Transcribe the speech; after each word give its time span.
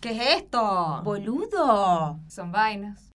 ¿Qué 0.00 0.10
es 0.12 0.42
esto? 0.42 1.02
Boludo. 1.04 2.20
Son 2.28 2.50
vainas. 2.50 3.10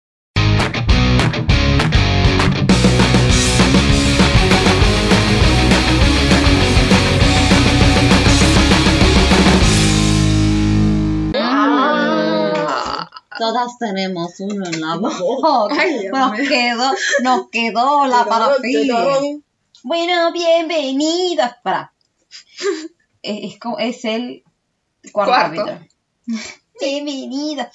Todas 13.38 13.78
tenemos 13.78 14.38
uno 14.38 14.64
en 14.66 14.80
la 14.80 14.96
boca. 14.98 15.74
Ay, 15.78 16.06
nos 16.12 16.32
quedó, 16.48 16.92
nos 17.22 17.48
quedó 17.50 18.06
la 18.06 18.24
parafilia. 18.24 18.96
Bueno, 19.82 20.32
bienvenidos. 20.32 21.50
Para. 21.62 21.92
Es, 23.22 23.58
es 23.78 24.04
el 24.04 24.44
cuarto, 25.12 25.32
Cuarto. 25.32 25.64
capítulo. 25.66 26.44
Bienvenidos. 26.84 27.66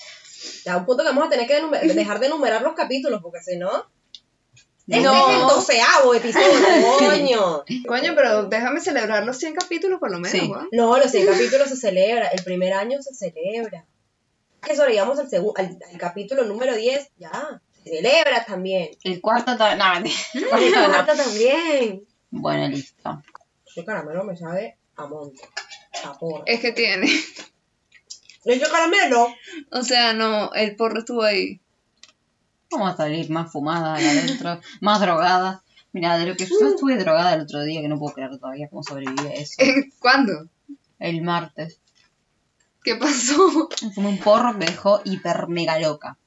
Ya, 0.66 0.78
un 0.78 0.86
punto 0.86 1.04
que 1.04 1.10
vamos 1.10 1.26
a 1.28 1.30
tener 1.30 1.48
que 1.48 1.94
dejar 1.94 2.20
de 2.20 2.28
enumerar 2.28 2.62
los 2.62 2.74
capítulos, 2.74 3.22
porque 3.22 3.40
si 3.42 3.58
no. 3.58 3.70
Este 4.88 5.02
No. 5.02 5.30
es 5.30 5.36
el 5.36 5.42
doceavo 5.42 6.16
episodio, 6.16 6.48
coño. 7.00 7.64
Coño, 7.88 8.14
pero 8.16 8.46
déjame 8.46 8.80
celebrar 8.82 9.24
los 9.26 9.38
100 9.38 9.54
capítulos 9.56 10.00
por 10.00 10.10
lo 10.12 10.18
menos, 10.20 10.32
Sí. 10.32 10.52
No, 10.72 10.98
los 10.98 11.12
100 11.12 11.28
capítulos 11.28 11.70
se 11.70 11.78
celebra. 11.78 12.28
El 12.30 12.44
primer 12.44 12.74
año 12.74 13.00
se 13.02 13.14
celebra. 13.14 13.86
Que 14.62 14.74
eso 14.74 14.86
llegamos 14.88 15.20
al, 15.20 15.28
al, 15.56 15.78
al 15.92 15.98
capítulo 16.00 16.44
número 16.44 16.76
10, 16.76 17.12
ya. 17.18 17.62
Se 17.84 17.90
celebra 17.98 18.44
también. 18.46 18.90
El 19.04 19.22
cuarto. 19.22 19.56
No, 19.56 19.68
mentira. 19.94 20.16
El 20.34 20.44
El 20.64 20.74
cuarto 20.74 21.14
no. 21.16 21.24
también. 21.24 22.08
Bueno, 22.32 22.68
listo. 22.70 23.22
Ese 23.66 23.86
caramelo 23.86 24.24
me 24.24 24.36
sabe 24.36 24.78
a 24.96 25.06
monte. 25.06 25.42
A 26.04 26.18
porra. 26.18 26.44
Es 26.48 26.60
que 26.62 26.72
tiene. 26.72 27.08
¿Le 28.46 28.56
echo 28.56 28.68
caramelo? 28.72 29.28
O 29.72 29.84
sea, 29.84 30.14
no, 30.14 30.54
el 30.54 30.76
porro 30.76 31.00
estuvo 31.00 31.24
ahí. 31.24 31.60
Vamos 32.72 32.94
a 32.94 32.98
salir 32.98 33.30
más 33.30 33.52
fumada 33.52 33.98
de 33.98 34.08
adentro, 34.08 34.60
más 34.82 35.02
drogada. 35.02 35.64
Mira, 35.92 36.18
de 36.18 36.28
lo 36.28 36.36
que 36.36 36.46
yo 36.46 36.68
estuve 36.68 36.98
drogada 36.98 37.34
el 37.34 37.42
otro 37.42 37.64
día, 37.64 37.82
que 37.82 37.88
no 37.88 37.98
puedo 37.98 38.14
creer 38.14 38.38
todavía 38.38 38.70
cómo 38.70 38.84
sobreviví 38.84 39.28
a 39.28 39.34
eso. 39.34 39.56
¿Cuándo? 40.00 40.48
El 41.00 41.24
martes. 41.24 41.80
¿Qué 42.84 42.96
pasó? 42.96 43.70
Me 43.82 43.92
Fumé 43.92 44.10
un 44.10 44.20
porro 44.20 44.52
que 44.54 44.60
me 44.60 44.66
dejó 44.68 45.02
hiper 45.04 45.48
mega 45.48 45.80
loca. 45.80 46.18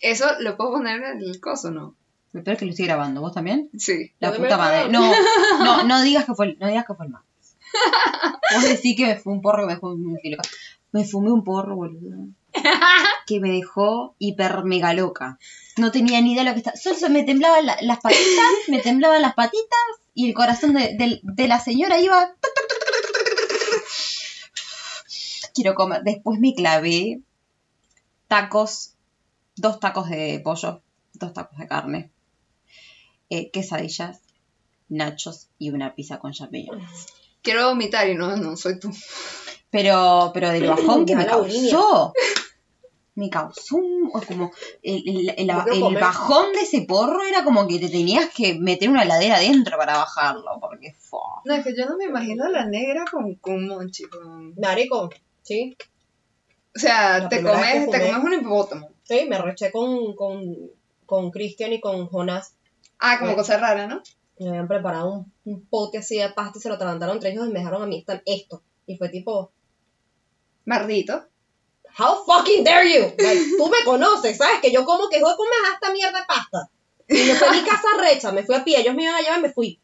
Eso 0.00 0.26
lo 0.40 0.56
puedo 0.56 0.72
poner 0.72 1.02
en 1.02 1.22
el 1.22 1.40
coso, 1.40 1.70
¿no? 1.70 1.96
Lo 2.32 2.42
peor 2.42 2.54
es 2.54 2.58
que 2.58 2.64
lo 2.64 2.70
estoy 2.70 2.86
grabando. 2.86 3.20
¿Vos 3.20 3.32
también? 3.32 3.70
Sí. 3.78 4.12
La 4.18 4.30
¿Dónde 4.30 4.44
puta 4.44 4.56
me 4.56 4.62
madre. 4.62 4.88
No, 4.90 5.12
no, 5.64 5.84
no 5.84 6.02
digas 6.02 6.24
que 6.24 6.34
fue 6.34 6.46
el, 6.46 6.58
no 6.58 6.66
digas 6.66 6.84
que 6.86 6.94
fue 6.94 7.06
el 7.06 7.12
martes. 7.12 7.56
Vos 8.54 8.62
decís 8.64 8.96
que 8.96 9.06
me 9.06 9.16
fue 9.16 9.32
un 9.32 9.42
porro 9.42 9.62
que 9.62 9.66
me 9.66 9.74
dejó 9.74 9.96
muy 9.96 10.20
loca. 10.30 10.48
Me 10.92 11.04
fumé 11.04 11.30
un 11.30 11.44
porro, 11.44 11.76
boludo. 11.76 12.28
Que 13.26 13.40
me 13.40 13.50
dejó 13.50 14.14
hiper 14.18 14.64
mega 14.64 14.94
loca. 14.94 15.38
No 15.76 15.90
tenía 15.92 16.20
ni 16.22 16.32
idea 16.32 16.44
de 16.44 16.48
lo 16.50 16.54
que 16.54 16.60
estaba. 16.60 16.76
Solo 16.78 16.96
se 16.96 17.10
me 17.10 17.24
temblaban 17.24 17.66
la- 17.66 17.76
las 17.82 17.98
patitas, 18.00 18.50
me 18.68 18.78
temblaban 18.80 19.20
las 19.20 19.34
patitas 19.34 19.78
y 20.14 20.28
el 20.28 20.34
corazón 20.34 20.72
de, 20.72 20.96
de- 20.96 21.20
de 21.22 21.48
la 21.48 21.60
señora 21.60 22.00
iba. 22.00 22.34
Quiero 25.54 25.74
comer. 25.74 26.02
Después 26.04 26.38
me 26.40 26.54
clavé 26.54 27.20
tacos, 28.28 28.94
dos 29.56 29.80
tacos 29.80 30.08
de 30.08 30.40
pollo, 30.42 30.82
dos 31.14 31.32
tacos 31.32 31.58
de 31.58 31.66
carne, 31.66 32.10
eh, 33.30 33.50
quesadillas, 33.50 34.20
nachos 34.88 35.48
y 35.58 35.70
una 35.70 35.94
pizza 35.94 36.18
con 36.18 36.32
champiñones. 36.32 37.06
Quiero 37.42 37.68
vomitar 37.68 38.08
y 38.08 38.14
no, 38.14 38.36
no 38.36 38.56
soy 38.56 38.78
tú. 38.78 38.90
Pero, 39.70 40.30
pero 40.34 40.50
del 40.50 40.66
bajón 40.68 41.06
que 41.06 41.16
me 41.16 41.26
causó. 41.26 42.12
Me 43.14 43.28
causó 43.30 43.76
un, 43.76 44.10
o 44.14 44.20
como 44.22 44.52
el, 44.80 45.02
el- 45.08 45.34
el- 45.50 45.94
bajón 46.00 46.52
de 46.52 46.60
ese 46.60 46.82
porro 46.82 47.20
era 47.24 47.42
como 47.42 47.66
que 47.66 47.80
te 47.80 47.88
tenías 47.88 48.30
que 48.32 48.54
meter 48.60 48.88
una 48.88 49.02
heladera 49.02 49.36
adentro 49.36 49.76
para 49.76 49.96
bajarlo, 49.96 50.58
porque 50.60 50.92
fue. 50.96 51.18
No, 51.44 51.54
es 51.54 51.64
que 51.64 51.74
yo 51.76 51.84
no 51.86 51.96
me 51.96 52.04
imagino 52.04 52.44
a 52.44 52.48
la 52.50 52.66
negra 52.66 53.04
con, 53.10 53.34
con 53.36 53.66
monchi. 53.66 54.04
Con... 54.04 54.54
Marico, 54.54 55.10
¿sí? 55.42 55.76
O 56.76 56.78
sea, 56.78 57.18
La 57.18 57.28
te 57.28 57.42
comes, 57.42 57.90
te 57.90 58.06
comes 58.12 58.24
un 58.24 58.32
hipopótamo. 58.34 58.90
Sí, 59.02 59.26
me 59.28 59.38
reché 59.38 59.72
con, 59.72 60.14
con, 60.14 60.54
con 61.04 61.30
Cristian 61.32 61.72
y 61.72 61.80
con 61.80 62.06
Jonás. 62.06 62.54
Ah, 63.00 63.18
como 63.18 63.32
Sí. 63.32 63.36
cosa 63.38 63.58
rara, 63.58 63.88
¿no? 63.88 64.00
Me 64.38 64.50
habían 64.50 64.68
preparado 64.68 65.12
un, 65.12 65.32
un 65.44 65.66
pote 65.66 65.98
así 65.98 66.18
de 66.18 66.28
pasta 66.30 66.58
y 66.58 66.60
se 66.60 66.68
lo 66.68 66.76
atragantaron 66.76 67.16
entre 67.16 67.30
ellos 67.32 67.48
y 67.48 67.52
me 67.52 67.58
dejaron 67.58 67.82
a 67.82 67.86
mí 67.86 67.98
esta- 67.98 68.22
esto. 68.26 68.62
Y 68.86 68.96
fue 68.96 69.08
tipo, 69.08 69.50
Mardito. 70.68 71.24
how 71.96 72.24
fucking 72.26 72.62
dare 72.62 72.84
you? 72.84 73.16
Tú 73.56 73.68
me 73.68 73.84
conoces, 73.84 74.36
¿sabes? 74.36 74.60
Que 74.60 74.70
yo 74.70 74.84
como 74.84 75.08
que 75.08 75.18
voy 75.18 75.32
a 75.32 75.36
comer 75.36 75.58
esta 75.72 75.90
mierda 75.90 76.20
de 76.20 76.26
pasta. 76.26 76.70
Y 77.08 77.14
me 77.14 77.34
fui 77.34 77.48
a 77.48 77.52
mi 77.52 77.62
casa 77.62 77.88
recha, 77.98 78.32
me 78.32 78.44
fui 78.44 78.54
a 78.54 78.62
pie, 78.62 78.80
ellos 78.80 78.94
me 78.94 79.04
iban 79.04 79.14
a 79.14 79.20
llevar 79.20 79.38
y 79.38 79.42
me 79.42 79.52
fui. 79.52 79.80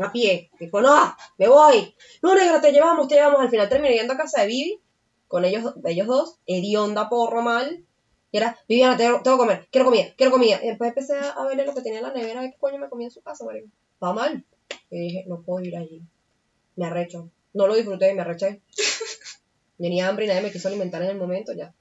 A 0.00 0.12
pie. 0.12 0.48
Dijo, 0.60 0.80
no, 0.80 1.16
me 1.38 1.48
voy. 1.48 1.92
No, 2.22 2.36
negra, 2.36 2.60
te 2.60 2.70
llevamos, 2.70 3.08
te 3.08 3.16
llevamos. 3.16 3.40
Al 3.40 3.50
final 3.50 3.68
terminé 3.68 3.96
yendo 3.96 4.12
a 4.12 4.16
casa 4.16 4.42
de 4.42 4.46
Vivi, 4.46 4.80
con 5.26 5.44
ellos, 5.44 5.74
ellos 5.84 6.06
dos, 6.06 6.38
hedionda, 6.46 7.08
porro, 7.08 7.42
mal. 7.42 7.84
Y 8.30 8.36
era, 8.36 8.56
Viviana, 8.68 8.96
tengo, 8.96 9.22
que 9.22 9.30
comer, 9.30 9.68
quiero 9.72 9.86
comida, 9.86 10.14
quiero 10.16 10.30
comida. 10.30 10.60
Y 10.62 10.68
después 10.68 10.90
empecé 10.90 11.18
a, 11.18 11.44
verle 11.46 11.66
lo 11.66 11.74
que 11.74 11.82
tenía 11.82 11.98
en 11.98 12.04
la 12.04 12.12
nevera, 12.12 12.42
qué 12.42 12.56
coño 12.60 12.78
me 12.78 12.88
comía 12.88 13.08
en 13.08 13.10
su 13.10 13.22
casa, 13.22 13.44
marico. 13.44 13.68
Va 14.02 14.12
mal. 14.12 14.44
Y 14.90 15.00
dije, 15.00 15.24
no 15.26 15.42
puedo 15.42 15.64
ir 15.64 15.76
allí. 15.76 16.00
Me 16.76 16.86
arrecho. 16.86 17.28
No 17.54 17.66
lo 17.66 17.74
disfruté, 17.74 18.14
me 18.14 18.20
arreché. 18.20 18.62
Tenía 19.78 20.08
hambre 20.08 20.24
y 20.24 20.28
nadie 20.28 20.42
me 20.42 20.50
quiso 20.52 20.68
alimentar 20.68 21.02
en 21.02 21.10
el 21.10 21.16
momento, 21.16 21.52
ya. 21.52 21.72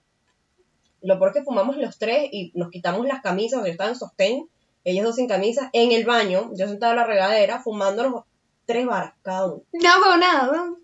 Lo 1.01 1.17
peor 1.17 1.29
es 1.29 1.37
que 1.37 1.43
fumamos 1.43 1.77
los 1.77 1.97
tres 1.97 2.29
y 2.31 2.51
nos 2.55 2.69
quitamos 2.69 3.05
las 3.07 3.21
camisas, 3.21 3.57
porque 3.59 3.69
yo 3.69 3.73
estaba 3.73 3.89
en 3.89 3.95
sostén, 3.95 4.49
ellos 4.83 5.05
dos 5.05 5.15
sin 5.15 5.27
camisa, 5.27 5.69
en 5.73 5.91
el 5.91 6.05
baño, 6.05 6.51
yo 6.53 6.67
sentada 6.67 6.93
en 6.93 6.97
la 6.97 7.05
regadera, 7.05 7.61
fumándonos 7.61 8.23
tres 8.65 8.85
varas 8.85 9.13
cada 9.21 9.45
uno. 9.47 9.63
No 9.73 9.89
hago 9.89 10.17
nada, 10.17 10.51
¿no? 10.55 10.77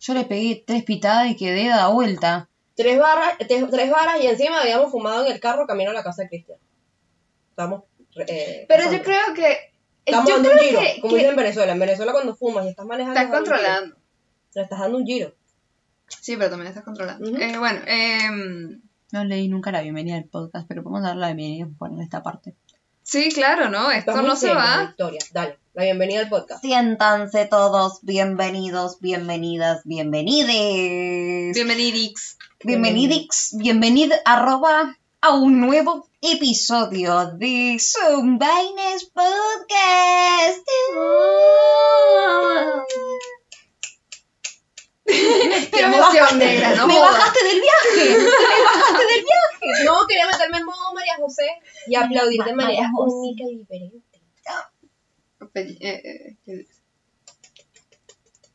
Yo 0.00 0.14
le 0.14 0.24
pegué 0.24 0.62
tres 0.66 0.84
pitadas 0.84 1.30
y 1.30 1.36
quedé 1.36 1.68
da 1.68 1.88
vuelta. 1.88 2.48
Tres 2.74 2.98
varas, 2.98 3.36
tres, 3.48 3.64
tres 3.70 3.90
varas 3.90 4.22
y 4.22 4.26
encima 4.26 4.60
habíamos 4.60 4.90
fumado 4.90 5.24
en 5.24 5.32
el 5.32 5.40
carro 5.40 5.66
camino 5.66 5.90
a 5.90 5.94
la 5.94 6.02
casa 6.04 6.22
de 6.22 6.28
Cristian. 6.28 6.58
Estamos. 7.50 7.84
eh, 8.28 8.66
Pero 8.68 8.84
pasando. 8.84 8.98
yo 8.98 9.02
creo 9.04 9.34
que. 9.34 9.56
Estamos 10.04 10.28
yo 10.28 10.34
dando 10.36 10.50
un 10.52 10.58
giro, 10.58 10.80
que, 10.80 11.00
como 11.00 11.12
que 11.14 11.18
dicen 11.18 11.30
en 11.30 11.36
Venezuela. 11.36 11.72
En 11.72 11.78
Venezuela 11.80 12.12
cuando 12.12 12.36
fumas 12.36 12.66
y 12.66 12.68
estás 12.68 12.86
manejando. 12.86 13.18
estás 13.18 13.34
controlando. 13.34 13.96
Le 14.54 14.62
estás 14.62 14.78
dando 14.78 14.98
un 14.98 15.06
giro. 15.06 15.34
Sí, 16.08 16.36
pero 16.36 16.50
también 16.50 16.68
estás 16.68 16.84
controlando. 16.84 17.28
Eh, 17.38 17.58
bueno, 17.58 17.80
eh, 17.86 18.78
No 19.12 19.24
leí 19.24 19.48
nunca 19.48 19.72
la 19.72 19.82
bienvenida 19.82 20.16
al 20.16 20.24
podcast, 20.24 20.66
pero 20.68 20.82
podemos 20.82 21.02
dar 21.02 21.16
la 21.16 21.28
bienvenida 21.32 21.66
por 21.66 21.90
poner 21.90 22.04
esta 22.04 22.22
parte. 22.22 22.54
sí, 23.02 23.30
claro, 23.32 23.68
¿no? 23.70 23.90
Esto 23.90 24.10
Estás 24.12 24.24
no 24.26 24.36
se 24.36 24.52
va. 24.54 24.86
Victoria, 24.86 25.20
dale. 25.32 25.58
La 25.74 25.84
bienvenida 25.84 26.20
al 26.20 26.28
podcast. 26.28 26.62
Siéntanse 26.62 27.44
todos 27.46 27.98
bienvenidos, 28.02 28.98
bienvenidas, 29.00 29.82
bienvenides. 29.84 31.54
Bienvenidix. 31.54 32.38
Bienvenidix, 32.64 33.56
bienvenid 33.58 34.10
arroba 34.24 34.96
a 35.20 35.34
un 35.34 35.60
nuevo 35.60 36.08
episodio 36.22 37.26
de 37.32 37.78
Zombaines 37.78 39.04
Podcast. 39.12 40.66
Qué 45.06 45.80
emoción, 45.80 46.38
negra, 46.38 46.74
no 46.74 46.86
me 46.86 46.98
bajaste 46.98 47.44
del 47.44 47.60
viaje, 47.60 48.18
me 48.18 48.24
bajaste 48.24 49.06
del 49.06 49.24
viaje. 49.24 49.84
No, 49.84 50.06
quería 50.08 50.26
meterme 50.26 50.58
en 50.58 50.64
modo 50.64 50.92
María 50.94 51.14
José 51.18 51.46
y 51.86 51.94
aplaudir 51.94 52.42
de 52.42 52.54
manera 52.54 52.90
José. 52.94 53.14
única 53.16 53.44
y 53.44 53.56
diferente. 53.58 54.20
Eh, 55.54 55.76
eh, 55.80 56.36
eh, 56.46 56.66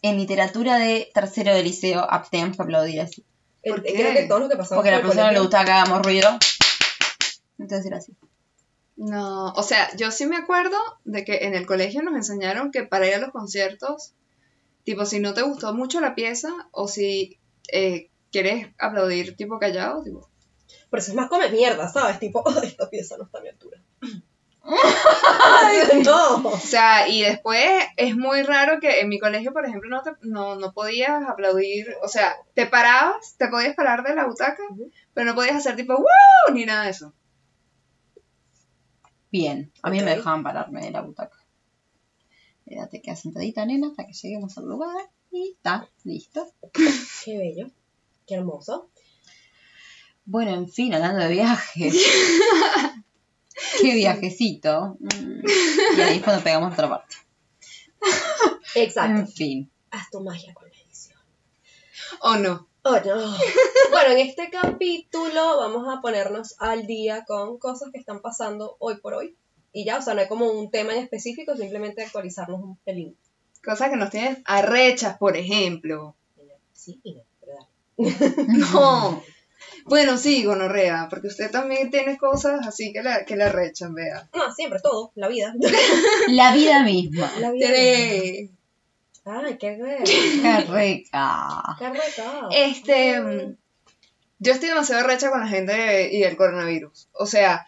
En 0.01 0.17
literatura 0.17 0.78
de 0.78 1.09
tercero 1.13 1.53
de 1.53 1.63
liceo, 1.63 2.00
abstenemos 2.09 2.57
que 2.57 2.63
aplaudir 2.63 3.01
así. 3.01 3.23
¿Por 3.63 3.79
Eh, 3.79 3.83
qué? 3.85 3.94
Creo 3.94 4.13
que 4.13 4.23
todos 4.28 4.41
los 4.41 4.50
que 4.50 4.57
pasamos 4.57 4.78
Porque 4.83 4.89
a 4.89 4.97
la 4.97 5.01
persona 5.01 5.31
le 5.31 5.38
colegio- 5.38 5.42
gusta 5.44 5.65
que 5.65 5.71
hagamos 5.71 6.01
ruido. 6.04 6.30
Entonces 7.59 7.86
era 7.86 7.97
así. 7.97 8.13
No, 8.97 9.54
o 9.54 9.63
sea, 9.63 9.95
yo 9.95 10.12
sí 10.12 10.25
me 10.25 10.38
acuerdo 10.38 10.77
de 11.06 11.24
que 11.24 11.45
en 11.45 11.56
el 11.56 11.65
colegio 11.65 12.01
nos 12.04 12.15
enseñaron 12.15 12.71
que 12.71 12.83
para 12.83 13.07
ir 13.07 13.15
a 13.15 13.19
los 13.19 13.31
conciertos, 13.31 14.13
tipo, 14.83 15.06
si 15.06 15.19
no 15.19 15.33
te 15.33 15.42
gustó 15.44 15.74
mucho 15.74 16.01
la 16.01 16.16
pieza 16.16 16.50
o 16.72 16.88
si 16.88 17.39
eh, 17.72 18.10
quieres 18.31 18.68
aplaudir 18.80 19.36
tipo 19.36 19.60
callado, 19.60 20.04
tipo, 20.04 20.30
Pero 20.89 21.01
eso 21.01 21.12
es 21.12 21.16
más 21.16 21.30
come 21.30 21.50
mierda, 21.50 21.88
¿sabes? 21.89 22.19
Tipo, 22.19 22.44
esta 22.63 22.89
pieza 22.89 23.18
no 23.18 23.25
está 23.25 23.39
a 23.39 23.42
mi 23.42 23.50
altura. 23.50 23.81
no. 26.06 26.36
O 26.48 26.57
sea, 26.57 27.07
y 27.07 27.24
después 27.24 27.68
es 27.98 28.16
muy 28.16 28.44
raro 28.44 28.80
que 28.80 29.00
en 29.00 29.10
mi 29.10 29.19
colegio, 29.19 29.51
por 29.54 29.66
ejemplo, 29.66 29.89
no, 29.89 30.04
te- 30.04 30.12
no, 30.22 30.56
no 30.56 30.72
podías 30.72 31.24
aplaudir, 31.28 31.88
o 32.04 32.07
sea, 32.07 32.36
te 32.54 32.68
parabas, 32.68 33.36
te 33.38 33.48
podías 33.48 33.75
parar 33.75 34.04
de 34.04 34.13
la 34.13 34.28
butaca, 34.28 34.62
pero 35.16 35.25
no 35.25 35.36
podías 35.36 35.56
hacer 35.56 35.75
tipo 35.75 35.95
¡Woo! 35.95 36.54
ni 36.54 36.66
nada 36.66 36.83
de 36.83 36.92
eso. 36.92 37.12
Bien, 39.31 39.72
a 39.81 39.89
mí 39.89 40.00
me 40.00 40.16
dejaban 40.16 40.44
pararme 40.44 40.81
de 40.81 40.92
la 40.92 41.01
butaca. 41.01 41.38
Mira, 42.71 42.88
te 42.88 43.01
quedas 43.01 43.19
sentadita, 43.19 43.65
nena, 43.65 43.89
hasta 43.89 44.07
que 44.07 44.13
lleguemos 44.13 44.57
al 44.57 44.63
lugar. 44.63 44.95
Y 45.29 45.56
está, 45.57 45.89
listo. 46.06 46.47
Qué 47.25 47.38
bello. 47.38 47.69
Qué 48.25 48.35
hermoso. 48.35 48.89
Bueno, 50.23 50.51
en 50.53 50.69
fin, 50.69 50.94
hablando 50.94 51.19
de 51.19 51.27
viajes. 51.31 51.94
Qué 53.81 53.94
viajecito. 53.94 54.95
Mm. 55.01 55.41
Y 55.97 56.01
ahí 56.01 56.18
es 56.19 56.23
cuando 56.23 56.41
pegamos 56.45 56.71
otra 56.71 56.88
parte. 56.88 57.18
Exacto. 58.75 59.19
En 59.19 59.27
fin. 59.27 59.71
Haz 59.89 60.09
tu 60.09 60.21
magia 60.21 60.53
con 60.53 60.69
la 60.69 60.77
edición. 60.77 61.19
¿O 62.21 62.38
no? 62.38 62.69
Oh, 62.83 63.00
no. 63.06 63.38
bueno, 63.91 64.12
en 64.12 64.19
este 64.19 64.50
capítulo 64.50 65.57
vamos 65.57 65.94
a 65.94 66.00
ponernos 66.00 66.56
al 66.57 66.88
día 66.88 67.25
con 67.27 67.57
cosas 67.57 67.89
que 67.91 68.00
están 68.00 68.21
pasando 68.21 68.77
hoy 68.79 68.95
por 69.01 69.15
hoy. 69.15 69.35
Y 69.73 69.85
ya, 69.85 69.97
o 69.97 70.01
sea, 70.01 70.13
no 70.13 70.21
hay 70.21 70.27
como 70.27 70.47
un 70.51 70.69
tema 70.69 70.94
en 70.94 71.00
específico, 71.03 71.56
simplemente 71.56 72.03
actualizarnos 72.03 72.62
un 72.62 72.77
pelín. 72.77 73.15
Cosas 73.63 73.89
que 73.89 73.95
nos 73.95 74.09
tienen 74.09 74.41
arrechas, 74.45 75.18
por 75.18 75.38
ejemplo. 75.38 76.15
Sí 76.73 77.00
y 77.03 77.13
no, 77.15 77.23
pero 77.39 77.53
dale. 77.53 78.45
No. 78.73 79.23
Bueno, 79.85 80.18
sí, 80.18 80.44
gonorrea, 80.44 81.07
porque 81.09 81.27
usted 81.27 81.50
también 81.51 81.89
tiene 81.91 82.18
cosas 82.18 82.68
así 82.68 82.91
que 82.91 83.01
la, 83.03 83.25
que 83.25 83.35
la 83.35 83.45
arrechan, 83.45 83.94
vea. 83.94 84.27
No, 84.35 84.51
siempre, 84.53 84.79
todo, 84.81 85.12
la 85.15 85.27
vida. 85.27 85.53
La 86.27 86.53
vida 86.53 86.83
misma. 86.83 87.31
La 87.39 87.51
vida. 87.51 87.68
Tiene- 87.68 88.50
Ay, 89.23 89.57
qué. 89.59 89.77
Qué 90.41 90.63
rica. 90.68 91.63
Qué. 91.77 91.91
Este, 92.51 93.56
yo 94.39 94.51
estoy 94.51 94.69
demasiado 94.69 95.06
recha 95.07 95.29
con 95.29 95.41
la 95.41 95.47
gente 95.47 96.09
y 96.12 96.23
el 96.23 96.35
coronavirus. 96.35 97.07
O 97.13 97.27
sea, 97.27 97.68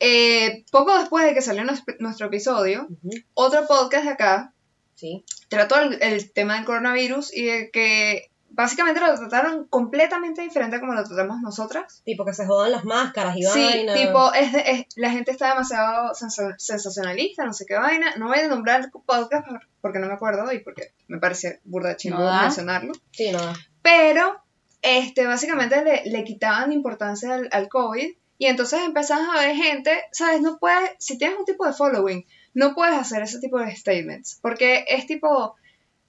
eh, 0.00 0.64
poco 0.70 0.96
después 0.98 1.24
de 1.24 1.34
que 1.34 1.42
salió 1.42 1.64
nuestro 1.64 2.26
episodio, 2.26 2.88
otro 3.34 3.66
podcast 3.66 4.04
de 4.04 4.10
acá 4.10 4.52
Sí. 4.94 5.24
trató 5.48 5.78
el, 5.80 6.00
el 6.02 6.32
tema 6.32 6.54
del 6.56 6.64
coronavirus 6.64 7.34
y 7.34 7.44
de 7.44 7.70
que 7.72 8.30
básicamente 8.50 9.00
lo 9.00 9.12
trataron 9.14 9.66
completamente 9.66 10.40
diferente 10.42 10.76
a 10.76 10.80
como 10.80 10.94
lo 10.94 11.02
tratamos 11.02 11.40
nosotras. 11.42 12.02
Tipo 12.04 12.24
que 12.24 12.32
se 12.32 12.46
jodan 12.46 12.70
las 12.70 12.84
máscaras 12.84 13.36
y 13.36 13.42
Sí, 13.42 13.64
vaina. 13.64 13.94
tipo, 13.94 14.32
es 14.32 14.52
de- 14.52 14.70
es- 14.70 14.86
la 14.94 15.10
gente 15.10 15.32
está 15.32 15.48
demasiado 15.48 16.14
sensa- 16.14 16.54
sensacionalista, 16.58 17.44
no 17.44 17.52
sé 17.52 17.66
qué 17.66 17.74
vaina. 17.74 18.14
No 18.16 18.28
voy 18.28 18.38
a 18.38 18.46
nombrar 18.48 18.82
el 18.82 18.90
podcast 19.04 19.44
por- 19.48 19.66
porque 19.80 19.98
no 19.98 20.06
me 20.06 20.12
acuerdo 20.14 20.52
y 20.52 20.60
porque 20.60 20.92
me 21.08 21.18
parece 21.18 21.60
burda 21.64 21.96
chimbo 21.96 22.18
¿No 22.20 22.42
mencionarlo. 22.42 22.92
Sí, 23.10 23.32
nada. 23.32 23.54
Pero, 23.82 24.40
este, 24.80 25.26
básicamente 25.26 25.82
le, 25.84 26.02
le 26.08 26.22
quitaban 26.24 26.70
importancia 26.70 27.34
al, 27.34 27.48
al 27.50 27.68
COVID 27.68 28.14
y 28.38 28.46
entonces 28.46 28.80
empezabas 28.82 29.28
a 29.28 29.40
ver 29.40 29.54
gente, 29.56 29.90
¿sabes? 30.12 30.40
No 30.40 30.58
puedes, 30.58 30.90
si 30.98 31.16
tienes 31.18 31.38
un 31.38 31.44
tipo 31.44 31.66
de 31.66 31.72
following, 31.72 32.26
no 32.54 32.74
puedes 32.74 32.94
hacer 32.96 33.22
ese 33.22 33.38
tipo 33.40 33.58
de 33.58 33.74
statements 33.76 34.38
porque 34.42 34.84
es 34.88 35.06
tipo, 35.06 35.54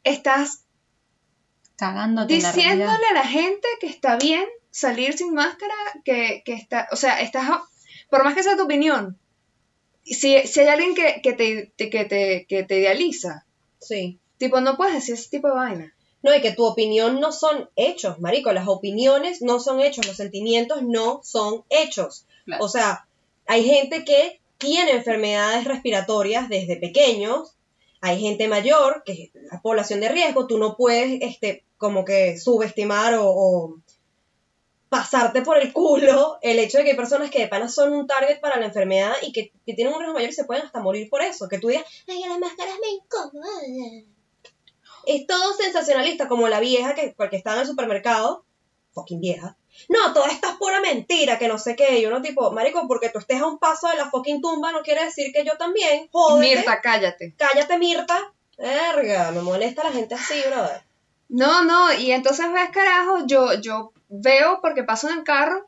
estás 0.04 0.64
Cagándote 1.78 2.40
la 2.40 2.52
diciéndole 2.54 3.06
a 3.12 3.14
la 3.14 3.26
gente 3.28 3.68
que 3.82 3.88
está 3.88 4.16
bien 4.18 4.46
salir 4.72 5.18
sin 5.18 5.34
máscara, 5.34 5.74
que, 6.06 6.42
que 6.46 6.54
está, 6.54 6.88
o 6.92 6.96
sea, 6.96 7.20
estás, 7.22 7.50
por 8.10 8.24
más 8.24 8.34
que 8.34 8.44
sea 8.44 8.56
tu 8.56 8.64
opinión, 8.64 9.18
si, 10.04 10.40
si 10.48 10.60
hay 10.62 10.68
alguien 10.68 10.96
que, 10.96 11.20
que, 11.22 11.34
te, 11.34 11.74
te- 11.76 11.90
que, 11.90 12.06
te, 12.06 12.46
que 12.48 12.64
te 12.64 12.80
idealiza, 12.80 13.46
Sí. 13.80 14.20
tipo, 14.38 14.62
no 14.62 14.78
puedes 14.78 14.96
decir 14.96 15.16
ese 15.16 15.30
tipo 15.30 15.48
de 15.50 15.56
vaina. 15.56 15.95
No, 16.26 16.36
y 16.36 16.42
que 16.42 16.54
tu 16.54 16.66
opinión 16.66 17.20
no 17.20 17.32
son 17.32 17.70
hechos, 17.76 18.20
marico. 18.20 18.52
Las 18.52 18.68
opiniones 18.68 19.44
no 19.44 19.60
son 19.60 19.80
hechos, 19.80 20.08
los 20.08 20.16
sentimientos 20.16 20.82
no 20.82 21.22
son 21.24 21.64
hechos. 21.70 22.26
Claro. 22.46 22.66
O 22.66 22.68
sea, 22.68 23.08
hay 23.46 23.64
gente 23.64 24.04
que 24.04 24.42
tiene 24.58 24.94
enfermedades 24.94 25.66
respiratorias 25.66 26.50
desde 26.50 26.78
pequeños, 26.78 27.54
hay 28.02 28.20
gente 28.20 28.48
mayor, 28.48 29.04
que 29.06 29.12
es 29.12 29.30
la 29.52 29.62
población 29.62 30.00
de 30.00 30.10
riesgo, 30.10 30.48
tú 30.48 30.58
no 30.58 30.76
puedes, 30.76 31.22
este, 31.22 31.64
como 31.78 32.04
que 32.04 32.40
subestimar 32.40 33.14
o, 33.14 33.28
o 33.28 33.76
pasarte 34.90 35.44
por 35.44 35.60
el 35.60 35.72
culo 35.74 36.40
el 36.42 36.58
hecho 36.58 36.80
de 36.80 36.86
que 36.86 36.90
hay 36.92 36.98
personas 36.98 37.30
que 37.30 37.42
de 37.42 37.50
pana 37.50 37.70
son 37.70 37.94
un 37.94 38.08
target 38.08 38.40
para 38.40 38.60
la 38.60 38.66
enfermedad 38.66 39.14
y 39.22 39.32
que, 39.32 39.52
que 39.64 39.74
tienen 39.76 39.94
un 39.94 40.00
riesgo 40.00 40.16
mayor 40.16 40.32
y 40.32 40.34
se 40.34 40.46
pueden 40.46 40.66
hasta 40.66 40.82
morir 40.82 41.08
por 41.08 41.22
eso. 41.22 41.48
Que 41.48 41.60
tú 41.60 41.68
digas, 41.68 41.86
ay, 42.08 42.24
las 42.28 42.40
máscaras 42.40 42.78
me 42.82 42.90
incomodan. 42.90 44.15
Es 45.08 45.28
todo 45.28 45.54
sensacionalista, 45.54 46.28
como 46.28 46.48
la 46.48 46.60
vieja 46.60 46.96
que, 46.96 47.16
que 47.30 47.36
estaba 47.36 47.58
en 47.58 47.62
el 47.64 47.68
supermercado, 47.68 48.46
fucking 48.94 49.20
vieja. 49.20 49.58
No, 49.90 50.14
todo 50.14 50.26
esto 50.28 50.48
es 50.48 50.56
pura 50.56 50.80
mentira, 50.80 51.38
que 51.38 51.48
no 51.48 51.58
sé 51.58 51.76
qué. 51.76 52.00
Y 52.00 52.06
uno 52.06 52.22
tipo, 52.22 52.52
marico, 52.52 52.88
porque 52.88 53.10
tú 53.10 53.20
estés 53.20 53.42
a 53.42 53.46
un 53.46 53.60
paso 53.60 53.90
de 53.90 53.98
la 53.98 54.10
fucking 54.10 54.42
tumba 54.42 54.72
no 54.72 54.82
quiere 54.82 55.04
decir 55.06 55.32
que 55.34 55.44
yo 55.44 55.58
también. 55.58 56.08
Jódete. 56.12 56.56
Mirta, 56.56 56.82
cállate. 56.82 57.36
Cállate, 57.38 57.78
Mirta. 57.78 58.34
Verga, 58.58 59.32
me 59.32 59.42
molesta 59.42 59.84
la 59.84 59.92
gente 59.92 60.16
así, 60.16 60.36
brother. 60.48 60.82
No, 61.28 61.64
no, 61.64 61.92
y 61.94 62.12
entonces 62.12 62.46
ves, 62.54 62.70
carajo, 62.72 63.26
yo, 63.26 63.60
yo 63.60 63.92
veo, 64.10 64.60
porque 64.62 64.84
paso 64.84 65.10
en 65.10 65.20
el 65.20 65.24
carro, 65.24 65.68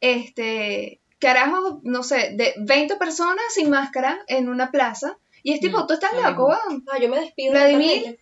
este, 0.00 1.00
carajo, 1.18 1.80
no 1.84 2.02
sé, 2.02 2.32
de 2.34 2.54
20 2.58 2.96
personas 2.96 3.44
sin 3.54 3.70
máscara 3.70 4.22
en 4.26 4.48
una 4.48 4.70
plaza, 4.70 5.16
y 5.42 5.54
es 5.54 5.60
tipo, 5.60 5.78
Mm, 5.78 5.86
tú 5.86 5.94
estás 5.94 6.12
lo 6.12 6.22
loco. 6.22 6.52
Ah, 6.52 6.98
yo 7.00 7.08
me 7.08 7.20
despido. 7.20 7.52
Vladimir. 7.52 8.20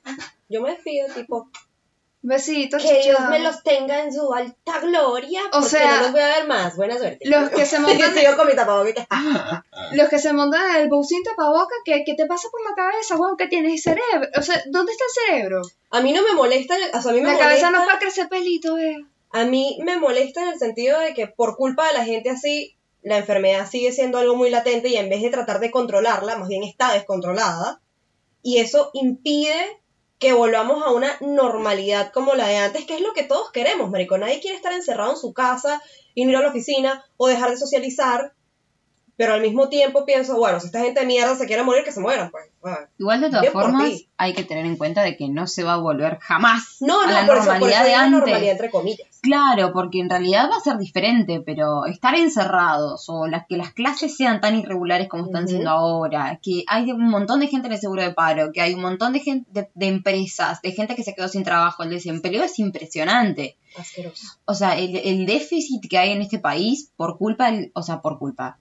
Yo 0.48 0.62
me 0.62 0.70
despido, 0.70 1.08
tipo, 1.14 1.48
Besitos, 2.20 2.82
que 2.82 3.00
Dios 3.04 3.20
me 3.30 3.38
los 3.38 3.62
tenga 3.62 4.02
en 4.02 4.12
su 4.12 4.32
alta 4.34 4.80
gloria. 4.80 5.40
O 5.46 5.50
porque 5.52 5.68
sea, 5.68 5.96
no 5.96 6.02
los 6.02 6.12
voy 6.12 6.20
a 6.20 6.26
ver 6.26 6.46
más. 6.48 6.76
Buena 6.76 6.98
suerte. 6.98 7.28
Los 7.28 7.48
que 7.50 7.64
se 7.64 7.78
montan, 7.78 8.12
con 8.36 8.46
mi 8.48 8.56
tapabocas. 8.56 9.06
los 9.92 10.08
que 10.08 10.18
se 10.18 10.32
montan 10.32 10.70
en 10.70 10.82
el 10.82 10.88
bus 10.88 11.06
sin 11.08 11.22
tapaboca, 11.22 11.74
¿qué, 11.84 12.02
¿qué 12.04 12.14
te 12.14 12.26
pasa 12.26 12.48
por 12.50 12.60
la 12.68 12.74
cabeza, 12.74 13.16
weón? 13.16 13.36
¿Qué 13.36 13.46
tienes 13.46 13.82
cerebro? 13.82 14.28
O 14.36 14.42
sea, 14.42 14.60
¿dónde 14.66 14.92
está 14.92 15.04
el 15.04 15.26
cerebro? 15.26 15.62
A 15.90 16.00
mí 16.00 16.12
no 16.12 16.22
me 16.22 16.34
molesta, 16.34 16.74
o 16.92 17.00
sea, 17.00 17.12
a 17.12 17.14
mí 17.14 17.20
me 17.20 17.28
La 17.28 17.34
molesta. 17.34 17.44
cabeza 17.44 17.70
no 17.70 17.80
es 17.80 17.86
para 17.86 17.98
crecer 18.00 18.28
pelito, 18.28 18.74
vea. 18.74 18.98
A 19.30 19.44
mí 19.44 19.78
me 19.84 19.96
molesta 19.96 20.42
en 20.42 20.48
el 20.48 20.58
sentido 20.58 20.98
de 20.98 21.14
que 21.14 21.28
por 21.28 21.56
culpa 21.56 21.86
de 21.86 21.94
la 21.94 22.04
gente 22.04 22.30
así, 22.30 22.76
la 23.02 23.18
enfermedad 23.18 23.70
sigue 23.70 23.92
siendo 23.92 24.18
algo 24.18 24.34
muy 24.34 24.50
latente 24.50 24.88
y 24.88 24.96
en 24.96 25.08
vez 25.08 25.22
de 25.22 25.30
tratar 25.30 25.60
de 25.60 25.70
controlarla, 25.70 26.36
más 26.36 26.48
bien 26.48 26.64
está 26.64 26.92
descontrolada. 26.94 27.80
Y 28.42 28.58
eso 28.58 28.90
impide 28.94 29.80
que 30.18 30.32
volvamos 30.32 30.82
a 30.84 30.90
una 30.90 31.16
normalidad 31.20 32.12
como 32.12 32.34
la 32.34 32.48
de 32.48 32.56
antes, 32.56 32.84
que 32.86 32.94
es 32.94 33.00
lo 33.00 33.12
que 33.12 33.22
todos 33.22 33.50
queremos, 33.52 33.90
marico. 33.90 34.18
Nadie 34.18 34.40
quiere 34.40 34.56
estar 34.56 34.72
encerrado 34.72 35.12
en 35.12 35.16
su 35.16 35.32
casa 35.32 35.80
y 36.14 36.24
no 36.24 36.30
ir 36.30 36.36
a 36.36 36.42
la 36.42 36.48
oficina 36.48 37.04
o 37.16 37.28
dejar 37.28 37.50
de 37.50 37.56
socializar. 37.56 38.34
Pero 39.18 39.34
al 39.34 39.40
mismo 39.42 39.68
tiempo 39.68 40.06
pienso, 40.06 40.36
bueno, 40.36 40.60
si 40.60 40.66
esta 40.66 40.80
gente 40.80 41.00
de 41.00 41.06
mierda 41.06 41.34
se 41.34 41.44
quiere 41.46 41.64
morir, 41.64 41.82
que 41.84 41.90
se 41.92 41.98
mueran, 42.00 42.30
pues. 42.30 42.44
bueno. 42.62 42.78
Igual 42.98 43.20
de 43.20 43.30
todas 43.30 43.48
formas, 43.50 43.90
hay 44.16 44.32
que 44.32 44.44
tener 44.44 44.64
en 44.64 44.76
cuenta 44.76 45.02
de 45.02 45.16
que 45.16 45.28
no 45.28 45.46
se 45.48 45.64
va 45.64 45.74
a 45.74 45.78
volver 45.78 46.18
jamás 46.20 46.76
No, 46.80 47.00
a 47.02 47.06
la 47.10 47.26
por 47.26 47.36
eso, 47.38 47.44
por 47.46 47.52
normalidad 47.54 47.80
eso 47.80 47.88
de 47.88 47.94
antes. 47.96 48.12
normalidad 48.20 48.52
entre 48.52 48.70
comillas. 48.70 49.08
Claro, 49.20 49.72
porque 49.72 49.98
en 49.98 50.08
realidad 50.08 50.48
va 50.50 50.56
a 50.56 50.60
ser 50.60 50.78
diferente, 50.78 51.42
pero 51.44 51.84
estar 51.86 52.14
encerrados 52.14 53.06
o 53.08 53.26
las 53.26 53.44
que 53.48 53.56
las 53.56 53.72
clases 53.72 54.16
sean 54.16 54.40
tan 54.40 54.56
irregulares 54.56 55.08
como 55.08 55.26
están 55.26 55.48
siendo 55.48 55.70
ahora, 55.70 56.38
que 56.40 56.62
hay 56.68 56.92
un 56.92 57.10
montón 57.10 57.40
de 57.40 57.48
gente 57.48 57.66
en 57.66 57.72
el 57.72 57.80
seguro 57.80 58.02
de 58.02 58.12
paro, 58.14 58.52
que 58.52 58.60
hay 58.60 58.74
un 58.74 58.82
montón 58.82 59.12
de 59.12 59.18
gente 59.18 59.48
de, 59.52 59.68
de 59.74 59.86
empresas, 59.88 60.62
de 60.62 60.70
gente 60.70 60.94
que 60.94 61.02
se 61.02 61.16
quedó 61.16 61.26
sin 61.26 61.42
trabajo, 61.42 61.82
el 61.82 61.90
desempleo 61.90 62.44
es 62.44 62.56
impresionante. 62.60 63.56
Asqueroso. 63.76 64.26
O 64.44 64.54
sea, 64.54 64.78
el, 64.78 64.94
el 64.96 65.26
déficit 65.26 65.82
que 65.90 65.98
hay 65.98 66.12
en 66.12 66.22
este 66.22 66.38
país 66.38 66.92
por 66.96 67.18
culpa, 67.18 67.50
del- 67.50 67.72
o 67.74 67.82
sea, 67.82 68.00
por 68.00 68.18
culpa, 68.20 68.58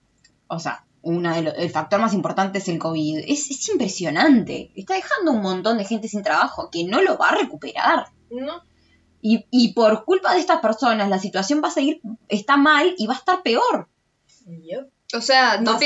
o 0.47 0.59
sea, 0.59 0.85
una 1.01 1.35
de 1.35 1.41
lo- 1.43 1.55
el 1.55 1.69
factor 1.69 1.99
más 2.01 2.13
importante 2.13 2.57
es 2.57 2.67
el 2.67 2.79
COVID. 2.79 3.19
Es, 3.27 3.49
es 3.51 3.69
impresionante. 3.69 4.71
Está 4.75 4.95
dejando 4.95 5.31
un 5.31 5.41
montón 5.41 5.77
de 5.77 5.85
gente 5.85 6.07
sin 6.07 6.23
trabajo 6.23 6.69
que 6.71 6.83
no 6.85 7.01
lo 7.01 7.17
va 7.17 7.29
a 7.29 7.35
recuperar. 7.35 8.07
No. 8.29 8.61
Y, 9.21 9.45
y 9.51 9.73
por 9.73 10.05
culpa 10.05 10.33
de 10.33 10.39
estas 10.39 10.59
personas, 10.59 11.09
la 11.09 11.19
situación 11.19 11.61
va 11.63 11.69
a 11.69 11.71
seguir, 11.71 12.01
está 12.27 12.57
mal 12.57 12.93
y 12.97 13.07
va 13.07 13.13
a 13.15 13.17
estar 13.17 13.41
peor. 13.43 13.87
Yo. 14.45 14.81
O 15.13 15.21
sea, 15.21 15.59
no 15.61 15.71
es 15.73 15.79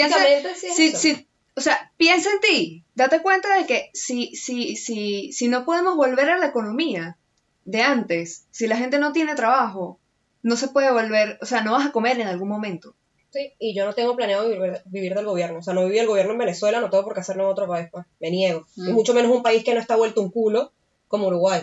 si, 0.74 0.91
si- 0.98 1.27
o 1.56 1.62
sea, 1.62 1.91
piensa 1.98 2.30
en 2.32 2.39
ti. 2.39 2.84
Date 2.96 3.22
cuenta 3.22 3.56
de 3.56 3.65
que 3.65 3.89
si, 3.94 4.36
si, 4.36 4.75
si, 4.75 5.32
si 5.34 5.48
no 5.48 5.65
podemos 5.65 5.96
volver 5.96 6.30
a 6.30 6.38
la 6.38 6.48
economía 6.48 7.18
de 7.65 7.82
antes, 7.84 8.46
si 8.51 8.68
la 8.68 8.77
gente 8.77 9.00
no 9.00 9.12
tiene 9.12 9.36
trabajo, 9.36 10.00
no 10.44 10.56
se 10.56 10.68
puede 10.70 10.91
volver, 10.91 11.38
o 11.41 11.46
sea, 11.46 11.62
no 11.62 11.74
vas 11.74 11.86
a 11.86 11.91
comer 11.91 12.20
en 12.20 12.27
algún 12.27 12.50
momento. 12.50 12.96
Sí, 13.31 13.53
y 13.59 13.73
yo 13.73 13.85
no 13.85 13.93
tengo 13.93 14.15
planeado 14.15 14.50
vivir, 14.50 14.81
vivir 14.85 15.15
del 15.15 15.25
gobierno. 15.25 15.59
O 15.59 15.61
sea, 15.63 15.73
no 15.73 15.85
viví 15.85 16.00
el 16.00 16.07
gobierno 16.07 16.33
en 16.33 16.38
Venezuela, 16.39 16.81
no 16.81 16.89
tengo 16.89 17.03
por 17.05 17.13
qué 17.13 17.21
hacerlo 17.21 17.43
en 17.45 17.50
otro 17.51 17.67
país, 17.67 17.88
pues. 17.91 18.05
Me 18.19 18.29
niego. 18.29 18.65
Mm. 18.75 18.89
Y 18.89 18.93
mucho 18.93 19.13
menos 19.13 19.31
un 19.31 19.41
país 19.43 19.63
que 19.63 19.73
no 19.73 19.79
está 19.79 19.95
vuelto 19.95 20.21
un 20.21 20.31
culo 20.31 20.71
como 21.07 21.27
Uruguay. 21.27 21.61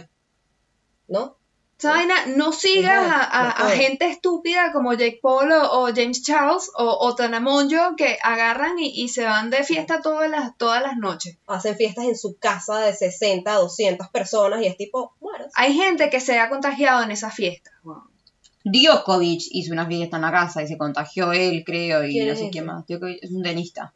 ¿No? 1.09 1.37
Esa 1.79 1.91
vaina, 1.93 2.15
no 2.27 2.51
sigas 2.53 3.07
No, 3.07 3.15
a, 3.15 3.23
a- 3.23 3.43
no 3.45 3.51
a 3.51 3.55
puedo. 3.57 3.71
gente 3.71 4.07
estúpida 4.09 4.73
como 4.73 4.95
Jake 4.95 5.21
Paul 5.23 5.53
o, 5.53 5.83
o 5.83 5.87
James 5.95 6.23
Charles 6.25 6.71
o, 6.77 6.85
o 6.85 7.15
Tanamonjo 7.15 7.95
que 7.97 8.19
agarran 8.23 8.79
y, 8.81 8.89
y 9.05 9.09
se 9.11 9.25
van 9.25 9.49
de 9.51 9.63
fiesta 9.63 10.01
todas 10.03 10.29
las, 10.29 10.57
todas 10.57 10.83
las 10.83 10.97
noches. 10.97 11.37
Hacen 11.47 11.77
fiestas 11.77 12.07
en 12.07 12.17
su 12.17 12.37
casa 12.37 12.81
de 12.81 12.93
60, 12.95 13.53
200 13.53 14.09
personas 14.09 14.61
y 14.63 14.67
es 14.67 14.77
tipo, 14.77 15.13
mueras. 15.21 15.53
Hay 15.55 15.73
gente 15.75 16.11
que 16.11 16.19
se 16.19 16.41
ha 16.41 16.49
contagiado 16.49 17.05
en 17.05 17.13
esas 17.13 17.33
fiestas. 17.33 17.73
weón. 17.85 18.11
Djokovic 18.71 19.43
hizo 19.51 19.73
una 19.73 19.87
fiesta 19.87 20.17
en 20.17 20.23
la 20.23 20.31
casa 20.33 20.63
y 20.63 20.67
se 20.69 20.77
contagió 20.79 21.33
él, 21.33 21.63
creo, 21.65 22.05
y 22.05 22.13
¿Quién 22.13 22.27
no 22.27 22.33
es 22.33 22.39
sé 22.39 22.45
ese? 22.45 22.53
quién 22.53 22.67
más. 22.67 22.87
Djokovic 22.87 23.19
es 23.23 23.31
un 23.31 23.43
tenista. 23.43 23.95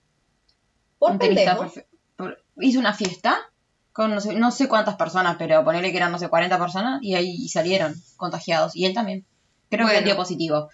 Por 0.99 1.13
un 1.13 1.19
tenista 1.19 1.57
pendejo. 1.57 1.65
perfe- 1.75 1.87
por- 2.17 2.39
hizo 2.61 2.79
una 2.81 2.93
fiesta 2.95 3.37
con 3.93 4.11
no 4.15 4.21
sé, 4.21 4.35
no 4.35 4.51
sé 4.51 4.69
cuántas 4.69 4.97
personas, 4.97 5.37
pero 5.39 5.65
ponerle 5.65 5.91
que 5.91 5.97
eran, 5.99 6.13
no 6.13 6.19
sé, 6.19 6.29
40 6.29 6.59
personas 6.59 7.01
y 7.03 7.15
ahí 7.15 7.49
salieron 7.49 7.95
contagiados. 8.17 8.75
Y 8.75 8.87
él 8.87 8.95
también. 8.95 9.27
Creo 9.71 9.87
que 9.87 9.93
Bueno. 9.95 10.07
dio 10.07 10.17
positivo. 10.17 10.69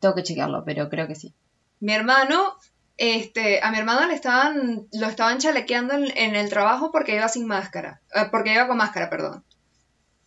Tengo 0.00 0.14
que 0.14 0.22
chequearlo, 0.22 0.64
pero 0.64 0.88
creo 0.88 1.06
que 1.06 1.14
sí. 1.14 1.32
Mi 1.80 1.92
hermano, 1.92 2.54
este, 2.96 3.60
a 3.62 3.70
mi 3.70 3.78
hermano 3.78 4.06
le 4.06 4.14
estaban, 4.14 4.86
lo 4.92 5.06
estaban 5.06 5.38
chalequeando 5.38 5.94
en, 5.94 6.16
en 6.16 6.34
el 6.34 6.48
trabajo 6.48 6.90
porque 6.92 7.14
iba 7.16 7.28
sin 7.28 7.46
máscara. 7.46 8.00
eh, 8.14 8.26
porque 8.30 8.54
iba 8.54 8.66
con 8.66 8.76
máscara, 8.78 9.10
perdón. 9.10 9.44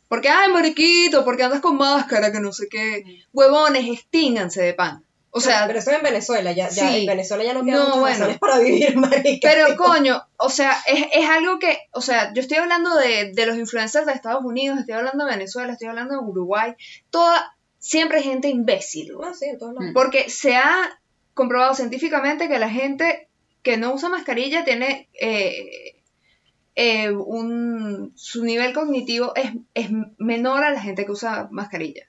Porque, 0.09 0.27
ay, 0.27 0.51
mariquito, 0.51 1.23
porque 1.23 1.43
andas 1.43 1.61
con 1.61 1.77
máscara, 1.77 2.31
que 2.31 2.39
no 2.41 2.51
sé 2.51 2.67
qué. 2.69 3.23
Huevones, 3.31 3.87
estínganse 3.87 4.61
de 4.61 4.73
pan. 4.73 5.05
O 5.31 5.39
sea, 5.39 5.67
pero 5.67 5.77
eso 5.77 5.91
en 5.91 6.01
Venezuela, 6.01 6.51
ya, 6.53 6.69
ya 6.69 6.89
sí. 6.89 7.01
en 7.01 7.05
Venezuela 7.05 7.43
ya 7.43 7.53
no 7.53 7.63
quedan 7.63 7.77
No, 7.77 7.83
muchas 7.85 7.99
bueno. 7.99 8.15
razones 8.17 8.39
para 8.39 8.57
vivir, 8.57 8.97
marica. 8.97 9.47
Pero 9.51 9.67
Tipo, 9.67 9.83
coño, 9.85 10.23
o 10.37 10.49
sea, 10.49 10.75
es, 10.87 11.05
es 11.13 11.29
algo 11.29 11.59
que, 11.59 11.77
o 11.93 12.01
sea, 12.01 12.33
yo 12.33 12.41
estoy 12.41 12.57
hablando 12.57 12.95
de, 12.95 13.31
de 13.31 13.45
los 13.45 13.55
influencers 13.55 14.07
de 14.07 14.13
Estados 14.13 14.43
Unidos, 14.43 14.79
estoy 14.79 14.95
hablando 14.95 15.25
de 15.25 15.31
Venezuela, 15.31 15.71
estoy 15.73 15.87
hablando 15.89 16.15
de 16.15 16.21
Uruguay, 16.21 16.73
toda, 17.11 17.55
siempre 17.77 18.17
hay 18.17 18.23
gente 18.23 18.47
imbécil. 18.49 19.11
No, 19.13 19.31
sí, 19.35 19.45
en 19.45 19.59
todos 19.59 19.75
lados. 19.75 19.91
porque 19.93 20.31
se 20.31 20.55
ha 20.55 20.99
comprobado 21.35 21.75
científicamente 21.75 22.47
que 22.47 22.57
la 22.57 22.69
gente 22.71 23.29
que 23.61 23.77
no 23.77 23.93
usa 23.93 24.09
mascarilla 24.09 24.63
tiene 24.65 25.09
eh, 25.21 25.98
eh, 26.81 27.11
un, 27.11 28.13
su 28.15 28.45
nivel 28.45 28.73
cognitivo 28.73 29.35
es, 29.35 29.51
es 29.73 29.89
menor 30.17 30.63
a 30.63 30.71
la 30.71 30.79
gente 30.79 31.05
que 31.05 31.11
usa 31.11 31.49
mascarilla. 31.51 32.05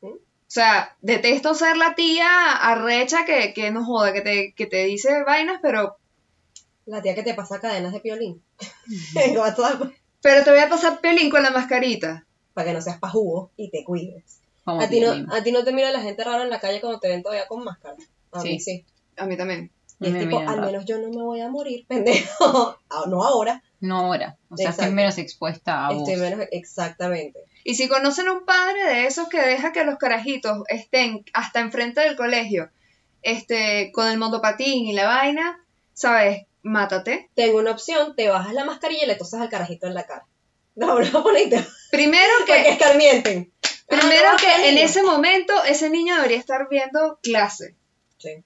¿Mm? 0.00 0.06
O 0.06 0.18
sea, 0.48 0.96
detesto 1.00 1.54
ser 1.54 1.76
la 1.76 1.94
tía 1.94 2.52
arrecha 2.52 3.24
que, 3.24 3.52
que 3.54 3.70
no 3.70 3.84
joda, 3.84 4.12
que 4.12 4.22
te, 4.22 4.52
que 4.52 4.66
te 4.66 4.84
dice 4.84 5.22
vainas, 5.22 5.60
pero 5.62 5.96
La 6.86 7.00
tía 7.00 7.14
que 7.14 7.22
te 7.22 7.34
pasa 7.34 7.60
cadenas 7.60 7.92
de 7.92 9.38
WhatsApp. 9.38 9.82
Pero 10.20 10.42
te 10.42 10.50
voy 10.50 10.58
a 10.58 10.68
pasar 10.68 11.00
pelín 11.00 11.30
con 11.30 11.44
la 11.44 11.52
mascarita. 11.52 12.26
Para 12.52 12.66
que 12.66 12.74
no 12.74 12.80
seas 12.82 12.98
pajugo 12.98 13.52
y 13.56 13.70
te 13.70 13.84
cuides. 13.84 14.40
A 14.64 14.88
ti, 14.88 14.98
no, 15.00 15.12
a 15.32 15.44
ti 15.44 15.52
no 15.52 15.62
te 15.62 15.72
mira 15.72 15.92
la 15.92 16.00
gente 16.00 16.24
rara 16.24 16.42
en 16.42 16.50
la 16.50 16.58
calle 16.58 16.80
cuando 16.80 16.98
te 16.98 17.06
ven 17.08 17.22
todavía 17.22 17.46
con 17.46 17.62
máscara. 17.62 17.94
A 18.32 18.42
mí 18.42 18.58
Sí. 18.58 18.58
sí. 18.58 18.84
A 19.16 19.26
mí 19.26 19.36
también. 19.36 19.70
Y 20.00 20.06
es 20.06 20.12
Me 20.12 20.20
tipo, 20.20 20.38
al 20.38 20.60
menos 20.60 20.84
yo 20.84 20.98
no 20.98 21.08
me 21.08 21.22
voy 21.22 21.40
a 21.40 21.48
morir, 21.48 21.84
pendejo. 21.88 22.78
Ah, 22.88 23.04
no 23.08 23.24
ahora. 23.24 23.62
No 23.80 23.98
ahora. 23.98 24.36
O 24.50 24.56
sea, 24.56 24.70
estoy 24.70 24.90
menos 24.90 25.18
expuesta 25.18 25.86
a 25.86 25.92
vos. 25.92 26.08
Estoy 26.08 26.20
menos. 26.30 26.46
Exactamente. 26.52 27.40
Y 27.64 27.74
si 27.74 27.88
conocen 27.88 28.28
un 28.28 28.44
padre 28.44 28.84
de 28.84 29.06
esos 29.06 29.28
que 29.28 29.40
deja 29.40 29.72
que 29.72 29.84
los 29.84 29.98
carajitos 29.98 30.62
estén 30.68 31.24
hasta 31.32 31.60
enfrente 31.60 32.00
del 32.00 32.16
colegio, 32.16 32.70
este, 33.22 33.90
con 33.92 34.08
el 34.08 34.18
motopatín 34.18 34.86
y 34.86 34.92
la 34.92 35.06
vaina, 35.06 35.64
¿sabes? 35.92 36.46
Mátate. 36.62 37.28
Tengo 37.34 37.58
una 37.58 37.72
opción, 37.72 38.14
te 38.16 38.28
bajas 38.28 38.54
la 38.54 38.64
mascarilla 38.64 39.04
y 39.04 39.06
le 39.06 39.16
tosas 39.16 39.40
al 39.40 39.48
carajito 39.48 39.86
en 39.86 39.94
la 39.94 40.06
cara. 40.06 40.24
No, 40.78 41.00
no, 41.00 41.22
ponete. 41.24 41.66
Primero 41.90 42.32
Para 42.46 42.56
que 42.62 42.62
que, 42.62 42.68
escarmienten. 42.70 43.52
primero 43.88 44.28
Ah, 44.28 44.32
no, 44.34 44.38
que 44.38 44.68
en 44.68 44.78
ese 44.78 45.02
momento 45.02 45.52
ese 45.64 45.90
niño 45.90 46.14
debería 46.14 46.38
estar 46.38 46.68
viendo 46.70 47.18
clase, 47.20 47.74
Sí. 48.18 48.44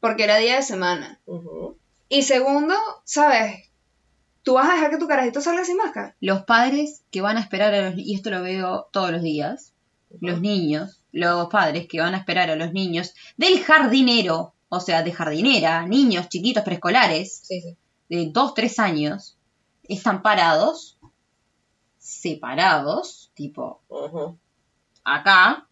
Porque 0.00 0.24
era 0.24 0.36
día 0.36 0.56
de 0.56 0.62
semana. 0.62 1.20
Y 2.08 2.22
segundo, 2.22 2.74
¿sabes? 3.04 3.70
Tú 4.42 4.54
vas 4.54 4.70
a 4.70 4.74
dejar 4.74 4.90
que 4.90 4.98
tu 4.98 5.06
carajito 5.08 5.40
salga 5.40 5.64
sin 5.64 5.76
máscara. 5.76 6.16
Los 6.20 6.44
padres 6.44 7.02
que 7.10 7.20
van 7.20 7.36
a 7.36 7.40
esperar 7.40 7.74
a 7.74 7.90
los 7.90 7.98
y 7.98 8.14
esto 8.14 8.30
lo 8.30 8.42
veo 8.42 8.88
todos 8.92 9.10
los 9.10 9.22
días, 9.22 9.74
los 10.20 10.40
niños, 10.40 11.02
los 11.12 11.48
padres 11.48 11.86
que 11.86 12.00
van 12.00 12.14
a 12.14 12.18
esperar 12.18 12.50
a 12.50 12.56
los 12.56 12.72
niños 12.72 13.14
del 13.36 13.62
jardinero, 13.62 14.54
o 14.70 14.80
sea, 14.80 15.02
de 15.02 15.12
jardinera, 15.12 15.86
niños 15.86 16.28
chiquitos 16.28 16.62
preescolares 16.64 17.40
Sí, 17.44 17.60
sí. 17.60 17.76
de 18.08 18.30
2, 18.30 18.54
3 18.54 18.78
años, 18.78 19.36
están 19.82 20.22
parados, 20.22 20.98
separados, 21.98 23.30
tipo 23.34 23.82
acá, 25.04 25.67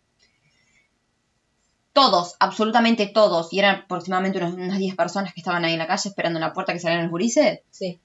todos, 1.97 2.37
absolutamente 2.39 3.07
todos, 3.09 3.53
y 3.53 3.59
eran 3.59 3.81
aproximadamente 3.85 4.39
unos- 4.39 4.55
unas 4.55 4.79
10 4.79 4.95
personas 4.95 5.33
que 5.35 5.41
estaban 5.41 5.65
ahí 5.65 5.73
en 5.73 5.79
la 5.81 5.87
calle 5.89 6.09
esperando 6.11 6.39
en 6.39 6.43
la 6.43 6.53
puerta 6.53 6.73
que 6.73 6.79
salieran 6.79 7.07
los 7.07 7.11
gurises, 7.11 7.61
Sí. 7.71 7.99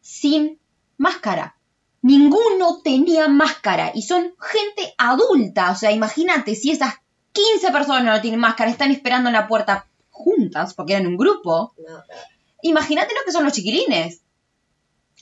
sin 0.00 0.60
máscara. 0.98 1.56
Ninguno 2.02 2.82
tenía 2.84 3.26
máscara 3.28 3.90
y 3.94 4.02
son 4.02 4.34
gente 4.38 4.94
adulta. 4.98 5.70
O 5.72 5.74
sea, 5.74 5.90
imagínate 5.90 6.54
si 6.54 6.70
esas 6.70 6.94
15 7.32 7.72
personas 7.72 8.04
no 8.04 8.20
tienen 8.20 8.38
máscara, 8.40 8.70
están 8.70 8.90
esperando 8.92 9.30
en 9.30 9.32
la 9.34 9.48
puerta 9.48 9.88
juntas, 10.10 10.74
porque 10.74 10.92
eran 10.92 11.06
un 11.06 11.16
grupo. 11.16 11.72
No. 11.78 12.02
Imagínate 12.62 13.14
lo 13.14 13.24
que 13.24 13.32
son 13.32 13.44
los 13.44 13.54
chiquilines. 13.54 14.20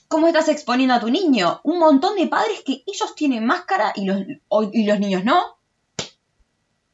¿Cómo 0.09 0.27
estás 0.27 0.49
exponiendo 0.49 0.93
a 0.93 0.99
tu 0.99 1.09
niño? 1.09 1.61
Un 1.63 1.79
montón 1.79 2.15
de 2.17 2.27
padres 2.27 2.61
que 2.65 2.83
ellos 2.85 3.15
tienen 3.15 3.45
máscara 3.45 3.93
y 3.95 4.05
los, 4.05 4.17
y 4.73 4.85
los 4.85 4.99
niños 4.99 5.23
no. 5.23 5.41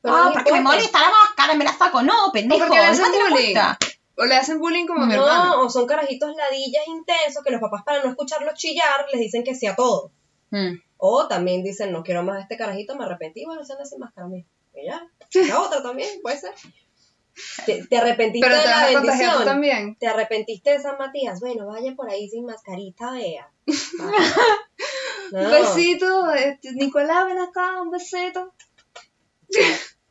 Pero 0.02 0.16
ah, 0.16 0.26
no 0.26 0.34
porque 0.34 0.52
me 0.54 0.62
molesta 0.62 1.02
la 1.02 1.10
máscara, 1.10 1.56
me 1.56 1.66
la 1.66 1.74
saco. 1.74 2.02
No, 2.02 2.32
pendejo. 2.32 2.68
porque 2.68 2.80
le 2.80 2.86
hacen 2.86 3.06
bullying. 3.30 3.56
O 4.16 4.26
le 4.26 4.36
hacen 4.36 4.60
bullying 4.60 4.86
como 4.86 5.04
a 5.04 5.08
mi 5.08 5.14
hermano. 5.14 5.46
No, 5.46 5.62
o 5.62 5.70
son 5.70 5.86
carajitos 5.86 6.36
ladillas 6.36 6.88
intensos 6.88 7.44
que 7.44 7.52
los 7.52 7.62
papás 7.62 7.84
para 7.86 8.04
no 8.04 8.10
escucharlos 8.10 8.54
chillar 8.56 9.06
les 9.12 9.22
dicen 9.22 9.44
que 9.44 9.56
sí 9.56 9.66
a 9.68 9.76
todo. 9.76 10.12
Mm. 10.52 10.76
O 10.98 11.28
también 11.28 11.64
dicen, 11.64 11.92
no 11.92 12.04
quiero 12.04 12.24
más 12.24 12.38
a 12.38 12.42
este 12.42 12.58
carajito, 12.58 12.96
me 12.96 13.06
arrepentí, 13.06 13.46
bueno, 13.46 13.64
se 13.64 13.74
anda 13.74 13.86
sin 13.86 14.00
máscara 14.00 14.28
a 14.28 14.30
mí. 14.30 14.46
Y 14.74 14.86
ya. 14.86 15.08
La 15.48 15.62
otra 15.62 15.82
también, 15.82 16.22
puede 16.22 16.38
ser. 16.38 16.54
Te, 17.66 17.86
te 17.86 17.98
arrepentiste 17.98 18.46
Pero 18.46 18.62
de 18.62 18.68
la 18.68 18.86
bendición. 18.88 19.46
también. 19.46 19.96
Te 19.96 20.08
arrepentiste 20.08 20.72
de 20.72 20.82
San 20.82 20.98
Matías. 20.98 21.40
Bueno, 21.40 21.68
vaya 21.68 21.96
por 21.96 22.10
ahí 22.10 22.28
sin 22.28 22.46
mascarita, 22.46 23.12
vea. 23.12 23.50
No, 25.32 25.42
Un 25.42 25.52
besito, 25.52 26.32
este, 26.34 26.72
Nicolás, 26.72 27.28
ven 27.28 27.38
acá, 27.38 27.84
un 27.84 27.92
besito. 27.92 28.52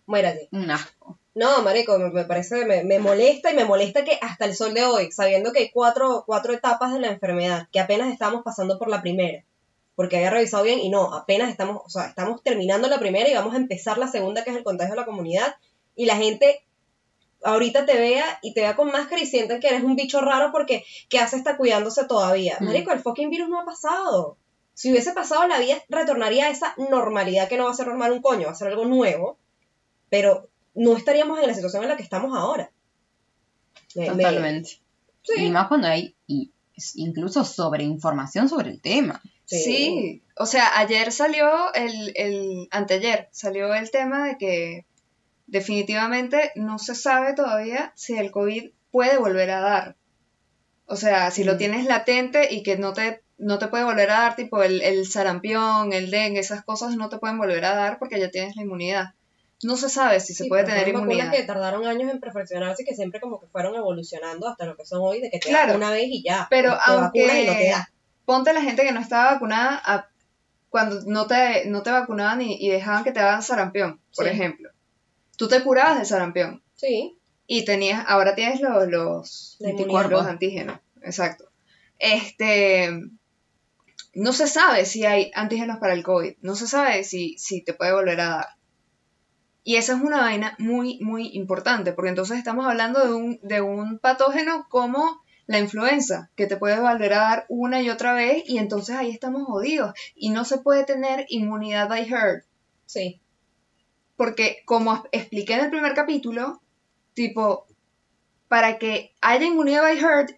Muérate. 0.07 0.49
Un 0.53 0.71
asco. 0.71 1.19
No, 1.35 1.63
marico, 1.63 1.99
me, 1.99 2.11
me 2.11 2.25
parece, 2.25 2.65
me, 2.65 2.83
me 2.83 2.99
molesta 2.99 3.53
y 3.53 3.55
me 3.55 3.65
molesta 3.65 4.05
que 4.05 4.19
hasta 4.21 4.45
el 4.45 4.57
sol 4.57 4.75
de 4.75 4.85
hoy, 4.85 5.13
sabiendo 5.13 5.53
que 5.53 5.61
hay 5.61 5.71
cuatro, 5.71 6.25
cuatro 6.27 6.53
etapas 6.53 6.93
de 6.93 6.99
la 6.99 7.09
enfermedad, 7.09 7.69
que 7.73 7.79
apenas 7.79 8.13
estamos 8.13 8.43
pasando 8.43 8.77
por 8.77 8.89
la 8.89 9.03
primera, 9.03 9.45
porque 9.95 10.17
había 10.17 10.31
revisado 10.31 10.65
bien 10.65 10.81
y 10.81 10.89
no, 10.91 11.15
apenas 11.15 11.49
estamos, 11.51 11.83
o 11.85 11.89
sea, 11.89 12.07
estamos 12.07 12.43
terminando 12.43 12.89
la 12.89 12.99
primera 12.99 13.29
y 13.31 13.35
vamos 13.35 13.55
a 13.55 13.59
empezar 13.59 13.99
la 13.99 14.09
segunda, 14.09 14.43
que 14.43 14.51
es 14.51 14.57
el 14.57 14.65
contagio 14.65 14.95
de 14.95 15.01
la 15.01 15.07
comunidad, 15.07 15.55
y 15.95 16.07
la 16.07 16.17
gente 16.17 16.65
ahorita 17.45 17.87
te 17.87 17.97
vea 17.97 18.39
y 18.43 18.53
te 18.53 18.63
vea 18.63 18.75
con 18.75 18.91
máscara 18.91 19.23
y 19.23 19.27
sienten 19.27 19.61
que 19.61 19.69
eres 19.69 19.85
un 19.85 19.97
bicho 19.97 20.21
raro 20.21 20.51
porque 20.51 20.85
¿qué 21.09 21.19
hace 21.19 21.37
está 21.37 21.57
cuidándose 21.57 22.05
todavía? 22.07 22.57
Mm. 22.61 22.65
Marico, 22.65 22.93
el 22.93 23.01
fucking 23.01 23.31
virus 23.31 23.49
no 23.49 23.61
ha 23.61 23.65
pasado. 23.65 24.37
Si 24.79 24.93
hubiese 24.93 25.13
pasado, 25.13 25.45
la 25.49 25.59
vida 25.59 25.83
retornaría 25.89 26.47
a 26.47 26.51
esa 26.51 26.73
normalidad 26.77 27.49
que 27.49 27.57
no 27.57 27.65
va 27.65 27.73
a 27.73 27.75
ser 27.75 27.89
normal 27.89 28.13
un 28.13 28.23
coño, 28.23 28.47
va 28.47 28.53
a 28.53 28.55
ser 28.55 28.69
algo 28.69 28.85
nuevo, 28.85 29.37
pero 30.09 30.49
no 30.77 30.97
estaríamos 30.97 31.41
en 31.41 31.49
la 31.49 31.55
situación 31.55 31.83
en 31.83 31.89
la 31.89 31.97
que 31.97 32.05
estamos 32.05 32.37
ahora. 32.39 32.71
Me- 33.97 34.09
me- 34.13 34.23
Totalmente. 34.23 34.79
sí, 35.23 35.47
Y 35.47 35.51
más 35.51 35.67
cuando 35.67 35.89
hay 35.89 36.15
y, 36.29 36.53
incluso 36.95 37.43
sobre 37.45 37.83
información 37.83 38.49
sobre 38.49 38.71
el 38.71 38.81
tema. 38.81 39.21
sí. 39.47 39.59
Sí. 39.65 40.23
O 40.37 40.47
sea, 40.47 40.79
ayer 40.79 41.11
salió 41.11 41.75
el, 41.75 42.13
el, 42.15 42.69
anteayer 42.71 43.29
salió 43.33 43.75
el 43.75 43.91
tema 43.91 44.29
de 44.29 44.39
que 44.39 44.87
definitivamente 45.49 46.53
no 46.55 46.79
se 46.79 46.95
sabe 46.95 47.35
todavía 47.35 47.93
si 47.97 48.17
el 48.17 48.31
COVID 48.31 48.71
puede 48.93 49.19
volver 49.19 49.51
a 49.51 49.61
dar. 49.61 49.97
O 50.89 50.97
sea, 50.97 51.31
si 51.31 51.45
lo 51.45 51.55
Mm. 51.55 51.59
tienes 51.59 51.85
latente 51.87 52.49
y 52.53 52.63
que 52.63 52.77
no 52.79 52.93
te, 52.95 53.23
no 53.37 53.59
te 53.59 53.69
puede 53.69 53.85
volver 53.85 54.11
a 54.11 54.21
dar, 54.21 54.37
tipo 54.37 54.63
el, 54.63 54.81
el 54.83 55.07
sarampión, 55.07 55.93
el 55.93 56.11
dengue, 56.11 56.41
esas 56.41 56.65
cosas 56.65 56.97
no 56.97 57.09
te 57.09 57.19
pueden 57.19 57.39
volver 57.39 57.65
a 57.67 57.75
dar 57.75 57.99
porque 57.99 58.19
ya 58.19 58.31
tienes 58.31 58.57
la 58.57 58.63
inmunidad. 58.63 59.11
No 59.63 59.77
se 59.77 59.91
sabe 59.91 60.19
si 60.21 60.35
se 60.35 60.45
Sí, 60.45 60.49
puede 60.49 60.65
tener 60.65 60.89
inmunidad. 60.89 61.31
que 61.33 61.43
tardaron 61.43 61.87
años 61.87 62.11
en 62.11 62.21
perfeccionarse 62.21 62.83
y 62.83 62.87
que 62.87 62.95
siempre 62.95 63.21
como 63.21 63.41
que 63.41 63.47
fueron 63.49 63.75
evolucionando 63.77 64.49
hasta 64.49 64.65
lo 64.67 64.77
que 64.77 64.87
son 64.87 65.01
hoy, 65.03 65.21
de 65.21 65.31
que 65.31 65.39
te 65.41 65.49
Claro. 65.49 65.75
una 65.77 65.91
vez 65.91 66.07
y 66.07 66.23
ya. 66.23 66.47
Pero 66.49 66.71
te 66.87 66.93
vacunas 66.93 67.37
y 67.37 67.41
no 67.41 67.45
te 67.45 67.49
aunque 67.51 67.71
da. 67.71 67.91
ponte 68.25 68.53
la 68.53 68.63
gente 68.63 68.83
que 68.85 68.93
no 68.93 69.01
estaba 69.01 69.33
vacunada 69.33 69.83
a- 69.85 70.09
cuando 70.71 71.01
no 71.07 71.27
te, 71.27 71.65
no 71.67 71.83
te 71.83 71.91
vacunaban 71.91 72.41
y, 72.43 72.57
y 72.61 72.69
dejaban 72.69 73.03
que 73.05 73.11
te 73.13 73.21
daban 73.21 73.43
sarampión, 73.43 74.01
por 74.15 74.27
Sí. 74.27 74.31
ejemplo. 74.31 74.71
Tú 75.37 75.49
te 75.49 75.63
curabas 75.63 75.99
de 75.99 76.05
sarampión 76.05 76.63
Sí, 76.77 77.18
y 77.51 77.65
tenías, 77.65 78.05
ahora 78.07 78.35
tienes 78.35 78.61
los, 78.61 78.87
los, 78.89 79.57
los 79.59 80.27
antígenos, 80.27 80.79
exacto. 81.03 81.51
Este, 81.99 82.91
no 84.13 84.33
se 84.35 84.47
sabe 84.47 84.85
si 84.85 85.07
hay 85.07 85.33
antígenos 85.35 85.79
para 85.79 85.95
el 85.95 86.05
COVID, 86.05 86.35
no 86.43 86.55
se 86.55 86.69
sabe 86.69 87.03
si, 87.05 87.39
si 87.39 87.63
te 87.65 87.73
puede 87.73 87.95
volver 87.95 88.21
a 88.21 88.29
dar. 88.29 88.47
Y 89.65 89.77
esa 89.77 89.95
es 89.97 90.03
una 90.03 90.21
vaina 90.21 90.57
muy, 90.59 90.99
muy 91.01 91.29
importante, 91.29 91.93
porque 91.95 92.11
entonces 92.11 92.37
estamos 92.37 92.67
hablando 92.67 93.05
de 93.07 93.15
un, 93.15 93.41
de 93.43 93.63
un 93.63 93.99
patógeno 93.99 94.67
como 94.69 95.23
la 95.47 95.59
influenza, 95.59 96.31
que 96.37 96.47
te 96.47 96.59
puede 96.59 96.79
volver 96.79 97.15
a 97.15 97.21
dar 97.21 97.47
una 97.49 97.81
y 97.81 97.89
otra 97.89 98.13
vez, 98.13 98.43
y 98.47 98.59
entonces 98.59 98.95
ahí 98.95 99.11
estamos 99.11 99.45
jodidos. 99.45 99.95
Y 100.15 100.29
no 100.29 100.45
se 100.45 100.59
puede 100.59 100.85
tener 100.85 101.25
inmunidad 101.31 101.89
by 101.89 102.13
herd, 102.13 102.43
sí. 102.85 103.23
porque 104.17 104.59
como 104.67 105.03
expliqué 105.13 105.55
en 105.55 105.61
el 105.61 105.71
primer 105.71 105.95
capítulo, 105.95 106.61
tipo, 107.19 107.67
para 108.47 108.79
que 108.79 109.13
haya 109.21 109.45
inmunidad 109.45 109.83
by 109.83 109.99
herd, 109.99 110.31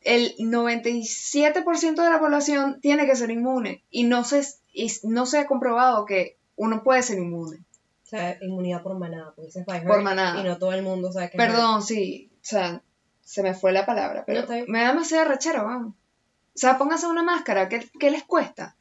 el 0.00 0.34
97% 0.38 2.02
de 2.02 2.10
la 2.10 2.18
población 2.18 2.80
tiene 2.80 3.04
que 3.04 3.14
ser 3.14 3.30
inmune, 3.30 3.84
y 3.90 4.04
no 4.04 4.24
se, 4.24 4.42
y 4.72 4.90
no 5.02 5.26
se 5.26 5.40
ha 5.40 5.46
comprobado 5.46 6.06
que 6.06 6.38
uno 6.56 6.82
puede 6.82 7.02
ser 7.02 7.18
inmune. 7.18 7.58
O 8.04 8.06
sea, 8.06 8.38
inmunidad 8.40 8.82
por 8.82 8.98
manada, 8.98 9.34
porque 9.36 9.50
by 9.66 9.84
Por 9.84 9.98
herd, 9.98 10.02
manada. 10.02 10.40
Y 10.40 10.44
no 10.44 10.56
todo 10.56 10.72
el 10.72 10.82
mundo 10.82 11.12
sabe 11.12 11.30
que 11.30 11.36
es 11.36 11.44
Perdón, 11.44 11.82
sí, 11.82 12.30
o 12.36 12.38
sea, 12.40 12.80
se 13.20 13.42
me 13.42 13.52
fue 13.52 13.72
la 13.72 13.84
palabra, 13.84 14.24
pero 14.26 14.46
me 14.66 14.80
da 14.80 14.88
demasiado 14.88 15.28
rechero, 15.28 15.66
weón. 15.66 15.88
O 15.88 16.56
sea, 16.58 16.78
póngase 16.78 17.06
una 17.06 17.22
máscara, 17.22 17.68
¿qué, 17.68 17.86
qué 18.00 18.10
les 18.10 18.24
cuesta? 18.24 18.76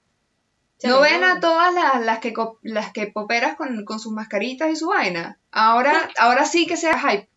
¿No 0.84 1.02
ven 1.02 1.24
a 1.24 1.40
todas 1.40 1.74
las, 1.74 2.06
las 2.06 2.20
que 2.20 2.34
las 2.62 2.92
que 2.92 3.08
poperas 3.08 3.56
con, 3.56 3.84
con 3.86 4.00
sus 4.00 4.14
mascaritas 4.14 4.72
y 4.72 4.76
su 4.76 4.88
vaina? 4.88 5.40
Ahora, 5.52 6.10
ahora 6.20 6.46
sí 6.46 6.68
que 6.68 6.78
sea 6.78 7.00
hype. 7.00 7.30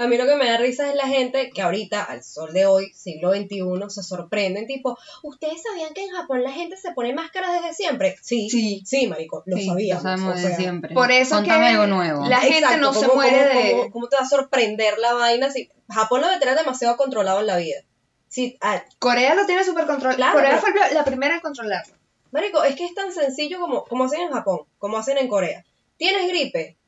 A 0.00 0.06
mí 0.06 0.16
lo 0.16 0.24
que 0.26 0.36
me 0.36 0.46
da 0.48 0.56
risa 0.56 0.88
es 0.88 0.94
la 0.94 1.06
gente 1.06 1.50
que 1.50 1.60
ahorita, 1.60 2.02
al 2.02 2.24
sol 2.24 2.52
de 2.54 2.64
hoy, 2.64 2.90
siglo 2.94 3.32
XXI, 3.34 3.60
se 3.88 4.02
sorprenden, 4.02 4.66
tipo, 4.66 4.96
¿ustedes 5.22 5.62
sabían 5.62 5.92
que 5.92 6.04
en 6.04 6.10
Japón 6.10 6.42
la 6.42 6.52
gente 6.52 6.76
se 6.78 6.92
pone 6.92 7.12
máscaras 7.12 7.52
desde 7.60 7.74
siempre? 7.74 8.16
Sí, 8.22 8.48
Sí. 8.48 8.82
sí, 8.86 9.06
marico, 9.08 9.42
lo 9.44 9.56
Sí, 9.58 9.66
sabíamos. 9.66 10.02
Lo 10.02 10.10
sabemos 10.10 10.34
o 10.34 10.36
desde 10.40 10.56
siempre. 10.56 10.94
Por 10.94 11.10
eso 11.12 11.34
Contame 11.36 11.66
que 11.66 11.72
algo 11.72 11.86
nuevo. 11.86 12.26
la 12.26 12.38
gente 12.40 12.58
Exacto, 12.60 12.80
no 12.80 12.92
se 12.94 13.00
¿cómo- 13.06 13.14
muere 13.16 13.48
cómo- 13.52 13.60
de... 13.64 13.70
cómo- 13.72 13.90
cómo 13.92 14.08
te 14.08 14.16
va 14.16 14.22
a 14.22 14.28
sorprender 14.28 14.98
la 14.98 15.12
vaina 15.12 15.50
si 15.50 15.68
Japón 15.90 16.22
lo 16.22 16.28
debe 16.28 16.40
tener 16.40 16.56
demasiado 16.56 16.96
controlado 16.96 17.40
en 17.40 17.46
la 17.46 17.58
vida? 17.58 17.80
Sí, 18.28 18.56
ah, 18.62 18.82
Corea 19.00 19.34
lo 19.34 19.44
tiene 19.44 19.64
súper 19.64 19.86
controlado. 19.86 20.16
Claro, 20.16 20.32
Corea 20.34 20.60
pero- 20.64 20.78
fue 20.86 20.94
la 20.94 21.04
primera 21.04 21.34
en 21.34 21.40
controlarlo. 21.40 21.94
marico, 22.32 22.64
es 22.64 22.74
que 22.74 22.86
es 22.86 22.94
tan 22.94 23.12
sencillo 23.12 23.60
como, 23.60 23.84
como 23.84 24.04
hacen 24.04 24.22
en 24.22 24.30
Japón, 24.30 24.60
como 24.78 24.96
hacen 24.96 25.18
en 25.18 25.28
Corea. 25.28 25.62
Tienes 25.98 26.26
gripe, 26.26 26.78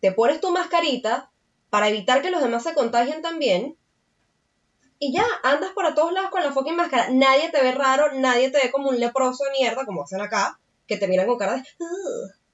te 0.00 0.12
pones 0.12 0.40
tu 0.40 0.52
mascarita 0.52 1.30
para 1.72 1.88
evitar 1.88 2.20
que 2.20 2.30
los 2.30 2.42
demás 2.42 2.64
se 2.64 2.74
contagien 2.74 3.22
también. 3.22 3.78
Y 4.98 5.10
ya, 5.10 5.24
andas 5.42 5.70
para 5.74 5.94
todos 5.94 6.12
lados 6.12 6.28
con 6.30 6.42
la 6.42 6.52
fucking 6.52 6.76
máscara. 6.76 7.08
Nadie 7.08 7.48
te 7.48 7.62
ve 7.62 7.72
raro, 7.72 8.12
nadie 8.12 8.50
te 8.50 8.58
ve 8.58 8.70
como 8.70 8.90
un 8.90 9.00
leproso 9.00 9.44
de 9.44 9.52
mierda, 9.52 9.86
como 9.86 10.02
hacen 10.02 10.20
acá, 10.20 10.60
que 10.86 10.98
te 10.98 11.08
miran 11.08 11.26
con 11.26 11.38
cara 11.38 11.54
de... 11.54 11.62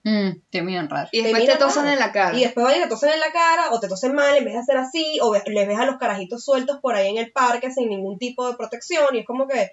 Mm, 0.05 0.41
te 0.51 0.63
miran 0.63 0.89
raro. 0.89 1.09
Y 1.11 1.23
después 1.23 1.47
te, 1.47 1.57
tosan 1.57 1.87
raro. 1.87 1.95
en 1.95 1.99
la 1.99 2.13
cara. 2.13 2.39
Y 2.39 2.45
después 2.45 2.65
vayan 2.65 2.79
y 2.79 2.83
te 2.85 2.91
tosen 2.91 3.11
en 3.11 3.19
la 3.19 3.33
cara, 3.33 3.73
o 3.73 3.81
te 3.81 3.89
tosen 3.89 4.15
mal 4.15 4.37
en 4.37 4.45
vez 4.45 4.55
de 4.55 4.61
hacer 4.61 4.77
así, 4.77 5.19
o 5.21 5.35
les 5.35 5.67
ves 5.67 5.79
a 5.81 5.87
los 5.87 5.99
carajitos 5.99 6.45
sueltos 6.45 6.79
por 6.81 6.95
ahí 6.95 7.09
en 7.09 7.19
el 7.19 7.33
parque 7.33 7.73
sin 7.73 7.89
ningún 7.89 8.19
tipo 8.19 8.49
de 8.49 8.57
protección, 8.57 9.17
y 9.17 9.19
es 9.19 9.27
como 9.27 9.49
que, 9.49 9.73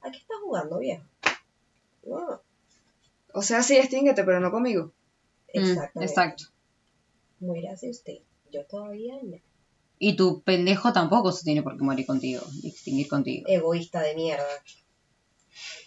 ¿a 0.00 0.10
qué 0.10 0.16
estás 0.16 0.38
jugando, 0.42 0.78
viejo? 0.78 1.04
No, 2.06 2.40
O 3.34 3.42
sea, 3.42 3.62
sí, 3.62 3.76
extínguete, 3.76 4.24
pero 4.24 4.40
no 4.40 4.50
conmigo. 4.50 4.92
Mm, 5.52 5.58
exactamente. 5.58 6.10
exacto. 6.10 6.44
Muérase 7.38 7.90
usted. 7.90 8.20
Yo 8.52 8.64
todavía 8.66 9.14
no. 9.22 9.36
Y 9.98 10.14
tu 10.16 10.42
pendejo 10.42 10.92
tampoco 10.92 11.32
se 11.32 11.44
tiene 11.44 11.62
por 11.62 11.76
qué 11.76 11.82
morir 11.84 12.06
contigo, 12.06 12.42
extinguir 12.62 13.08
contigo. 13.08 13.46
Egoísta 13.48 14.00
de 14.00 14.14
mierda. 14.14 14.44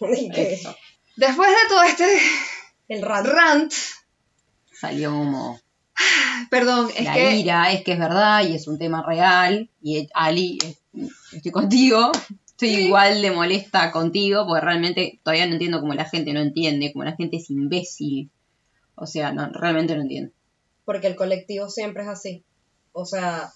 Eso. 0.00 0.74
Después 1.16 1.48
de 1.48 1.68
todo 1.68 1.82
este 1.82 2.04
el 2.88 3.02
rant. 3.02 3.26
rant, 3.26 3.72
Salió 4.72 5.10
como 5.10 5.60
perdón, 6.50 6.88
es 6.96 7.04
la 7.04 7.14
que 7.14 7.36
ira, 7.36 7.72
es 7.72 7.84
que 7.84 7.92
es 7.92 7.98
verdad 7.98 8.46
y 8.46 8.54
es 8.54 8.66
un 8.66 8.78
tema 8.78 9.02
real. 9.06 9.70
Y 9.82 10.08
Ali, 10.14 10.58
es- 10.62 10.78
estoy 11.32 11.52
contigo. 11.52 12.10
Estoy 12.46 12.76
Sí. 12.76 12.84
igual 12.86 13.22
de 13.22 13.30
molesta 13.30 13.90
contigo 13.90 14.46
porque 14.46 14.64
realmente 14.64 15.18
todavía 15.24 15.46
no 15.46 15.54
entiendo 15.54 15.80
cómo 15.80 15.94
la 15.94 16.04
gente 16.04 16.32
no 16.32 16.40
entiende, 16.40 16.92
cómo 16.92 17.04
la 17.04 17.16
gente 17.16 17.38
es 17.38 17.50
imbécil. 17.50 18.30
O 18.94 19.06
sea, 19.06 19.32
no, 19.32 19.48
realmente 19.52 19.96
no 19.96 20.02
entiendo. 20.02 20.32
Porque 20.84 21.06
el 21.08 21.16
colectivo 21.16 21.68
siempre 21.68 22.02
es 22.04 22.08
así. 22.08 22.44
O 22.92 23.04
sea, 23.04 23.52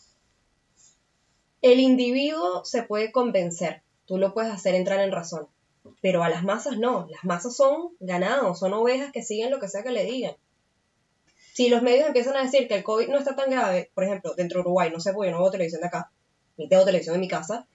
el 1.63 1.81
individuo 1.81 2.65
se 2.65 2.83
puede 2.83 3.13
convencer. 3.13 3.83
Tú 4.07 4.19
lo 4.19 4.35
puedes 4.35 4.53
hacer 4.53 4.75
entrar 4.75 5.01
en 5.01 5.13
razón. 5.13 5.49
Pero 6.01 6.23
a 6.23 6.29
las 6.29 6.43
masas 6.43 6.79
no. 6.79 7.07
Las 7.11 7.25
masas 7.25 7.57
son 7.57 7.91
ganados, 8.01 8.59
son 8.59 8.73
ovejas 8.75 9.13
que 9.13 9.23
siguen 9.23 9.51
lo 9.51 9.61
que 9.61 9.69
sea 9.69 9.83
que 9.83 9.91
le 9.91 10.05
digan. 10.05 10.35
Si 11.55 11.69
los 11.69 11.83
medios 11.83 12.07
empiezan 12.07 12.37
a 12.37 12.43
decir 12.43 12.69
que 12.69 12.75
el 12.75 12.85
COVID 12.85 13.09
no 13.09 13.19
está 13.19 13.35
tan 13.35 13.51
grave, 13.51 13.91
por 13.95 14.05
ejemplo, 14.05 14.35
dentro 14.35 14.59
de 14.59 14.63
Uruguay, 14.63 14.91
no 14.91 15.01
sé, 15.01 15.13
porque 15.13 15.31
yo 15.31 15.37
no 15.37 15.43
veo 15.43 15.51
televisión 15.51 15.81
de 15.81 15.87
acá, 15.87 16.13
ni 16.59 16.69
tengo 16.69 16.85
televisión 16.85 17.15
en 17.15 17.23
mi 17.23 17.29
casa, 17.29 17.67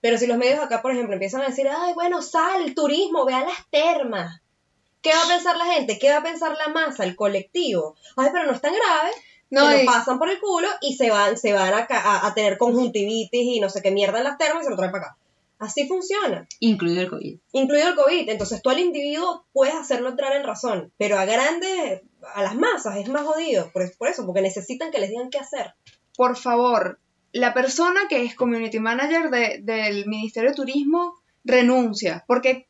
pero 0.00 0.18
si 0.18 0.26
los 0.26 0.38
medios 0.38 0.60
acá, 0.60 0.82
por 0.82 0.92
ejemplo, 0.92 1.12
empiezan 1.14 1.42
a 1.42 1.46
decir, 1.46 1.68
ay, 1.68 1.94
bueno, 1.94 2.22
sal, 2.22 2.74
turismo, 2.74 3.24
ve 3.24 3.34
a 3.34 3.44
las 3.44 3.70
termas. 3.70 4.40
¿Qué 5.02 5.10
va 5.10 5.22
a 5.22 5.28
pensar 5.28 5.56
la 5.56 5.66
gente? 5.66 5.98
¿Qué 5.98 6.10
va 6.10 6.18
a 6.18 6.22
pensar 6.22 6.56
la 6.56 6.72
masa, 6.72 7.04
el 7.04 7.16
colectivo? 7.16 7.96
Ay, 8.16 8.30
pero 8.32 8.46
no 8.46 8.52
es 8.52 8.60
tan 8.60 8.74
grave. 8.74 9.10
No, 9.50 9.68
se 9.68 9.82
y- 9.82 9.86
lo 9.86 9.92
pasan 9.92 10.18
por 10.18 10.30
el 10.30 10.38
culo 10.40 10.68
y 10.80 10.94
se 10.96 11.10
van, 11.10 11.36
se 11.36 11.52
van 11.52 11.72
a- 11.74 12.26
a 12.26 12.34
tener 12.34 12.56
conjuntivitis 12.58 13.56
y 13.56 13.60
no 13.60 13.68
sé 13.68 13.82
qué 13.82 13.90
mierda 13.90 14.18
en 14.18 14.24
las 14.24 14.38
termas 14.38 14.62
y 14.62 14.64
se 14.64 14.70
lo 14.70 14.76
traen 14.76 14.92
para 14.92 15.06
acá. 15.06 15.16
Así 15.58 15.86
funciona, 15.86 16.46
Incluido 16.60 17.02
el 17.02 17.10
COVID. 17.10 17.38
incluido 17.52 17.88
el 17.88 17.94
COVID. 17.94 18.28
Entonces 18.30 18.62
tú 18.62 18.70
al 18.70 18.78
individuo 18.80 19.44
puedes 19.52 19.74
hacerlo 19.74 20.08
entrar 20.08 20.34
en 20.34 20.44
razón, 20.44 20.90
pero 20.96 21.18
a 21.18 21.26
grandes, 21.26 22.00
a 22.34 22.42
las 22.42 22.54
masas 22.54 22.96
es 22.96 23.08
más 23.10 23.22
jodido. 23.26 23.70
Por, 23.72 23.94
por 23.98 24.08
eso, 24.08 24.24
porque 24.24 24.40
necesitan 24.40 24.90
que 24.90 24.98
les 25.00 25.10
digan 25.10 25.28
qué 25.30 25.38
hacer. 25.38 25.74
por 26.16 26.36
favor, 26.36 26.98
la 27.32 27.52
persona 27.54 28.00
que 28.08 28.24
es 28.24 28.34
community 28.34 28.78
manager 28.80 29.30
de- 29.30 29.60
del 29.62 30.06
Ministerio 30.06 30.50
de 30.50 30.56
Turismo 30.56 31.14
renuncia, 31.44 32.24
porque 32.26 32.66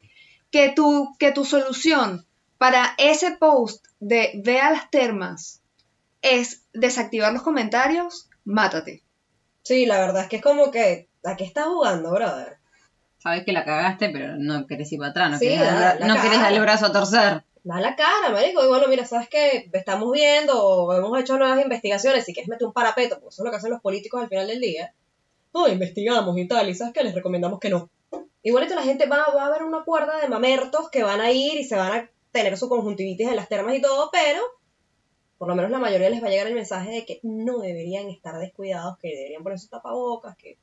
que 0.50 0.70
tu, 0.70 1.14
que 1.18 1.32
tu 1.32 1.44
solución 1.44 2.26
para 2.58 2.94
ese 2.98 3.32
post 3.36 3.86
de 4.00 4.32
ve 4.44 4.60
a 4.60 4.70
las 4.70 4.90
termas 4.90 5.59
es 6.22 6.64
desactivar 6.72 7.32
los 7.32 7.42
comentarios, 7.42 8.28
mátate. 8.44 9.02
Sí, 9.62 9.86
la 9.86 10.00
verdad 10.00 10.22
es 10.22 10.28
que 10.28 10.36
es 10.36 10.42
como 10.42 10.70
que, 10.70 11.08
¿a 11.24 11.36
qué 11.36 11.44
estás 11.44 11.66
jugando, 11.66 12.10
brother? 12.12 12.58
Sabes 13.18 13.44
que 13.44 13.52
la 13.52 13.64
cagaste, 13.64 14.08
pero 14.10 14.36
no 14.36 14.66
querés 14.66 14.90
ir 14.92 14.98
para 14.98 15.10
atrás, 15.10 15.30
no, 15.32 15.38
Sí, 15.38 15.46
querés, 15.48 15.60
la- 15.60 15.74
dar- 15.80 16.00
la 16.00 16.06
no 16.06 16.22
querés 16.22 16.40
darle 16.40 16.56
el 16.56 16.62
brazo 16.62 16.86
a 16.86 16.92
torcer. 16.92 17.44
Da 17.62 17.78
la 17.78 17.94
cara, 17.94 18.30
marico. 18.32 18.64
Y 18.64 18.68
bueno, 18.68 18.88
mira, 18.88 19.04
sabes 19.04 19.28
que 19.28 19.68
estamos 19.74 20.10
viendo 20.12 20.54
o 20.64 20.94
hemos 20.94 21.20
hecho 21.20 21.36
nuevas 21.36 21.60
investigaciones. 21.62 22.24
Si 22.24 22.32
quieres 22.32 22.48
meter 22.48 22.66
un 22.66 22.72
parapeto, 22.72 23.16
porque 23.16 23.28
eso 23.34 23.42
es 23.42 23.44
lo 23.44 23.50
que 23.50 23.56
hacen 23.58 23.70
los 23.70 23.82
políticos 23.82 24.22
al 24.22 24.28
final 24.30 24.46
del 24.46 24.60
día. 24.60 24.94
No, 25.52 25.68
investigamos 25.68 26.38
y 26.38 26.48
tal. 26.48 26.70
Y 26.70 26.74
sabes 26.74 26.94
que 26.94 27.04
les 27.04 27.14
recomendamos 27.14 27.60
que 27.60 27.68
no. 27.68 27.90
Igualito 28.42 28.74
la 28.74 28.82
gente 28.82 29.04
va, 29.06 29.26
va 29.36 29.42
a 29.42 29.46
haber 29.48 29.64
una 29.64 29.84
cuerda 29.84 30.18
de 30.18 30.28
mamertos 30.28 30.88
que 30.90 31.02
van 31.02 31.20
a 31.20 31.30
ir 31.32 31.60
y 31.60 31.64
se 31.64 31.76
van 31.76 31.92
a 31.92 32.10
tener 32.32 32.56
su 32.56 32.70
conjuntivitis 32.70 33.28
en 33.28 33.36
las 33.36 33.50
termas 33.50 33.74
y 33.76 33.82
todo, 33.82 34.08
pero 34.10 34.40
por 35.40 35.48
lo 35.48 35.54
menos 35.56 35.70
la 35.70 35.78
mayoría 35.78 36.10
les 36.10 36.22
va 36.22 36.26
a 36.26 36.30
llegar 36.30 36.48
el 36.48 36.54
mensaje 36.54 36.90
de 36.90 37.06
que 37.06 37.18
no 37.22 37.60
deberían 37.60 38.10
estar 38.10 38.38
descuidados, 38.38 38.98
que 38.98 39.08
deberían 39.08 39.42
poner 39.42 39.58
sus 39.58 39.70
tapabocas, 39.70 40.36
que, 40.36 40.58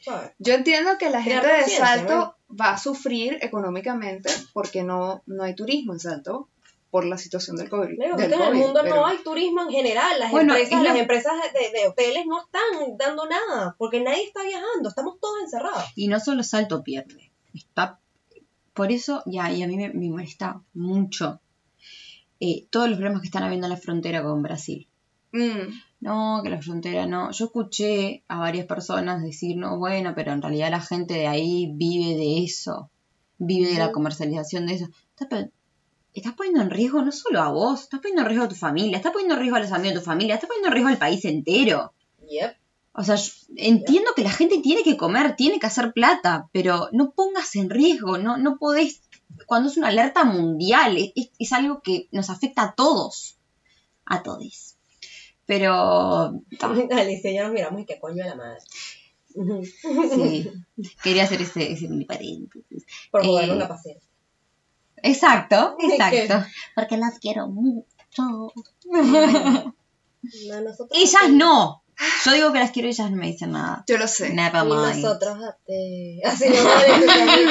¿sabes? 0.00 0.30
Yo 0.38 0.54
entiendo 0.54 0.96
que 0.98 1.10
la 1.10 1.22
gente 1.22 1.46
de 1.46 1.64
Salto 1.68 2.14
¿no? 2.48 2.56
va 2.58 2.70
a 2.70 2.78
sufrir 2.78 3.36
económicamente 3.42 4.30
porque 4.54 4.84
no, 4.84 5.22
no 5.26 5.42
hay 5.44 5.54
turismo 5.54 5.92
en 5.92 6.00
Salto 6.00 6.48
por 6.90 7.04
la 7.04 7.18
situación 7.18 7.56
del 7.56 7.68
COVID. 7.68 7.98
Digo, 8.00 8.16
del 8.16 8.30
que 8.30 8.34
en 8.34 8.40
el 8.40 8.48
COVID, 8.48 8.58
mundo 8.58 8.80
pero- 8.82 8.96
no 8.96 9.06
hay 9.06 9.18
turismo 9.18 9.62
en 9.64 9.68
general. 9.68 10.18
Las 10.18 10.30
Bueno, 10.30 10.54
empresas, 10.54 10.78
es 10.78 10.82
la- 10.84 10.90
las 10.92 10.98
empresas 11.02 11.32
de, 11.52 11.78
de 11.78 11.88
hoteles 11.88 12.24
no 12.26 12.40
están 12.40 12.96
dando 12.96 13.26
nada 13.26 13.74
porque 13.76 14.00
nadie 14.00 14.24
está 14.24 14.42
viajando. 14.44 14.88
Estamos 14.88 15.20
todos 15.20 15.40
encerrados. 15.42 15.84
Y 15.94 16.08
no 16.08 16.18
solo 16.20 16.42
Salto 16.42 16.82
pierde. 16.82 17.30
Está. 17.54 17.98
Por 18.72 18.92
eso, 18.92 19.22
ya, 19.26 19.52
y 19.52 19.62
a 19.62 19.66
mí 19.66 19.76
me, 19.76 19.90
me 19.90 20.08
molesta 20.08 20.62
mucho 20.72 21.38
eh, 22.44 22.66
todos 22.70 22.88
los 22.88 22.98
problemas 22.98 23.20
que 23.20 23.28
están 23.28 23.44
habiendo 23.44 23.68
en 23.68 23.72
la 23.72 23.76
frontera 23.76 24.20
con 24.24 24.42
Brasil. 24.42 24.88
Mm, 25.30 25.72
No, 26.00 26.40
que 26.42 26.50
la 26.50 26.60
frontera 26.60 27.06
no. 27.06 27.30
Yo 27.30 27.44
escuché 27.44 28.24
a 28.26 28.40
varias 28.40 28.66
personas 28.66 29.22
decir, 29.22 29.56
no, 29.56 29.78
bueno, 29.78 30.12
pero 30.16 30.32
en 30.32 30.42
realidad 30.42 30.68
la 30.72 30.80
gente 30.80 31.14
de 31.14 31.28
ahí 31.28 31.70
vive 31.72 32.16
de 32.16 32.42
eso. 32.42 32.90
Vive 33.38 33.68
de 33.72 33.78
la 33.78 33.92
comercialización 33.92 34.66
de 34.66 34.74
eso. 34.74 34.88
Estás 36.12 36.34
poniendo 36.34 36.62
en 36.62 36.70
riesgo 36.70 37.00
no 37.02 37.12
solo 37.12 37.40
a 37.40 37.52
vos, 37.52 37.82
estás 37.82 38.00
poniendo 38.00 38.22
en 38.22 38.28
riesgo 38.28 38.46
a 38.46 38.48
tu 38.48 38.56
familia, 38.56 38.96
estás 38.96 39.12
poniendo 39.12 39.34
en 39.34 39.40
riesgo 39.40 39.56
a 39.58 39.60
los 39.60 39.70
amigos 39.70 39.94
de 39.94 40.00
tu 40.00 40.04
familia, 40.04 40.34
estás 40.34 40.48
poniendo 40.48 40.68
en 40.68 40.74
riesgo 40.74 40.88
al 40.90 40.98
país 40.98 41.24
entero. 41.24 41.92
Yep. 42.28 42.56
O 42.94 43.04
sea, 43.04 43.14
yo 43.14 43.32
entiendo 43.56 44.10
que 44.14 44.22
la 44.24 44.30
gente 44.32 44.58
tiene 44.58 44.82
que 44.82 44.96
comer, 44.96 45.36
tiene 45.36 45.58
que 45.60 45.66
hacer 45.66 45.92
plata, 45.92 46.48
pero 46.52 46.88
no 46.92 47.12
pongas 47.12 47.54
en 47.56 47.70
riesgo, 47.70 48.18
no, 48.18 48.36
no 48.36 48.58
podés, 48.58 49.00
cuando 49.52 49.68
es 49.68 49.76
una 49.76 49.88
alerta 49.88 50.24
mundial, 50.24 50.96
es, 50.96 51.52
algo 51.52 51.82
que 51.82 52.08
nos 52.10 52.30
afecta 52.30 52.62
a 52.62 52.74
todos, 52.74 53.36
a 54.06 54.22
todos. 54.22 54.78
Pero, 55.44 56.40
ta, 56.58 56.68
Alicia, 56.90 57.32
ya 57.32 57.42
nos 57.42 57.52
miramos 57.52 57.82
y 57.82 57.84
qué 57.84 58.00
coño 58.00 58.24
de 58.24 58.30
la 58.30 58.34
madre. 58.34 58.60
Sí, 60.14 60.50
quería 61.02 61.24
hacer 61.24 61.42
ese, 61.42 61.70
ese 61.70 61.86
mini 61.86 62.06
paréntesis. 62.06 62.86
Por 63.10 63.26
jodernos 63.26 63.56
Eh, 63.56 63.58
la 63.58 63.68
paciencia. 63.68 64.08
Exacto, 65.02 65.76
exacto. 65.80 66.46
Porque 66.74 66.96
las 66.96 67.18
quiero 67.18 67.46
mucho. 67.48 67.84
No, 68.16 68.52
nosotros 70.62 70.98
ellas 70.98 71.30
no. 71.30 71.81
Yo 72.24 72.32
digo 72.32 72.52
que 72.52 72.58
las 72.58 72.70
quiero, 72.70 72.88
ellas 72.88 73.10
no 73.10 73.16
me 73.16 73.26
dicen 73.28 73.52
nada. 73.52 73.84
yo 73.86 73.98
lo 73.98 74.06
sé. 74.08 74.30
Never 74.30 74.62
Y 74.64 74.68
mind. 74.68 74.96
nosotros 75.02 75.38
a 75.42 75.56
ti. 75.66 76.20
Así 76.24 76.48
no 76.48 76.64
vale, 76.64 76.88
tú 77.00 77.06
también, 77.06 77.48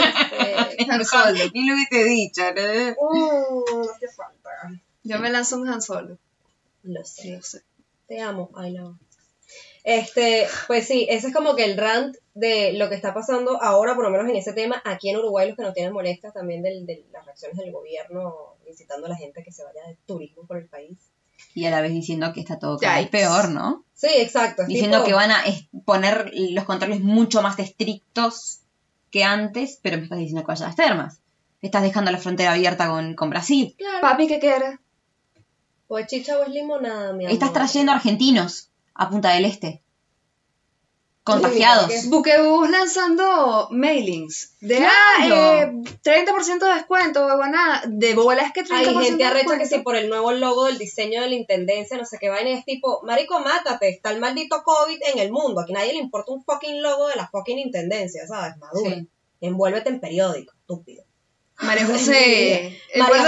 este, 0.78 0.92
Han 0.92 1.06
Solo. 1.06 1.40
Y 1.54 1.66
lo 1.68 1.76
hubiese 1.76 2.04
dicho, 2.06 2.42
¿no? 2.54 3.08
uh, 3.08 3.64
no 3.86 3.92
hace 3.92 4.08
falta. 4.10 4.50
Yo 5.04 5.20
me 5.20 5.30
lanzo 5.30 5.58
un 5.58 5.70
Han 5.70 5.82
Solo. 5.82 6.18
Lo 6.84 7.04
sé. 7.04 7.30
Lo 7.32 7.42
sé. 7.42 7.62
Te 8.08 8.20
amo, 8.22 8.50
I 8.58 8.72
know. 8.74 8.98
Este, 9.84 10.48
pues 10.68 10.86
sí, 10.88 11.08
ese 11.10 11.28
es 11.28 11.34
como 11.34 11.56
que 11.56 11.66
el 11.66 11.76
rant 11.78 12.16
de 12.36 12.74
lo 12.74 12.88
que 12.88 12.96
está 12.96 13.14
pasando 13.14 13.62
ahora, 13.62 13.96
por 13.96 14.04
lo 14.04 14.12
menos 14.12 14.30
en 14.30 14.36
ese 14.36 14.54
tema, 14.54 14.82
aquí 14.86 15.10
en 15.10 15.18
Uruguay, 15.18 15.48
los 15.48 15.58
que 15.58 15.64
nos 15.64 15.74
tienen 15.74 15.92
molestas 15.94 16.34
también 16.34 16.62
del- 16.62 16.86
de, 16.86 17.04
las 17.12 17.26
reacciones 17.26 17.58
del 17.58 17.72
gobierno 17.72 18.56
incitando 18.70 19.08
a 19.08 19.10
la 19.10 19.16
gente 19.18 19.42
a 19.42 19.44
que 19.44 19.52
se 19.52 19.64
vaya 19.64 19.86
de 19.88 19.98
turismo 20.06 20.46
por 20.46 20.58
el 20.58 20.68
país. 20.68 20.98
Y 21.54 21.66
a 21.66 21.72
la 21.72 21.82
vez 21.82 21.92
diciendo 21.92 22.32
que 22.34 22.40
está 22.40 22.60
todo 22.60 22.78
cada 22.78 23.00
vez 23.00 23.10
peor, 23.10 23.50
¿no? 23.50 23.84
Sí, 23.94 24.08
exacto. 24.18 24.64
Diciendo 24.66 24.98
tipo- 24.98 25.08
que 25.08 25.14
van 25.14 25.32
a 25.32 25.44
poner 25.86 26.32
los 26.34 26.64
controles 26.66 27.02
mucho 27.02 27.42
más 27.42 27.60
estrictos 27.60 28.60
que 29.10 29.24
antes, 29.24 29.80
pero 29.82 29.98
me 29.98 30.04
estás 30.04 30.20
diciendo 30.20 30.42
que 30.44 30.48
vaya 30.48 30.66
a 30.66 30.70
las 30.70 30.76
termas. 30.78 31.20
Estás 31.62 31.84
dejando 31.84 32.10
la 32.12 32.18
frontera 32.18 32.54
abierta 32.54 32.90
con, 32.90 33.14
con 33.16 33.30
Brasil. 33.30 33.76
Claro. 33.78 34.02
Papi, 34.02 34.28
¿qué 34.28 34.40
quieres? 34.40 34.80
Pues 35.88 36.08
chicha 36.08 36.38
o 36.38 36.44
es 36.44 36.50
limonada, 36.50 37.14
mi 37.14 37.26
amor. 37.26 37.34
Estás 37.34 37.54
trayendo 37.54 37.92
argentinos 37.92 38.70
a 38.94 39.10
Punta 39.10 39.32
del 39.32 39.46
Este. 39.46 39.82
Contagiados. 41.24 41.92
Sí, 41.92 42.10
Buquebus 42.10 42.70
lanzando 42.70 43.68
mailings 43.70 44.56
de 44.60 44.78
Claro. 44.78 44.92
ah, 45.36 45.62
eh, 45.62 45.72
30% 46.04 46.66
de 46.66 46.74
descuento, 46.74 47.28
huevona. 47.28 47.84
De 47.88 48.16
bolas 48.16 48.52
que 48.54 48.64
30% 48.64 48.98
Hay 48.98 49.06
gente 49.06 49.24
arrecha 49.24 49.58
que 49.60 49.68
si 49.68 49.80
por 49.80 49.96
el 49.96 50.10
nuevo 50.10 50.32
logo 50.32 50.66
del 50.66 50.80
diseño 50.80 51.22
de 51.22 51.30
la 51.30 51.36
intendencia, 51.36 51.96
no 51.96 52.06
sé 52.06 52.18
qué 52.20 52.30
vaina, 52.30 52.50
es 52.52 52.66
tipo, 52.66 53.02
marico, 53.04 53.40
mátate, 53.40 53.90
está 53.90 54.10
el 54.10 54.20
maldito 54.20 54.64
COVID 54.64 55.00
en 55.14 55.20
el 55.20 55.32
mundo, 55.32 55.62
aquí 55.62 55.74
nadie 55.74 55.94
le 55.94 56.00
importa 56.00 56.32
un 56.32 56.44
fucking 56.44 56.82
logo 56.82 57.08
de 57.08 57.16
la 57.16 57.28
fucking 57.28 57.60
intendencia, 57.60 58.26
¿sabes? 58.26 58.58
Madura. 58.58 58.96
Sí. 58.96 59.08
Envuélvete 59.42 59.90
en 59.90 60.00
periódico, 60.00 60.54
estúpido. 60.60 61.04
María 61.62 61.86
José, 61.86 62.78
María 62.98 63.22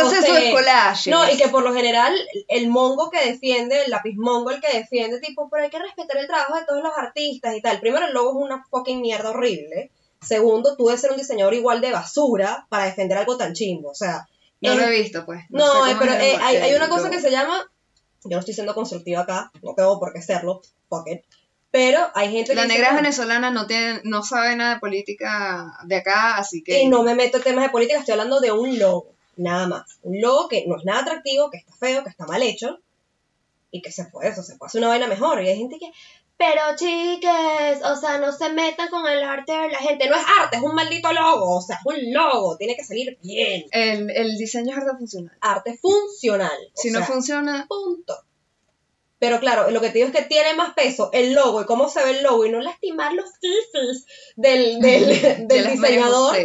collages. 0.52 1.08
No, 1.12 1.32
y 1.32 1.38
que 1.38 1.48
por 1.50 1.64
lo 1.64 1.74
general 1.74 2.16
el 2.48 2.68
mongo 2.70 3.10
que 3.10 3.24
defiende, 3.32 3.84
el 3.84 3.92
lápiz 3.92 4.16
mongo 4.16 4.52
el 4.52 4.60
que 4.62 4.78
defiende, 4.78 5.20
tipo, 5.20 5.50
pero 5.50 5.64
hay 5.64 5.70
que 5.70 5.80
respetar 5.80 6.18
el 6.18 6.28
trabajo 6.28 6.56
de 6.58 6.66
todos 6.66 6.84
los 6.84 6.92
artistas 6.98 7.56
y 7.56 7.62
tal. 7.62 7.80
Primero, 7.80 8.08
el 8.08 8.14
logo 8.14 8.32
es 8.32 8.46
una 8.46 8.66
fucking 8.70 9.02
mierda 9.02 9.30
horrible. 9.32 9.92
Segundo, 10.22 10.76
tú 10.78 10.86
debes 10.86 11.02
ser 11.02 11.12
un 11.12 11.18
diseñador 11.18 11.54
igual 11.54 11.82
de 11.82 11.92
basura 11.92 12.66
para 12.70 12.86
defender 12.86 13.18
algo 13.18 13.38
tan 13.38 13.54
chimbo. 13.54 13.90
O 13.92 13.96
sea, 13.96 14.28
No 14.62 14.72
es- 14.72 14.78
lo 14.80 14.84
he 14.86 15.02
visto, 15.02 15.26
pues. 15.26 15.44
No, 15.50 15.86
sé 15.86 15.96
pero 16.00 16.14
eh, 16.14 16.38
hay, 16.42 16.56
hay 16.58 16.74
una 16.76 16.88
cosa 16.90 17.10
que 17.10 17.20
se 17.20 17.30
llama, 17.32 17.70
yo 18.24 18.32
no 18.32 18.40
estoy 18.40 18.54
siendo 18.54 18.74
constructiva 18.74 19.22
acá, 19.22 19.52
no 19.62 19.74
tengo 19.76 20.00
por 20.00 20.14
qué 20.14 20.22
serlo, 20.22 20.62
fuck 20.90 21.08
it, 21.10 21.22
pero 21.74 22.00
hay 22.14 22.32
gente 22.32 22.54
La 22.54 22.62
que 22.62 22.68
dice, 22.68 22.78
negra 22.78 22.92
"No". 22.92 22.98
venezolana, 22.98 23.50
no, 23.50 23.66
tiene, 23.66 24.00
no 24.04 24.22
sabe 24.22 24.56
nada 24.56 24.76
de 24.76 24.80
política 24.80 25.74
de 25.86 25.96
acá, 25.96 26.38
así 26.38 26.62
que... 26.64 26.84
y 26.84 26.88
no 26.88 27.02
me 27.02 27.16
meto 27.16 27.38
en 27.38 27.44
temas 27.44 27.64
de 27.64 27.72
política, 27.72 27.98
estoy 27.98 28.12
hablando 28.12 28.40
de 28.40 28.52
un 28.52 28.78
logo, 28.78 29.08
nada 29.38 29.66
más, 29.66 29.98
un 30.04 30.22
logo 30.22 30.48
que 30.50 30.66
no 30.68 30.78
es 30.78 30.86
nada 30.86 31.02
atractivo, 31.02 31.50
que 31.50 31.58
está 31.58 31.74
feo, 31.76 32.04
que 32.04 32.12
está 32.12 32.28
mal 32.28 32.44
hecho, 32.44 32.78
y 33.72 33.82
que 33.82 33.92
se 33.92 34.06
puede, 34.06 34.30
eso, 34.30 34.44
se 34.44 34.56
puede 34.56 34.68
hacer 34.68 34.82
una 34.82 34.90
vaina 34.90 35.08
mejor, 35.08 35.44
y 35.44 35.50
hay 35.50 35.58
gente 35.58 35.80
que, 35.80 35.88
pero 36.38 36.62
chiques, 36.76 37.84
o 37.84 37.96
sea, 37.96 38.20
no 38.20 38.32
se 38.32 38.54
metan 38.54 38.90
con 38.90 39.08
el 39.08 39.24
arte 39.24 39.54
de 39.54 39.70
la 39.70 39.80
gente, 39.80 40.08
no 40.08 40.16
es 40.16 40.26
arte, 40.42 40.58
es 40.58 40.62
un 40.62 40.76
maldito 40.76 41.12
logo, 41.12 41.58
o 41.58 41.62
sea, 41.62 41.78
es 41.78 41.86
un 41.88 42.14
logo, 42.14 42.56
tiene 42.58 42.76
que 42.76 42.84
salir 42.84 43.18
bien, 43.24 43.64
El, 43.72 44.12
el 44.12 44.38
diseño 44.38 44.74
es 44.74 44.78
arte 44.78 44.96
funcional. 44.96 45.36
arte 45.42 45.76
funcional, 45.82 46.72
Si 46.76 46.92
no 46.92 47.04
funciona, 47.04 47.66
punto. 47.68 48.14
Pero 49.24 49.40
claro, 49.40 49.72
lo 49.72 49.80
que 49.80 49.88
te 49.88 50.00
digo 50.00 50.08
es 50.10 50.14
que 50.14 50.24
tiene 50.24 50.54
más 50.54 50.74
peso 50.74 51.10
el 51.14 51.32
logo 51.34 51.62
y 51.62 51.66
cómo 51.66 51.88
se 51.88 52.04
ve 52.04 52.18
el 52.18 52.24
logo 52.24 52.46
y 52.46 52.52
no 52.52 52.60
lastimar 52.60 53.14
los 53.14 53.30
fifis 53.40 54.06
del, 54.36 54.82
del, 54.82 55.06
de 55.22 55.46
del 55.48 55.72
diseñador 55.72 56.36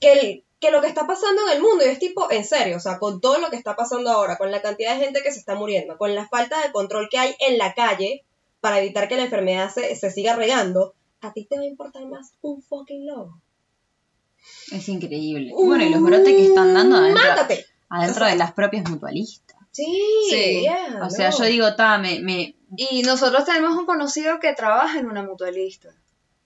que, 0.00 0.12
el- 0.12 0.44
que 0.58 0.70
lo 0.70 0.80
que 0.80 0.86
está 0.86 1.06
pasando 1.06 1.42
en 1.46 1.56
el 1.56 1.62
mundo. 1.62 1.84
Y 1.84 1.88
es 1.90 1.98
tipo, 1.98 2.30
en 2.32 2.46
serio, 2.46 2.78
o 2.78 2.80
sea, 2.80 2.98
con 2.98 3.20
todo 3.20 3.36
lo 3.38 3.50
que 3.50 3.56
está 3.56 3.76
pasando 3.76 4.10
ahora, 4.10 4.38
con 4.38 4.50
la 4.50 4.62
cantidad 4.62 4.94
de 4.96 5.04
gente 5.04 5.20
que 5.22 5.32
se 5.32 5.38
está 5.38 5.54
muriendo, 5.54 5.98
con 5.98 6.14
la 6.14 6.26
falta 6.26 6.62
de 6.62 6.72
control 6.72 7.08
que 7.10 7.18
hay 7.18 7.34
en 7.40 7.58
la 7.58 7.74
calle 7.74 8.24
para 8.60 8.80
evitar 8.80 9.06
que 9.08 9.16
la 9.16 9.24
enfermedad 9.24 9.70
se, 9.70 9.94
se 9.94 10.10
siga 10.10 10.34
regando, 10.34 10.94
¿a 11.20 11.34
ti 11.34 11.44
te 11.44 11.56
va 11.58 11.62
a 11.62 11.66
importar 11.66 12.06
más 12.06 12.32
un 12.40 12.62
fucking 12.62 13.06
logo? 13.06 13.38
Es 14.72 14.88
increíble. 14.88 15.52
Bueno, 15.54 15.84
y 15.84 15.90
los 15.90 16.00
brotes 16.02 16.34
que 16.34 16.46
están 16.46 16.72
dando 16.72 16.96
adentro, 16.96 17.22
¡Mátate! 17.28 17.66
adentro 17.90 18.24
de 18.26 18.36
las 18.36 18.52
propias 18.52 18.88
mutualistas. 18.88 19.47
Sí, 19.84 20.02
Sí. 20.30 20.60
yeah, 20.62 21.00
O 21.06 21.10
sea, 21.10 21.30
yo 21.30 21.44
digo, 21.44 21.74
ta, 21.76 21.98
me, 21.98 22.20
me, 22.20 22.54
Y 22.76 23.02
nosotros 23.02 23.44
tenemos 23.44 23.76
un 23.76 23.86
conocido 23.86 24.38
que 24.40 24.52
trabaja 24.54 24.98
en 24.98 25.06
una 25.06 25.22
mutualista, 25.22 25.88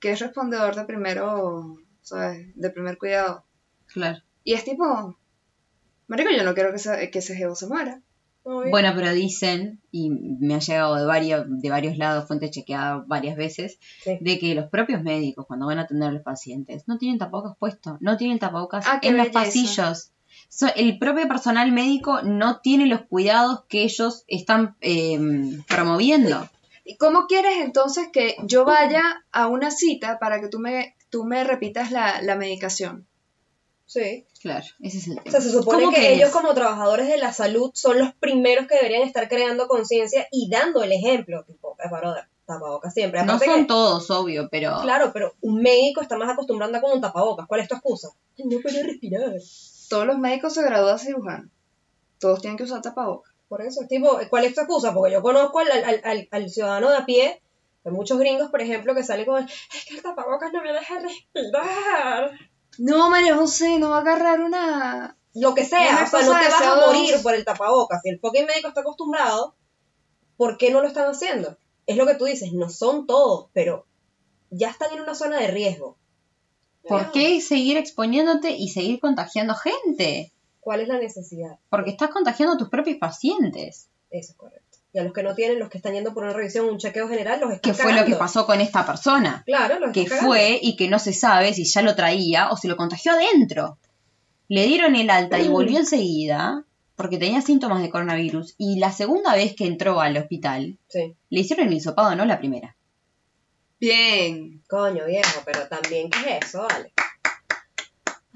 que 0.00 0.12
es 0.12 0.20
respondedor 0.20 0.74
de 0.76 0.84
primero, 0.84 1.76
¿sabes? 2.02 2.48
De 2.54 2.70
primer 2.70 2.98
cuidado. 2.98 3.44
claro. 3.86 4.18
Y 4.44 4.54
es 4.54 4.64
tipo, 4.64 5.16
marico, 6.08 6.30
yo 6.36 6.42
no 6.44 6.54
quiero 6.54 6.70
que, 6.70 6.76
ese- 6.76 7.10
que 7.10 7.18
ese 7.20 7.34
jevo 7.36 7.54
se 7.54 7.66
muera. 7.68 8.00
Obvio. 8.44 8.70
Bueno, 8.70 8.90
pero 8.96 9.12
dicen, 9.12 9.80
y 9.92 10.10
me 10.10 10.56
ha 10.56 10.58
llegado 10.58 10.96
de 10.96 11.06
varios, 11.06 11.44
de 11.48 11.70
varios 11.70 11.96
lados, 11.96 12.26
fuente 12.26 12.50
chequeada 12.50 13.04
varias 13.06 13.36
veces, 13.36 13.78
Sí. 14.02 14.18
de 14.20 14.38
que 14.40 14.56
los 14.56 14.68
propios 14.68 15.00
médicos, 15.04 15.46
cuando 15.46 15.66
van 15.66 15.78
a 15.78 15.82
atender 15.82 16.08
a 16.08 16.12
los 16.12 16.22
pacientes, 16.22 16.88
no 16.88 16.98
tienen 16.98 17.18
tapabocas 17.18 17.56
puesto, 17.56 17.98
no 18.00 18.16
tienen 18.16 18.40
tapabocas 18.40 18.84
Ah, 18.88 18.98
en 19.02 19.16
los 19.16 19.26
belleza. 19.28 19.44
pasillos. 19.44 20.10
So, 20.54 20.66
el 20.76 20.98
propio 20.98 21.26
personal 21.28 21.72
médico 21.72 22.20
no 22.22 22.60
tiene 22.60 22.84
los 22.86 23.00
cuidados 23.06 23.64
que 23.70 23.84
ellos 23.84 24.24
están 24.26 24.76
eh, 24.82 25.18
promoviendo. 25.66 26.46
¿Y 26.84 26.98
cómo 26.98 27.26
quieres 27.26 27.54
entonces 27.62 28.08
que 28.12 28.36
yo 28.44 28.66
vaya 28.66 29.02
a 29.32 29.46
una 29.46 29.70
cita 29.70 30.18
para 30.18 30.42
que 30.42 30.48
tú 30.48 30.58
me, 30.58 30.94
tú 31.08 31.24
me 31.24 31.42
repitas 31.42 31.90
la, 31.90 32.20
la 32.20 32.36
medicación? 32.36 33.06
Sí. 33.86 34.26
Claro, 34.42 34.66
ese 34.80 34.98
es 34.98 35.06
el 35.06 35.14
O 35.18 35.22
tema. 35.22 35.30
sea, 35.30 35.40
se 35.40 35.50
supone 35.50 35.84
¿Cómo 35.84 35.96
que 35.96 36.12
ellos 36.12 36.28
como 36.30 36.52
trabajadores 36.52 37.08
de 37.08 37.16
la 37.16 37.32
salud 37.32 37.70
son 37.72 37.98
los 37.98 38.12
primeros 38.14 38.66
que 38.66 38.74
deberían 38.74 39.02
estar 39.02 39.28
creando 39.30 39.68
conciencia 39.68 40.28
y 40.30 40.50
dando 40.50 40.82
el 40.82 40.92
ejemplo. 40.92 41.44
Tipo, 41.44 41.76
es 41.82 41.90
brother, 41.90 42.24
tapabocas 42.44 42.92
siempre. 42.92 43.24
No 43.24 43.38
son 43.38 43.60
que, 43.60 43.64
todos, 43.64 44.10
obvio, 44.10 44.48
pero 44.50 44.80
claro, 44.82 45.12
pero 45.14 45.34
un 45.40 45.62
médico 45.62 46.02
está 46.02 46.18
más 46.18 46.28
acostumbrado 46.28 46.76
a 46.76 46.80
con 46.82 46.92
un 46.92 47.00
tapabocas. 47.00 47.46
¿Cuál 47.46 47.60
es 47.62 47.68
tu 47.68 47.74
excusa? 47.74 48.08
Ay, 48.38 48.44
No 48.46 48.60
puedo 48.60 48.82
respirar. 48.82 49.32
Todos 49.92 50.06
los 50.06 50.18
médicos 50.18 50.54
se 50.54 50.62
gradúan 50.62 50.98
cirujano. 50.98 51.50
Todos 52.18 52.40
tienen 52.40 52.56
que 52.56 52.64
usar 52.64 52.80
tapabocas. 52.80 53.34
Por 53.48 53.60
eso, 53.60 53.82
tipo, 53.86 54.18
¿cuál 54.30 54.46
es 54.46 54.54
tu 54.54 54.60
excusa? 54.62 54.94
Porque 54.94 55.12
yo 55.12 55.20
conozco 55.20 55.58
al, 55.58 55.70
al, 55.70 56.00
al, 56.02 56.28
al 56.30 56.48
ciudadano 56.50 56.88
de 56.88 56.96
a 56.96 57.04
pie, 57.04 57.42
hay 57.84 57.92
muchos 57.92 58.18
gringos, 58.18 58.50
por 58.50 58.62
ejemplo, 58.62 58.94
que 58.94 59.04
salen 59.04 59.26
con, 59.26 59.44
es 59.44 59.84
que 59.86 59.96
el 59.96 60.02
tapabocas 60.02 60.50
no 60.50 60.62
me 60.62 60.72
deja 60.72 60.98
respirar. 60.98 62.30
No, 62.78 63.10
María 63.10 63.36
José, 63.36 63.78
no 63.78 63.90
va 63.90 63.98
a 63.98 64.00
agarrar 64.00 64.40
una... 64.40 65.18
Lo 65.34 65.54
que 65.54 65.66
sea, 65.66 65.92
Una 65.92 66.04
o 66.04 66.06
sea, 66.06 66.22
no 66.22 66.38
te 66.38 66.48
vas 66.48 66.62
a 66.62 66.74
CO2. 66.74 66.86
morir 66.86 67.22
por 67.22 67.34
el 67.34 67.44
tapabocas. 67.44 68.00
Si 68.02 68.08
el 68.08 68.18
fucking 68.18 68.46
médico 68.46 68.68
está 68.68 68.80
acostumbrado, 68.80 69.54
¿por 70.38 70.56
qué 70.56 70.70
no 70.70 70.80
lo 70.80 70.88
están 70.88 71.10
haciendo? 71.10 71.58
Es 71.86 71.98
lo 71.98 72.06
que 72.06 72.14
tú 72.14 72.24
dices, 72.24 72.52
no 72.54 72.70
son 72.70 73.06
todos, 73.06 73.48
pero 73.52 73.84
ya 74.48 74.70
están 74.70 74.92
en 74.94 75.00
una 75.02 75.14
zona 75.14 75.38
de 75.38 75.48
riesgo. 75.48 75.98
¿Por 76.88 77.12
qué 77.12 77.40
seguir 77.40 77.76
exponiéndote 77.76 78.50
y 78.52 78.68
seguir 78.68 79.00
contagiando 79.00 79.54
gente? 79.54 80.32
¿Cuál 80.60 80.80
es 80.80 80.88
la 80.88 80.98
necesidad? 80.98 81.58
Porque 81.70 81.90
estás 81.90 82.10
contagiando 82.10 82.54
a 82.54 82.58
tus 82.58 82.68
propios 82.68 82.98
pacientes. 82.98 83.88
Eso 84.10 84.32
es 84.32 84.36
correcto. 84.36 84.78
Y 84.94 84.98
a 84.98 85.04
los 85.04 85.12
que 85.14 85.22
no 85.22 85.34
tienen, 85.34 85.58
los 85.58 85.70
que 85.70 85.78
están 85.78 85.94
yendo 85.94 86.12
por 86.12 86.22
una 86.24 86.34
revisión, 86.34 86.68
un 86.68 86.76
chequeo 86.78 87.08
general, 87.08 87.40
los 87.40 87.52
están 87.52 87.72
Que 87.72 87.82
fue 87.82 87.94
lo 87.94 88.04
que 88.04 88.14
pasó 88.14 88.44
con 88.46 88.60
esta 88.60 88.84
persona. 88.84 89.42
Claro, 89.46 89.78
los 89.80 89.92
Que 89.92 90.04
cagando. 90.04 90.28
fue 90.28 90.58
y 90.62 90.76
que 90.76 90.88
no 90.88 90.98
se 90.98 91.14
sabe 91.14 91.54
si 91.54 91.64
ya 91.64 91.80
lo 91.82 91.96
traía 91.96 92.50
o 92.50 92.56
si 92.58 92.68
lo 92.68 92.76
contagió 92.76 93.12
adentro. 93.12 93.78
Le 94.48 94.66
dieron 94.66 94.94
el 94.96 95.08
alta 95.08 95.40
y 95.40 95.48
volvió 95.48 95.78
enseguida 95.78 96.64
porque 96.94 97.16
tenía 97.16 97.40
síntomas 97.40 97.80
de 97.80 97.88
coronavirus. 97.88 98.54
Y 98.58 98.78
la 98.78 98.92
segunda 98.92 99.34
vez 99.34 99.56
que 99.56 99.66
entró 99.66 100.00
al 100.00 100.16
hospital, 100.18 100.76
Sí. 100.88 101.14
le 101.30 101.40
hicieron 101.40 101.68
el 101.68 101.72
hisopado, 101.74 102.14
no 102.14 102.26
la 102.26 102.38
primera. 102.38 102.76
Bien. 103.80 104.61
Coño, 104.72 105.04
viejo, 105.04 105.42
pero 105.44 105.68
también, 105.68 106.08
¿qué 106.08 106.38
es 106.38 106.46
eso? 106.46 106.62
Vale. 106.66 106.92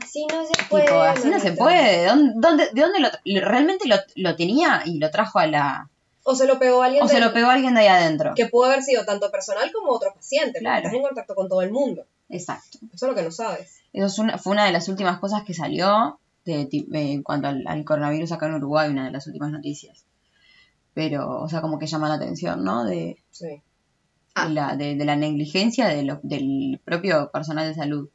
Así 0.03 0.27
no 0.27 0.45
se 0.45 0.65
puede. 0.69 0.85
Tipo, 0.85 1.01
así 1.01 1.29
no 1.31 1.41
se 1.41 1.53
puede. 1.53 2.01
¿De 2.01 2.07
dónde, 2.07 2.33
dónde- 2.37 2.71
de 2.75 2.81
dónde 2.83 3.01
lo, 3.01 3.41
realmente 3.41 3.89
lo, 3.89 3.97
lo 4.17 4.37
tenía 4.37 4.83
y 4.85 4.99
lo 4.99 5.11
trajo 5.11 5.39
a 5.39 5.47
la... 5.47 5.89
O 6.25 6.35
se 6.37 6.47
lo 6.47 6.59
pegó 6.59 6.83
alguien 6.83 7.03
O 7.05 7.09
se 7.09 7.15
del- 7.15 7.25
lo 7.25 7.33
pegó 7.33 7.49
alguien 7.49 7.75
de 7.75 7.81
ahí 7.81 7.87
adentro. 7.87 8.35
que 8.37 8.47
pudo 8.49 8.67
haber 8.67 8.83
sido 8.83 9.07
tanto 9.07 9.31
personal 9.31 9.73
como 9.73 9.93
otro 9.93 10.13
paciente, 10.15 10.59
Claro. 10.59 10.79
estás 10.79 10.93
en 10.93 11.03
contacto 11.03 11.35
con 11.35 11.49
todo 11.49 11.63
el 11.63 11.71
mundo. 11.71 12.05
Exacto. 12.29 12.79
Eso 12.93 13.07
es 13.07 13.11
lo 13.11 13.15
que 13.15 13.23
no 13.23 13.31
sabes. 13.31 13.79
Eso 13.95 14.07
es 14.07 14.19
una- 14.19 14.37
fue 14.37 14.53
una 14.53 14.67
de 14.67 14.73
las 14.73 14.89
últimas 14.89 15.19
cosas 15.19 15.43
que 15.45 15.55
salió 15.55 16.19
de, 16.45 16.63
eh, 16.63 16.87
en 16.93 17.23
cuanto 17.23 17.49
al, 17.49 17.65
al 17.67 17.83
coronavirus 17.85 18.33
acá 18.33 18.45
en 18.47 18.55
Uruguay, 18.57 18.91
una 18.91 19.07
de 19.07 19.13
las 19.13 19.27
últimas 19.27 19.51
noticias. 19.51 20.05
Pero, 20.93 21.41
o 21.41 21.49
sea, 21.49 21.63
como 21.63 21.79
que 21.79 21.87
llama 21.87 22.09
la 22.11 22.15
atención, 22.17 22.63
¿no? 22.63 22.85
De, 22.85 23.17
Sí. 23.31 23.63
Ah. 24.39 24.49
de 24.49 24.55
la, 24.55 24.77
de, 24.77 24.95
de 24.97 25.05
la 25.07 25.17
negligencia 25.17 25.89
de 25.89 26.03
lo- 26.03 26.21
del 26.23 26.81
propio 26.85 27.31
personal 27.33 27.67
de 27.69 27.75
salud. 27.75 28.09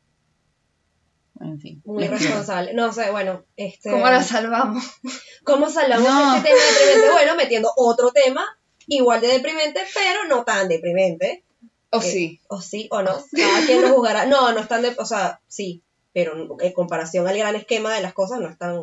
En 1.40 1.60
fin. 1.60 1.82
Muy 1.86 2.04
pido. 2.04 2.18
responsable. 2.18 2.74
No 2.76 2.94
sé, 2.94 3.10
bueno, 3.10 3.44
este. 3.58 3.90
¿Cómo 3.90 4.06
la 4.06 4.22
salvamos? 4.24 4.84
¿Cómo 5.44 5.70
salvamos 5.70 6.08
No. 6.08 6.36
este 6.36 6.50
tema 6.50 6.62
deprimente? 6.80 7.12
Bueno, 7.14 7.36
metiendo 7.36 7.72
otro 7.76 8.12
tema 8.12 8.46
igual 8.88 9.22
de 9.22 9.28
deprimente, 9.30 9.80
pero 9.96 10.26
no 10.30 10.44
tan 10.44 10.68
deprimente. 10.68 11.44
¿O 11.90 11.98
Eh, 11.98 12.02
sí? 12.04 12.42
O 12.48 12.62
sí 12.62 12.88
o 12.92 13.02
no. 13.02 13.18
Cada 13.36 13.66
quien 13.66 13.82
lo 13.82 13.90
juzgará. 13.90 14.26
No, 14.28 14.52
no 14.54 14.60
es 14.60 14.68
tan 14.68 14.84
de, 14.84 14.94
o 15.00 15.06
sea, 15.06 15.42
sí, 15.48 15.82
pero 16.14 16.58
en 16.62 16.74
comparación 16.74 17.28
al 17.28 17.38
gran 17.38 17.56
esquema 17.56 17.94
de 17.96 18.02
las 18.02 18.14
cosas 18.14 18.40
no 18.40 18.48
es 18.48 18.58
tan 18.60 18.80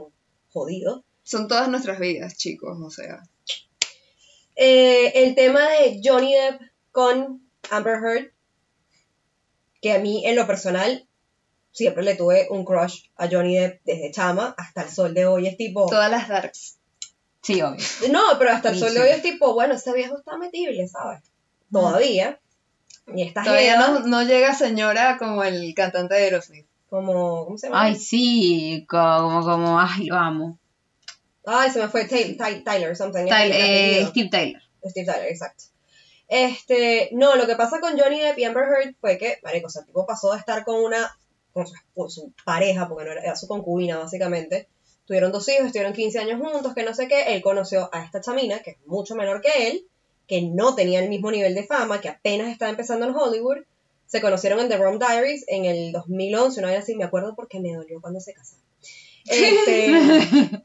jodido. 0.50 1.04
Son 1.22 1.46
todas 1.46 1.68
nuestras 1.68 2.00
vidas, 2.00 2.36
chicos, 2.36 2.76
o 2.82 2.90
sea. 2.90 3.22
Eh, 4.56 5.12
el 5.24 5.34
tema 5.36 5.60
de 5.68 6.00
Johnny 6.02 6.34
Depp 6.34 6.60
con 6.92 7.42
Amber 7.70 7.96
Heard, 8.02 8.32
que 9.80 9.92
a 9.92 9.98
mí 9.98 10.26
en 10.26 10.36
lo 10.36 10.46
personal 10.46 11.06
siempre 11.72 12.02
le 12.02 12.16
tuve 12.16 12.48
un 12.50 12.64
crush 12.64 13.04
a 13.16 13.28
Johnny 13.30 13.56
Depp 13.56 13.80
desde 13.84 14.10
chama 14.10 14.54
hasta 14.58 14.82
el 14.82 14.90
sol 14.90 15.14
de 15.14 15.26
hoy. 15.26 15.46
Es 15.46 15.56
tipo, 15.56 15.86
Todas 15.86 16.10
las 16.10 16.28
darks. 16.28 16.78
Sí, 17.42 17.62
obvio. 17.62 17.84
No, 18.10 18.20
pero 18.38 18.50
hasta 18.50 18.70
el 18.70 18.74
Sí, 18.74 18.80
sol 18.80 18.94
de 18.94 19.00
hoy 19.02 19.08
es 19.10 19.22
tipo, 19.22 19.54
bueno, 19.54 19.74
ese 19.74 19.92
viejo 19.92 20.18
está 20.18 20.36
metible, 20.36 20.86
¿sabes? 20.88 21.20
Todavía. 21.70 22.40
Y 23.14 23.22
esta 23.22 23.42
Todavía 23.42 23.80
jeva, 23.80 24.00
no, 24.00 24.06
no 24.06 24.22
llega 24.22 24.54
señora 24.54 25.16
como 25.18 25.44
el 25.44 25.72
cantante 25.74 26.14
de 26.14 26.24
Aerosmith. 26.24 26.66
como, 26.90 27.44
¿cómo 27.44 27.56
se 27.56 27.68
llama? 27.68 27.82
Ay, 27.84 27.94
sí, 27.94 28.84
como, 28.88 29.42
como, 29.44 29.78
ay, 29.80 30.06
lo 30.06 30.16
amo. 30.16 30.58
Ay, 31.46 31.70
se 31.70 31.80
me 31.80 31.88
fue 31.88 32.04
Ty- 32.06 32.36
Tyler, 32.64 32.94
something. 32.96 33.26
Tyler, 33.26 33.52
eh. 33.56 34.06
Steve 34.10 34.28
Taylor. 34.30 34.62
Steve 34.84 35.06
Tyler, 35.06 35.28
exacto. 35.30 35.64
Este, 36.28 37.08
no, 37.12 37.36
lo 37.36 37.46
que 37.46 37.56
pasa 37.56 37.80
con 37.80 37.98
Johnny 37.98 38.20
Depp 38.20 38.38
y 38.38 38.44
Amber 38.44 38.64
Heard 38.64 38.94
fue 39.00 39.16
que, 39.16 39.38
marico, 39.42 39.66
o 39.66 39.70
sea, 39.70 39.80
el 39.80 39.86
tipo 39.86 40.06
pasó 40.06 40.32
de 40.32 40.38
estar 40.38 40.64
con 40.64 40.76
una, 40.84 41.16
con 41.52 41.66
su, 41.66 41.74
con 41.94 42.10
su 42.10 42.32
pareja, 42.44 42.86
porque 42.86 43.06
no 43.06 43.12
era, 43.12 43.22
era 43.22 43.36
su 43.36 43.48
concubina, 43.48 43.98
básicamente. 43.98 44.68
Tuvieron 45.06 45.32
dos 45.32 45.48
hijos, 45.48 45.66
estuvieron 45.66 45.94
15 45.94 46.18
años 46.18 46.38
juntos, 46.38 46.74
que 46.74 46.82
no 46.82 46.94
sé 46.94 47.08
qué. 47.08 47.34
Él 47.34 47.42
conoció 47.42 47.88
a 47.92 48.04
esta 48.04 48.20
chamina, 48.20 48.60
que 48.60 48.72
es 48.72 48.76
mucho 48.84 49.14
menor 49.14 49.40
que 49.40 49.68
él, 49.68 49.86
que 50.26 50.42
no 50.42 50.74
tenía 50.74 51.00
el 51.00 51.08
mismo 51.08 51.30
nivel 51.30 51.54
de 51.54 51.66
fama, 51.66 52.02
que 52.02 52.10
apenas 52.10 52.48
estaba 52.48 52.70
empezando 52.70 53.06
en 53.06 53.14
Hollywood. 53.14 53.64
Se 54.06 54.20
conocieron 54.20 54.60
en 54.60 54.68
The 54.68 54.76
Rome 54.76 54.98
Diaries 54.98 55.46
en 55.48 55.64
el 55.64 55.92
2011, 55.92 56.60
una 56.60 56.70
vez 56.70 56.80
así, 56.80 56.94
me 56.94 57.04
acuerdo 57.04 57.34
porque 57.34 57.58
me 57.58 57.74
dolió 57.74 58.00
cuando 58.02 58.20
se 58.20 58.34
casaron. 58.34 58.64
Este, 59.30 60.64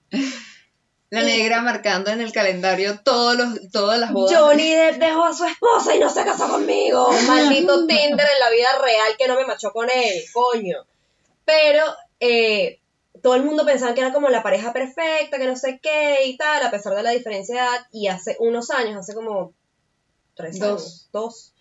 La 1.13 1.21
Y- 1.21 1.25
negra 1.37 1.61
marcando 1.61 2.09
en 2.09 2.21
el 2.21 2.31
calendario 2.31 2.99
todos 3.03 3.35
los, 3.37 3.71
todas 3.71 3.99
las 3.99 4.11
bodas. 4.11 4.35
Johnny 4.35 4.69
Depp 4.71 4.97
dejó 4.97 5.25
a 5.25 5.33
su 5.33 5.45
esposa 5.45 5.95
y 5.95 5.99
no 5.99 6.09
se 6.09 6.25
casó 6.25 6.49
conmigo. 6.49 7.07
Maldito 7.27 7.85
Tinder 7.85 8.25
en 8.33 8.39
la 8.39 8.49
vida 8.49 8.69
real 8.81 9.11
que 9.17 9.27
no 9.27 9.35
me 9.35 9.45
machó 9.45 9.71
con 9.71 9.89
él, 9.91 10.23
coño. 10.33 10.85
Pero 11.45 11.83
eh, 12.19 12.79
todo 13.21 13.35
el 13.35 13.43
mundo 13.43 13.63
pensaba 13.63 13.93
que 13.93 14.01
era 14.01 14.11
como 14.11 14.29
la 14.29 14.41
pareja 14.41 14.73
perfecta, 14.73 15.37
que 15.37 15.45
no 15.45 15.55
sé 15.55 15.79
qué 15.83 16.25
y 16.25 16.35
tal, 16.35 16.63
a 16.63 16.71
pesar 16.71 16.95
de 16.95 17.03
la 17.03 17.11
diferencia 17.11 17.55
de 17.55 17.61
edad. 17.61 17.87
Y 17.91 18.07
hace 18.07 18.35
unos 18.39 18.71
años, 18.71 18.97
hace 18.97 19.13
como 19.13 19.53
tres 20.35 20.57
Dos. 20.57 20.67
años, 20.67 21.09
dos, 21.11 21.53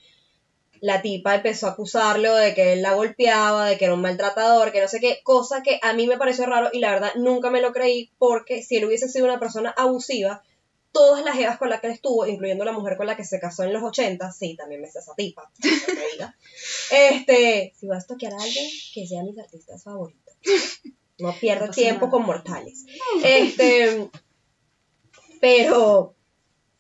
la 0.83 1.01
tipa 1.01 1.37
empezó 1.37 1.68
a 1.68 1.71
acusarlo 1.71 2.35
de 2.35 2.55
que 2.55 2.73
él 2.73 2.83
la 2.83 2.95
golpeaba, 2.95 3.66
de 3.66 3.79
que 3.79 3.85
era 3.85 3.95
un 3.95 4.01
maltratador, 4.01 4.73
que 4.73 4.81
no 4.81 4.88
sé 4.88 4.99
qué, 4.99 5.21
cosa 5.23 5.62
que 5.62 5.79
a 5.81 5.92
mí 5.92 6.09
me 6.09 6.18
pareció 6.18 6.45
raro 6.45 6.71
y 6.73 6.81
la 6.81 6.90
verdad 6.90 7.12
nunca 7.14 7.51
me 7.51 7.61
lo 7.61 7.73
creí 7.73 8.11
porque 8.18 8.64
si 8.64 8.79
él 8.79 8.87
hubiese 8.87 9.09
sido 9.09 9.27
una 9.27 9.38
persona 9.38 9.71
abusiva, 9.71 10.42
todas 10.90 11.25
las 11.25 11.38
evas 11.38 11.57
con 11.57 11.71
las 11.71 11.81
que 11.81 11.87
él 11.87 11.92
estuvo, 11.92 12.27
incluyendo 12.27 12.64
la 12.64 12.73
mujer 12.73 12.97
con 12.97 13.07
la 13.07 13.16
que 13.16 13.25
se 13.25 13.38
casó 13.38 13.62
en 13.62 13.73
los 13.73 13.85
80, 13.85 14.33
sí, 14.33 14.57
también 14.57 14.81
me 14.81 14.90
sé 14.90 14.99
esa 14.99 15.14
tipa, 15.14 15.53
no 15.62 15.95
me 15.95 16.09
diga. 16.14 16.37
este, 16.90 17.73
si 17.79 17.87
vas 17.87 18.03
a 18.03 18.07
toquear 18.09 18.33
a 18.33 18.42
alguien, 18.42 18.68
que 18.92 19.07
sea 19.07 19.23
mis 19.23 19.38
artistas 19.38 19.85
favoritos. 19.85 20.35
No 21.21 21.33
pierdas 21.38 21.77
tiempo 21.77 22.07
nada. 22.07 22.11
con 22.11 22.27
mortales. 22.27 22.87
Este, 23.23 24.11
pero 25.40 26.16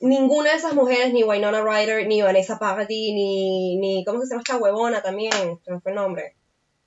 ninguna 0.02 0.50
de 0.50 0.56
esas 0.56 0.74
mujeres, 0.74 1.12
ni 1.12 1.24
Winona 1.24 1.62
Ryder, 1.62 2.06
ni 2.06 2.20
Vanessa 2.20 2.58
Paradis, 2.58 3.14
ni, 3.14 3.76
ni, 3.78 4.04
¿cómo 4.04 4.20
se 4.22 4.30
llama 4.30 4.42
esta 4.42 4.58
huevona 4.58 5.00
también? 5.00 5.60
Me 5.66 5.80
fue 5.80 5.92
el 5.92 5.96
nombre. 5.96 6.36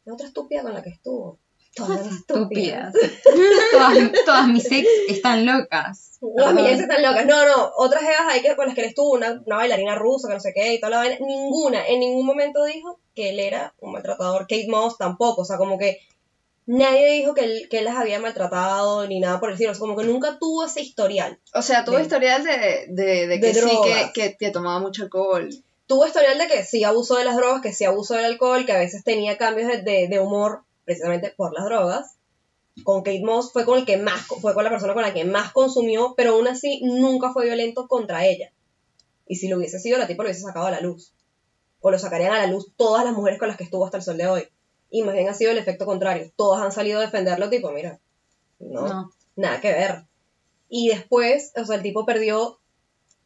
La 0.03 0.13
otra 0.13 0.27
estúpida 0.27 0.61
con 0.61 0.73
la 0.73 0.83
que 0.83 0.89
estuvo. 0.89 1.39
Todas 1.75 2.07
estúpidas. 2.07 2.93
Todas, 3.71 3.97
todas 4.25 4.47
mis 4.47 4.71
ex 4.71 4.87
están 5.09 5.45
locas. 5.45 6.19
Las 6.35 6.53
millas 6.53 6.79
están 6.79 7.01
locas. 7.01 7.25
No, 7.25 7.45
no, 7.45 7.71
otras 7.77 8.01
jevas 8.01 8.27
ahí 8.29 8.41
que, 8.41 8.55
con 8.55 8.67
las 8.67 8.75
que 8.75 8.81
él 8.81 8.87
estuvo, 8.87 9.11
una, 9.11 9.41
una 9.45 9.57
bailarina 9.57 9.95
rusa, 9.95 10.27
que 10.27 10.35
no 10.35 10.39
sé 10.39 10.53
qué, 10.53 10.73
y 10.73 10.79
toda 10.79 10.91
la 10.91 10.97
vaina. 10.97 11.17
Ninguna, 11.19 11.85
en 11.87 11.99
ningún 11.99 12.25
momento 12.25 12.63
dijo 12.63 12.99
que 13.13 13.31
él 13.31 13.39
era 13.39 13.73
un 13.79 13.91
maltratador. 13.91 14.43
Kate 14.43 14.67
Moss 14.69 14.97
tampoco, 14.97 15.41
o 15.41 15.45
sea, 15.45 15.57
como 15.57 15.77
que 15.77 15.99
nadie 16.65 17.13
dijo 17.13 17.33
que 17.33 17.43
él, 17.43 17.67
que 17.69 17.79
él 17.79 17.85
las 17.85 17.95
había 17.95 18.19
maltratado 18.19 19.07
ni 19.07 19.19
nada 19.19 19.39
por 19.39 19.49
el 19.49 19.53
estilo. 19.53 19.71
O 19.71 19.75
sea, 19.75 19.79
como 19.79 19.95
que 19.97 20.05
nunca 20.05 20.37
tuvo 20.39 20.65
ese 20.65 20.81
historial. 20.81 21.39
O 21.53 21.61
sea, 21.61 21.85
tuvo 21.85 21.97
De- 21.97 22.03
historial 22.03 22.43
de, 22.43 22.85
de, 22.89 23.27
de 23.27 23.39
que 23.39 23.53
sí, 23.53 23.59
que, 23.83 24.11
que, 24.13 24.37
que 24.37 24.51
tomaba 24.51 24.79
mucho 24.79 25.03
alcohol. 25.03 25.49
Tuvo 25.87 26.07
historial 26.07 26.37
de 26.39 26.47
que 26.47 26.63
sí 26.63 26.83
abusó 26.83 27.17
de 27.17 27.25
las 27.25 27.35
drogas, 27.37 27.61
que 27.61 27.71
sí 27.73 27.85
abusó 27.85 28.15
del 28.15 28.25
alcohol, 28.25 28.65
que 28.65 28.71
a 28.71 28.79
veces 28.79 29.03
tenía 29.03 29.37
cambios 29.37 29.67
de, 29.69 29.81
de- 29.83 30.07
de 30.07 30.19
humor 30.19 30.63
precisamente 30.85 31.29
por 31.35 31.53
las 31.53 31.65
drogas. 31.65 32.11
Con 32.83 33.03
Kate 33.03 33.21
Moss 33.23 33.53
fue 33.53 33.63
con 33.65 33.79
el 33.79 33.85
que 33.85 33.95
más, 33.97 34.25
fue 34.41 34.53
con 34.53 34.63
la 34.63 34.69
persona 34.69 34.93
con 34.93 35.03
la 35.03 35.13
que 35.13 35.23
más 35.23 35.53
consumió, 35.53 36.13
pero 36.17 36.33
aún 36.33 36.47
así 36.47 36.81
nunca 36.83 37.31
fue 37.31 37.45
violento 37.45 37.87
contra 37.87 38.25
ella. 38.25 38.51
Y 39.27 39.37
si 39.37 39.47
lo 39.47 39.57
hubiese 39.57 39.79
sido, 39.79 39.97
la 39.97 40.07
tipa 40.07 40.23
lo 40.23 40.29
hubiese 40.29 40.41
sacado 40.41 40.65
a 40.65 40.71
la 40.71 40.81
luz. 40.81 41.13
O 41.79 41.89
lo 41.91 41.97
sacarían 41.99 42.33
a 42.33 42.39
la 42.39 42.47
luz 42.47 42.67
todas 42.75 43.05
las 43.05 43.13
mujeres 43.13 43.39
con 43.39 43.47
las 43.47 43.55
que 43.57 43.63
estuvo 43.63 43.85
hasta 43.85 43.97
el 43.97 44.03
sol 44.03 44.17
de 44.17 44.27
hoy. 44.27 44.47
Y 44.89 45.03
más 45.03 45.13
bien 45.15 45.27
ha 45.29 45.33
sido 45.33 45.51
el 45.51 45.57
efecto 45.57 45.85
contrario. 45.85 46.31
Todas 46.35 46.61
han 46.63 46.71
salido 46.71 46.99
a 46.99 47.03
defenderlo, 47.03 47.49
tipo, 47.49 47.71
mira, 47.71 47.99
no, 48.59 48.87
No. 48.87 49.11
nada 49.35 49.59
que 49.61 49.71
ver. 49.73 50.03
Y 50.69 50.89
después, 50.89 51.51
o 51.55 51.65
sea, 51.65 51.75
el 51.77 51.81
tipo 51.83 52.05
perdió 52.05 52.59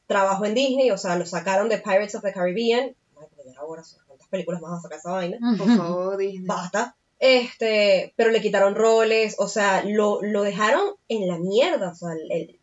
trabajo 0.08 0.46
en 0.46 0.56
Disney, 0.56 0.90
o 0.92 0.98
sea, 0.98 1.16
lo 1.16 1.26
sacaron 1.26 1.70
de 1.70 1.78
Pirates 1.78 2.16
of 2.16 2.24
the 2.24 2.34
Caribbean. 2.34 2.96
Ay, 3.20 3.28
pero 3.36 3.50
ya 3.54 3.60
ahora, 3.60 3.84
¿cuántas 4.08 4.28
películas 4.30 4.62
más 4.62 4.72
va 4.74 4.78
a 4.78 4.82
sacar 4.82 4.98
esa 5.00 5.12
vaina? 5.12 5.38
Por 5.58 5.78
favor, 5.78 6.18
Disney. 6.18 6.46
Basta. 6.48 6.96
Este, 7.20 8.14
pero 8.16 8.32
le 8.32 8.42
quitaron 8.42 8.76
roles, 8.76 9.36
o 9.40 9.48
sea, 9.48 9.84
lo, 9.84 10.22
lo 10.22 10.42
dejaron 10.44 10.96
en 11.10 11.28
la 11.28 11.38
mierda, 11.38 11.90
o 11.92 11.96
sea, 11.96 12.14
el, 12.14 12.32
el- 12.32 12.60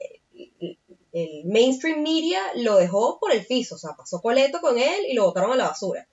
el- 0.61 0.79
el 1.13 1.45
mainstream 1.47 2.03
media 2.03 2.39
lo 2.57 2.77
dejó 2.77 3.19
por 3.19 3.33
el 3.33 3.47
piso, 3.47 3.77
o 3.77 3.79
sea, 3.79 3.95
pasó 3.97 4.21
coleto 4.21 4.61
con 4.61 4.79
él 4.79 5.07
y 5.09 5.15
lo 5.15 5.25
botaron 5.25 5.53
a 5.53 5.57
la 5.57 5.69
basura. 5.69 6.07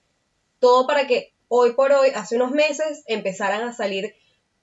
Todo 0.60 0.86
para 0.86 1.06
que 1.06 1.33
hoy 1.48 1.72
por 1.72 1.92
hoy, 1.92 2.10
hace 2.14 2.36
unos 2.36 2.50
meses, 2.50 3.02
empezaran 3.06 3.62
a 3.62 3.72
salir 3.72 4.14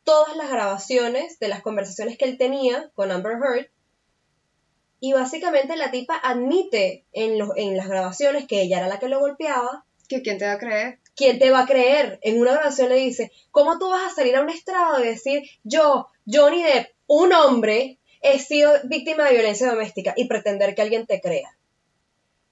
todas 0.04 0.36
las 0.36 0.50
grabaciones 0.50 1.40
de 1.40 1.48
las 1.48 1.62
conversaciones 1.62 2.18
que 2.18 2.26
él 2.26 2.38
tenía 2.38 2.92
con 2.96 3.12
Amber 3.12 3.34
Heard. 3.34 3.68
Y 5.00 5.14
básicamente 5.14 5.76
la 5.78 5.92
tipa 5.92 6.20
admite 6.22 7.06
en, 7.12 7.40
los, 7.40 7.50
en 7.56 7.76
las 7.76 7.88
grabaciones 7.88 8.46
que 8.48 8.62
ella 8.62 8.78
era 8.78 8.88
la 8.88 9.00
que 9.00 9.10
lo 9.10 9.20
golpeaba, 9.20 9.86
¿Que 10.08 10.22
¿Quién 10.22 10.38
te 10.38 10.46
va 10.46 10.54
a 10.54 10.58
creer? 10.58 11.00
¿quién 11.16 11.40
te 11.40 11.52
va 11.52 11.62
a 11.62 11.66
creer? 11.66 12.20
En 12.22 12.40
una 12.40 12.54
grabación 12.54 12.90
le 12.90 12.96
dice, 12.96 13.32
¿cómo 13.52 13.78
tú 13.80 13.90
vas 13.90 14.12
a 14.12 14.16
salir 14.16 14.36
a 14.36 14.42
un 14.42 14.50
estrado 14.50 15.00
y 15.00 15.08
decir, 15.08 15.44
yo, 15.64 16.08
Johnny 16.26 16.64
Depp, 16.64 16.90
un 17.08 17.34
hombre, 17.34 18.00
he 18.22 18.40
sido 18.40 18.72
víctima 18.86 19.26
de 19.26 19.34
violencia 19.34 19.70
doméstica 19.70 20.14
y 20.16 20.26
pretender 20.26 20.76
que 20.76 20.82
alguien 20.82 21.06
te 21.06 21.22
crea? 21.22 21.56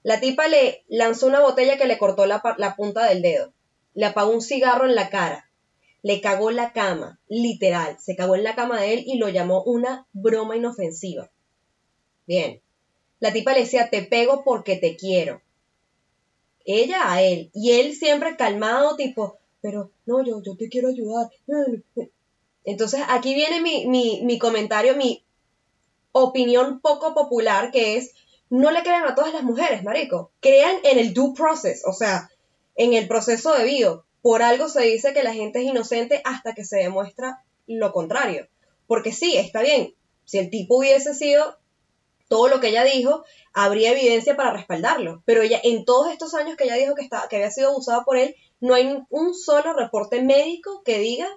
La 0.02 0.20
tipa 0.20 0.48
le 0.48 0.84
lanzó 0.88 1.26
una 1.26 1.40
botella 1.40 1.76
que 1.76 1.86
le 1.86 1.98
cortó 1.98 2.26
la 2.26 2.74
punta 2.76 3.06
del 3.06 3.22
dedo, 3.22 3.52
le 3.94 4.06
apagó 4.06 4.32
un 4.32 4.42
cigarro 4.42 4.86
en 4.86 4.94
la 4.94 5.10
cara, 5.10 5.50
le 6.02 6.20
cagó 6.20 6.50
la 6.50 6.72
cama, 6.72 7.20
literal, 7.28 7.98
se 8.00 8.16
cagó 8.16 8.36
en 8.36 8.44
la 8.44 8.54
cama 8.54 8.80
de 8.80 8.94
él 8.94 9.04
y 9.06 9.18
lo 9.18 9.28
llamó 9.28 9.62
una 9.64 10.06
broma 10.12 10.56
inofensiva. 10.56 11.30
Bien. 12.26 12.60
La 13.18 13.32
tipa 13.32 13.52
le 13.52 13.60
decía, 13.60 13.90
te 13.90 14.02
pego 14.02 14.44
porque 14.44 14.76
te 14.76 14.96
quiero 14.96 15.42
ella 16.64 17.12
a 17.12 17.22
él. 17.22 17.50
Y 17.54 17.72
él 17.72 17.94
siempre 17.94 18.36
calmado, 18.36 18.96
tipo, 18.96 19.38
pero 19.60 19.90
no, 20.06 20.24
yo, 20.24 20.42
yo 20.42 20.56
te 20.56 20.68
quiero 20.68 20.88
ayudar. 20.88 21.30
Entonces 22.64 23.00
aquí 23.08 23.34
viene 23.34 23.60
mi, 23.60 23.86
mi, 23.86 24.22
mi 24.22 24.38
comentario, 24.38 24.96
mi 24.96 25.24
opinión 26.12 26.80
poco 26.80 27.14
popular, 27.14 27.70
que 27.70 27.96
es, 27.96 28.12
no 28.48 28.70
le 28.70 28.82
crean 28.82 29.04
a 29.04 29.14
todas 29.14 29.32
las 29.32 29.42
mujeres, 29.42 29.82
marico. 29.82 30.32
Crean 30.40 30.76
en 30.84 30.98
el 30.98 31.14
due 31.14 31.34
process, 31.34 31.82
o 31.86 31.92
sea, 31.92 32.30
en 32.76 32.94
el 32.94 33.08
proceso 33.08 33.54
debido. 33.54 34.04
Por 34.22 34.42
algo 34.42 34.68
se 34.68 34.82
dice 34.82 35.12
que 35.12 35.22
la 35.22 35.32
gente 35.32 35.60
es 35.60 35.66
inocente 35.66 36.20
hasta 36.24 36.54
que 36.54 36.64
se 36.64 36.78
demuestra 36.78 37.42
lo 37.66 37.92
contrario. 37.92 38.48
Porque 38.86 39.12
sí, 39.12 39.36
está 39.36 39.62
bien, 39.62 39.94
si 40.24 40.38
el 40.38 40.50
tipo 40.50 40.78
hubiese 40.78 41.14
sido 41.14 41.58
todo 42.28 42.48
lo 42.48 42.60
que 42.60 42.68
ella 42.68 42.84
dijo, 42.84 43.24
habría 43.52 43.90
evidencia 43.90 44.36
para 44.36 44.52
respaldarlo. 44.52 45.22
Pero 45.24 45.42
ella, 45.42 45.60
en 45.64 45.84
todos 45.84 46.12
estos 46.12 46.34
años 46.34 46.56
que 46.56 46.64
ella 46.64 46.76
dijo 46.76 46.94
que, 46.94 47.02
estaba, 47.02 47.28
que 47.28 47.36
había 47.36 47.50
sido 47.50 47.70
abusada 47.70 48.04
por 48.04 48.16
él, 48.16 48.36
no 48.60 48.74
hay 48.74 49.02
un 49.10 49.34
solo 49.34 49.72
reporte 49.72 50.22
médico 50.22 50.82
que 50.84 50.98
diga 50.98 51.28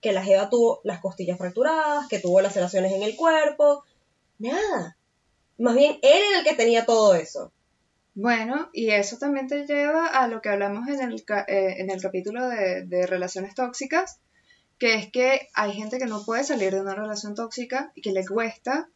que 0.00 0.12
la 0.12 0.24
Jeva 0.24 0.50
tuvo 0.50 0.80
las 0.82 1.00
costillas 1.00 1.38
fracturadas, 1.38 2.08
que 2.08 2.18
tuvo 2.18 2.40
laceraciones 2.40 2.92
en 2.92 3.02
el 3.02 3.14
cuerpo. 3.16 3.84
Nada. 4.38 4.96
Más 5.58 5.74
bien, 5.76 5.98
él 6.02 6.22
era 6.30 6.38
el 6.38 6.44
que 6.44 6.54
tenía 6.54 6.86
todo 6.86 7.14
eso. 7.14 7.52
Bueno, 8.14 8.70
y 8.72 8.90
eso 8.90 9.18
también 9.18 9.46
te 9.46 9.66
lleva 9.66 10.06
a 10.06 10.26
lo 10.28 10.42
que 10.42 10.48
hablamos 10.48 10.88
en 10.88 11.00
el, 11.00 11.24
eh, 11.46 11.76
en 11.78 11.90
el 11.90 12.02
capítulo 12.02 12.48
de, 12.48 12.84
de 12.84 13.06
relaciones 13.06 13.54
tóxicas, 13.54 14.18
que 14.78 14.94
es 14.94 15.10
que 15.10 15.48
hay 15.54 15.72
gente 15.72 15.98
que 15.98 16.06
no 16.06 16.24
puede 16.24 16.44
salir 16.44 16.72
de 16.72 16.80
una 16.80 16.94
relación 16.94 17.34
tóxica 17.34 17.92
y 17.94 18.02
que 18.02 18.12
le 18.12 18.26
cuesta. 18.26 18.88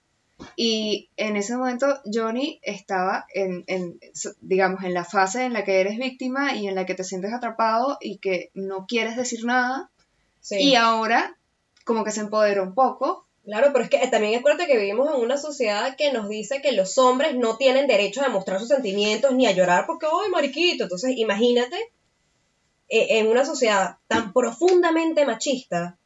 Y 0.57 1.11
en 1.17 1.37
ese 1.37 1.57
momento 1.57 2.01
Johnny 2.13 2.59
estaba 2.63 3.27
en, 3.33 3.63
en, 3.69 4.01
digamos, 4.41 4.83
en 4.83 4.95
la 4.95 5.05
fase 5.05 5.45
en 5.45 5.53
la 5.53 5.65
que 5.65 5.81
eres 5.81 5.97
víctima 5.97 6.55
y 6.55 6.67
en 6.67 6.75
la 6.75 6.87
que 6.87 6.95
te 6.95 7.05
sientes 7.05 7.33
atrapado 7.33 7.99
y 8.01 8.19
que 8.19 8.51
no 8.55 8.87
quieres 8.87 9.17
decir 9.17 9.45
nada. 9.45 9.91
Sí. 10.41 10.57
Y 10.57 10.75
ahora 10.75 11.37
como 11.85 12.03
que 12.03 12.11
se 12.11 12.21
empoderó 12.21 12.63
un 12.65 12.75
poco. 12.75 13.24
Claro, 13.45 13.71
pero 13.73 13.85
es 13.85 13.91
que 13.91 13.99
también 14.09 14.39
acuérdate 14.39 14.67
que 14.67 14.79
vivimos 14.79 15.15
en 15.15 15.21
una 15.21 15.37
sociedad 15.37 15.97
que 15.97 16.13
nos 16.13 16.31
dice 16.31 16.63
que 16.63 16.73
los 16.73 16.97
hombres 16.97 17.37
no 17.37 17.59
tienen 17.59 17.87
derecho 17.87 18.23
a 18.23 18.25
demostrar 18.25 18.59
sus 18.59 18.69
sentimientos 18.69 19.35
ni 19.35 19.47
a 19.47 19.53
llorar 19.53 19.85
porque, 19.87 20.07
¡ay, 20.07 20.31
mariquito! 20.31 20.85
Entonces, 20.85 21.13
imagínate 21.17 21.77
eh, 22.89 23.19
en 23.19 23.27
una 23.27 23.45
sociedad 23.45 23.97
tan 24.09 24.33
profundamente 24.33 25.27
machista 25.27 25.99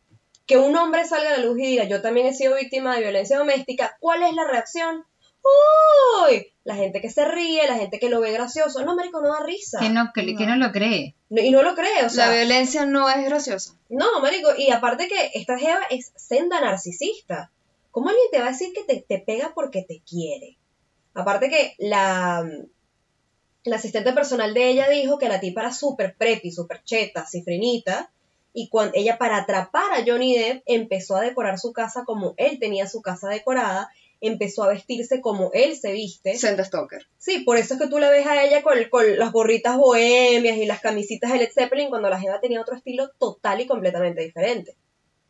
que 0.47 0.57
un 0.57 0.75
hombre 0.77 1.07
salga 1.07 1.29
a 1.29 1.39
la 1.39 1.45
luz 1.45 1.59
y 1.61 1.67
diga, 1.67 1.85
yo 1.85 2.03
también 2.03 2.27
he 2.27 2.35
sido 2.35 2.57
víctima 2.57 2.95
de 2.97 3.03
violencia 3.03 3.39
doméstica, 3.39 3.97
¿cuál 4.01 4.23
es 4.23 4.35
la 4.35 4.45
reacción? 4.45 5.05
¡Uy! 5.43 6.47
La 6.65 6.75
gente 6.75 7.01
que 7.01 7.11
se 7.11 7.25
ríe, 7.25 7.67
la 7.67 7.77
gente 7.77 7.99
que 7.99 8.11
lo 8.11 8.21
ve 8.21 8.33
gracioso. 8.33 8.85
No, 8.85 8.95
marico, 8.95 9.21
no 9.21 9.29
da 9.33 9.43
risa. 9.43 9.79
Que 9.81 9.89
no, 9.89 10.11
que, 10.15 10.35
que 10.37 10.47
no 10.47 10.57
lo 10.57 10.71
cree. 10.73 11.15
No- 11.31 11.41
y 11.43 11.51
no 11.51 11.63
lo 11.63 11.75
cree, 11.75 12.05
o 12.05 12.11
sea. 12.11 12.27
La 12.29 12.35
violencia 12.37 12.85
no 12.85 13.09
es 13.09 13.25
graciosa. 13.25 13.75
No, 13.89 14.21
marico, 14.21 14.51
y 14.57 14.71
aparte 14.71 15.09
que 15.09 15.31
esta 15.35 15.59
jeva 15.59 15.81
es 15.91 16.13
senda 16.17 16.61
narcisista. 16.61 17.51
¿Cómo 17.91 18.11
alguien 18.11 18.27
te 18.31 18.39
va 18.41 18.49
a 18.49 18.51
decir 18.53 18.73
que 18.75 18.85
te, 18.85 19.01
te 19.01 19.19
pega 19.19 19.53
porque 19.55 19.83
te 19.83 20.01
quiere? 20.09 20.57
Aparte 21.15 21.49
que 21.49 21.75
la, 21.79 22.47
la 23.65 23.77
asistente 23.77 24.13
personal 24.13 24.53
de 24.55 24.69
ella 24.69 24.89
dijo 24.89 25.19
que 25.19 25.29
la 25.29 25.41
tipa 25.41 25.63
era 25.63 25.73
súper 25.73 26.15
preppy, 26.15 26.53
súper 26.53 26.85
cheta, 26.85 27.27
cifrinita, 27.27 28.11
y 28.53 28.69
cuando 28.69 28.93
ella 28.95 29.19
para 29.19 29.39
atrapar 29.39 29.93
a 29.95 30.05
Johnny 30.07 30.37
Depp 30.37 30.63
empezó 30.67 31.17
a 31.17 31.23
decorar 31.23 31.59
su 31.59 31.73
casa 31.73 32.05
como 32.05 32.35
él 32.37 32.59
tenía 32.59 32.87
su 32.87 33.01
casa 33.03 33.29
decorada, 33.29 33.91
empezó 34.21 34.65
a 34.65 34.69
vestirse 34.69 35.21
como 35.21 35.51
él 35.53 35.77
se 35.77 35.93
viste. 35.93 36.37
Senda 36.37 36.65
Stalker. 36.65 37.07
Sí, 37.19 37.41
por 37.41 37.57
eso 37.57 37.75
es 37.75 37.81
que 37.81 37.87
tú 37.89 37.99
la 37.99 38.11
ves 38.11 38.27
a 38.27 38.43
ella 38.45 38.63
con, 38.63 38.75
con 38.91 39.19
las 39.19 39.31
gorritas 39.33 39.77
bohemias 39.77 40.57
y 40.57 40.67
las 40.67 40.81
camisitas 40.81 41.33
de 41.33 41.39
Led 41.39 41.51
Zeppelin 41.53 41.89
cuando 41.89 42.09
la 42.11 42.19
jeva 42.21 42.41
tenía 42.41 42.61
otro 42.61 42.75
estilo 42.77 43.11
total 43.19 43.61
y 43.61 43.67
completamente 43.67 44.23
diferente. 44.23 44.77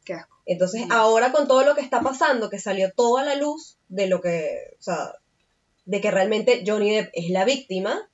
Qué 0.04 0.14
asco. 0.14 0.36
Entonces, 0.46 0.84
ahora 0.90 1.32
con 1.32 1.46
todo 1.46 1.64
lo 1.64 1.74
que 1.74 1.82
está 1.82 2.00
pasando, 2.00 2.48
que 2.48 2.58
salió 2.58 2.90
toda 2.92 3.22
la 3.24 3.34
luz 3.34 3.76
de 3.88 4.06
lo 4.06 4.22
que, 4.22 4.48
o 4.78 4.82
sea, 4.82 5.12
de 5.84 6.00
que 6.00 6.10
realmente 6.10 6.64
Johnny 6.66 6.94
Depp 6.94 7.10
es 7.12 7.28
la 7.30 7.44
víctima, 7.44 8.08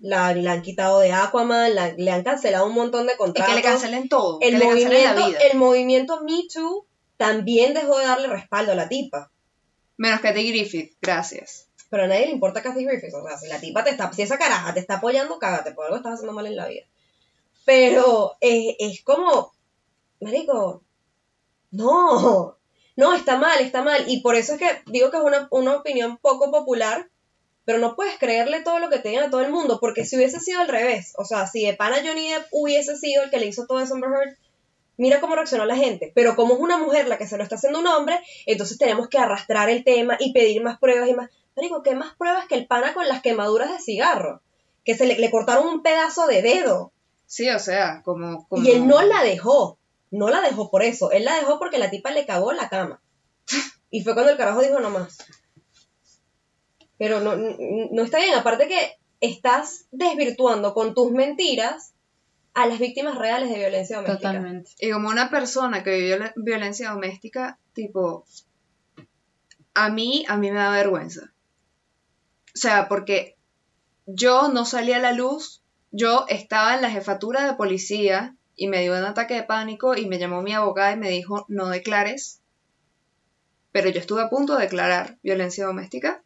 la, 0.00 0.34
la 0.34 0.52
han 0.52 0.62
quitado 0.62 0.98
de 0.98 1.12
Aquaman, 1.12 1.76
la- 1.76 1.92
le 1.96 2.10
han 2.10 2.24
cancelado 2.24 2.66
un 2.66 2.74
montón 2.74 3.06
de 3.06 3.12
Y 3.12 3.16
contratos. 3.16 3.52
que 3.54 3.60
le 3.60 3.62
cancelen 3.62 4.08
todo. 4.08 4.38
el 4.40 4.54
que 4.54 4.58
le 4.58 4.64
cancelen 4.66 5.04
la 5.04 5.12
movimiento, 5.12 5.28
vida. 5.28 5.38
el 5.52 5.58
movimiento 5.58 6.20
Me 6.24 6.40
Too 6.52 6.86
también 7.16 7.72
dejó 7.74 7.98
de 7.98 8.06
darle 8.06 8.26
respaldo 8.26 8.72
a 8.72 8.74
la 8.74 8.88
tipa. 8.88 9.30
Menos 9.96 10.20
Katy 10.20 10.50
Griffith. 10.50 10.96
Gracias. 11.00 11.68
Pero 11.92 12.04
a 12.04 12.06
nadie 12.06 12.24
le 12.24 12.32
importa 12.32 12.62
Kathy 12.62 12.86
Griffiths. 12.86 13.14
O 13.14 13.22
sea, 13.22 13.36
si 13.36 13.48
la 13.48 13.60
tipa 13.60 13.84
te 13.84 13.90
está, 13.90 14.10
si 14.14 14.22
esa 14.22 14.38
caraja 14.38 14.72
te 14.72 14.80
está 14.80 14.94
apoyando, 14.94 15.38
cágate, 15.38 15.72
por 15.72 15.84
algo 15.84 15.98
estás 15.98 16.14
haciendo 16.14 16.32
mal 16.32 16.46
en 16.46 16.56
la 16.56 16.66
vida. 16.66 16.84
Pero 17.66 18.34
es, 18.40 18.76
es 18.78 19.02
como, 19.04 19.52
marico, 20.18 20.82
no, 21.70 22.56
no, 22.96 23.14
está 23.14 23.36
mal, 23.36 23.60
está 23.60 23.82
mal. 23.82 24.04
Y 24.08 24.22
por 24.22 24.36
eso 24.36 24.54
es 24.54 24.58
que 24.58 24.82
digo 24.86 25.10
que 25.10 25.18
es 25.18 25.22
una, 25.22 25.48
una 25.50 25.76
opinión 25.76 26.16
poco 26.16 26.50
popular, 26.50 27.10
pero 27.66 27.78
no 27.78 27.94
puedes 27.94 28.16
creerle 28.18 28.62
todo 28.62 28.78
lo 28.78 28.88
que 28.88 28.98
te 28.98 29.10
digan 29.10 29.24
a 29.24 29.30
todo 29.30 29.42
el 29.42 29.52
mundo, 29.52 29.78
porque 29.78 30.06
si 30.06 30.16
hubiese 30.16 30.40
sido 30.40 30.60
al 30.60 30.68
revés, 30.68 31.12
o 31.18 31.26
sea, 31.26 31.46
si 31.46 31.66
de 31.66 31.74
pana 31.74 31.98
Johnny 32.02 32.30
Depp 32.30 32.46
hubiese 32.52 32.96
sido 32.96 33.22
el 33.22 33.30
que 33.30 33.38
le 33.38 33.48
hizo 33.48 33.66
todo 33.66 33.80
eso 33.80 33.92
a 33.92 33.96
Amber 33.96 34.10
Heard, 34.12 34.36
mira 34.96 35.20
cómo 35.20 35.34
reaccionó 35.34 35.64
la 35.64 35.76
gente. 35.76 36.12
Pero 36.14 36.36
como 36.36 36.54
es 36.54 36.60
una 36.60 36.78
mujer 36.78 37.08
la 37.08 37.18
que 37.18 37.26
se 37.26 37.36
lo 37.36 37.42
está 37.42 37.56
haciendo 37.56 37.80
un 37.80 37.86
hombre, 37.86 38.18
entonces 38.46 38.78
tenemos 38.78 39.08
que 39.08 39.18
arrastrar 39.18 39.70
el 39.70 39.84
tema 39.84 40.16
y 40.18 40.32
pedir 40.32 40.62
más 40.62 40.78
pruebas 40.78 41.08
y 41.08 41.14
más. 41.14 41.30
Marico, 41.56 41.82
¿qué 41.82 41.94
más 41.94 42.14
pruebas 42.16 42.46
que 42.46 42.54
el 42.54 42.66
pana 42.66 42.94
con 42.94 43.06
las 43.08 43.22
quemaduras 43.22 43.70
de 43.70 43.80
cigarro? 43.80 44.40
Que 44.84 44.94
se 44.94 45.06
le, 45.06 45.18
le 45.18 45.30
cortaron 45.30 45.66
un 45.66 45.82
pedazo 45.82 46.26
de 46.26 46.42
dedo. 46.42 46.92
Sí, 47.26 47.48
o 47.48 47.58
sea, 47.58 48.02
como... 48.04 48.46
como... 48.48 48.62
Y 48.62 48.70
él 48.70 48.86
no 48.86 49.02
la 49.02 49.22
dejó. 49.22 49.78
No 50.10 50.28
la 50.28 50.40
dejó 50.40 50.70
por 50.70 50.82
eso. 50.82 51.10
Él 51.10 51.24
la 51.24 51.36
dejó 51.36 51.58
porque 51.58 51.78
la 51.78 51.90
tipa 51.90 52.10
le 52.10 52.26
cagó 52.26 52.52
la 52.52 52.68
cama. 52.68 53.00
Y 53.90 54.02
fue 54.02 54.14
cuando 54.14 54.32
el 54.32 54.38
carajo 54.38 54.62
dijo 54.62 54.80
no 54.80 54.90
más. 54.90 55.18
Pero 56.98 57.20
no, 57.20 57.36
no, 57.36 57.56
no 57.90 58.02
está 58.02 58.18
bien. 58.18 58.34
Aparte 58.34 58.68
que 58.68 58.98
estás 59.20 59.86
desvirtuando 59.90 60.74
con 60.74 60.94
tus 60.94 61.10
mentiras 61.12 61.92
a 62.54 62.66
las 62.66 62.78
víctimas 62.78 63.16
reales 63.16 63.48
de 63.50 63.58
violencia 63.58 63.96
doméstica. 63.96 64.32
Totalmente. 64.32 64.72
Y 64.78 64.90
como 64.90 65.08
una 65.08 65.30
persona 65.30 65.82
que 65.82 65.96
vivió 65.96 66.18
violencia 66.36 66.90
doméstica, 66.90 67.58
tipo, 67.72 68.26
a 69.74 69.88
mí, 69.88 70.24
a 70.28 70.36
mí 70.36 70.50
me 70.50 70.58
da 70.58 70.70
vergüenza. 70.70 71.32
O 72.54 72.58
sea, 72.58 72.88
porque 72.88 73.36
yo 74.06 74.48
no 74.48 74.64
salí 74.64 74.92
a 74.92 74.98
la 74.98 75.12
luz, 75.12 75.62
yo 75.90 76.26
estaba 76.28 76.74
en 76.74 76.82
la 76.82 76.90
jefatura 76.90 77.46
de 77.46 77.54
policía 77.54 78.36
y 78.54 78.68
me 78.68 78.82
dio 78.82 78.92
un 78.92 79.04
ataque 79.04 79.34
de 79.34 79.42
pánico 79.42 79.96
y 79.96 80.06
me 80.06 80.18
llamó 80.18 80.42
mi 80.42 80.52
abogada 80.52 80.92
y 80.92 80.98
me 80.98 81.10
dijo, 81.10 81.46
no 81.48 81.68
declares. 81.68 82.42
Pero 83.72 83.88
yo 83.88 84.00
estuve 84.00 84.20
a 84.20 84.28
punto 84.28 84.56
de 84.56 84.64
declarar 84.64 85.18
violencia 85.22 85.64
doméstica. 85.64 86.22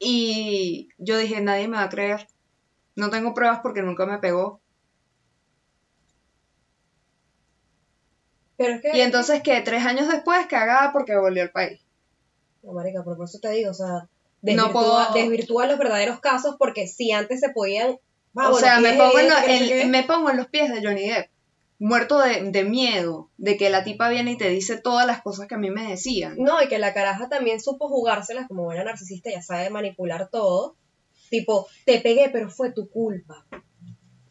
Y 0.00 0.88
yo 0.98 1.16
dije, 1.16 1.40
nadie 1.40 1.68
me 1.68 1.76
va 1.76 1.84
a 1.84 1.88
creer. 1.88 2.26
No 2.96 3.10
tengo 3.10 3.32
pruebas 3.32 3.60
porque 3.62 3.82
nunca 3.82 4.06
me 4.06 4.18
pegó. 4.18 4.60
Pero 8.56 8.74
es 8.74 8.80
que... 8.82 8.96
Y 8.96 9.00
entonces 9.00 9.42
que 9.42 9.60
tres 9.62 9.84
años 9.84 10.08
después 10.08 10.46
cagaba 10.46 10.92
porque 10.92 11.16
volvió 11.16 11.42
al 11.42 11.50
país. 11.50 11.80
No, 12.62 12.72
marica, 12.72 13.02
pero 13.04 13.16
por 13.16 13.26
eso 13.26 13.38
te 13.40 13.50
digo, 13.50 13.70
o 13.70 13.74
sea, 13.74 13.86
No 13.86 14.08
desvirtúa, 14.42 14.72
puedo- 14.72 15.12
desvirtúa 15.14 15.66
los 15.66 15.78
verdaderos 15.78 16.20
casos 16.20 16.56
porque 16.58 16.86
si 16.86 17.12
antes 17.12 17.40
se 17.40 17.50
podían... 17.50 17.98
Ah, 18.36 18.48
o 18.48 18.52
bueno, 18.52 18.56
sea, 18.66 18.80
me 18.80 18.94
pongo, 18.94 19.18
en, 19.18 19.26
evidencia, 19.26 19.40
lo- 19.40 19.46
que 19.46 19.52
no 19.52 19.58
sé 19.58 19.64
en- 19.74 19.80
qué. 19.82 19.84
me 19.86 20.02
pongo 20.04 20.30
en 20.30 20.36
los 20.38 20.46
pies 20.48 20.72
de 20.72 20.82
Johnny 20.86 21.08
Depp, 21.08 21.28
muerto 21.78 22.18
de, 22.20 22.50
de 22.50 22.64
miedo, 22.64 23.30
de 23.36 23.56
que 23.56 23.70
la 23.70 23.84
tipa 23.84 24.08
viene 24.08 24.32
y 24.32 24.38
te 24.38 24.48
dice 24.48 24.76
todas 24.80 25.06
las 25.06 25.22
cosas 25.22 25.46
que 25.46 25.54
a 25.56 25.58
mí 25.58 25.70
me 25.70 25.88
decían. 25.88 26.36
No, 26.38 26.62
y 26.62 26.68
que 26.68 26.78
la 26.78 26.94
caraja 26.94 27.28
también 27.28 27.60
supo 27.60 27.88
jugárselas 27.88 28.48
como 28.48 28.64
buena 28.64 28.84
narcisista, 28.84 29.30
ya 29.30 29.42
sabe 29.42 29.70
manipular 29.70 30.30
todo. 30.30 30.76
Tipo, 31.30 31.66
te 31.84 32.00
pegué, 32.00 32.28
pero 32.32 32.48
fue 32.50 32.72
tu 32.72 32.88
culpa. 32.90 33.44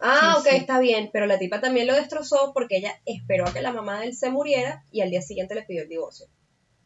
Ah, 0.06 0.36
Sí, 0.36 0.40
ok, 0.40 0.48
sí. 0.50 0.56
está 0.58 0.80
bien, 0.80 1.10
pero 1.14 1.26
la 1.28 1.40
tipa 1.40 1.62
también 1.62 1.88
lo 1.88 1.94
destrozó 1.96 2.52
porque 2.54 2.78
ella 2.78 3.00
esperó 3.06 3.48
a 3.48 3.54
que 3.54 3.62
la 3.62 3.72
mamá 3.72 4.00
de 4.02 4.08
él 4.08 4.16
se 4.16 4.30
muriera 4.30 4.84
y 4.92 5.02
al 5.02 5.10
día 5.10 5.22
siguiente 5.22 5.56
le 5.56 5.64
pidió 5.64 5.84
el 5.84 5.90
divorcio. 5.90 6.28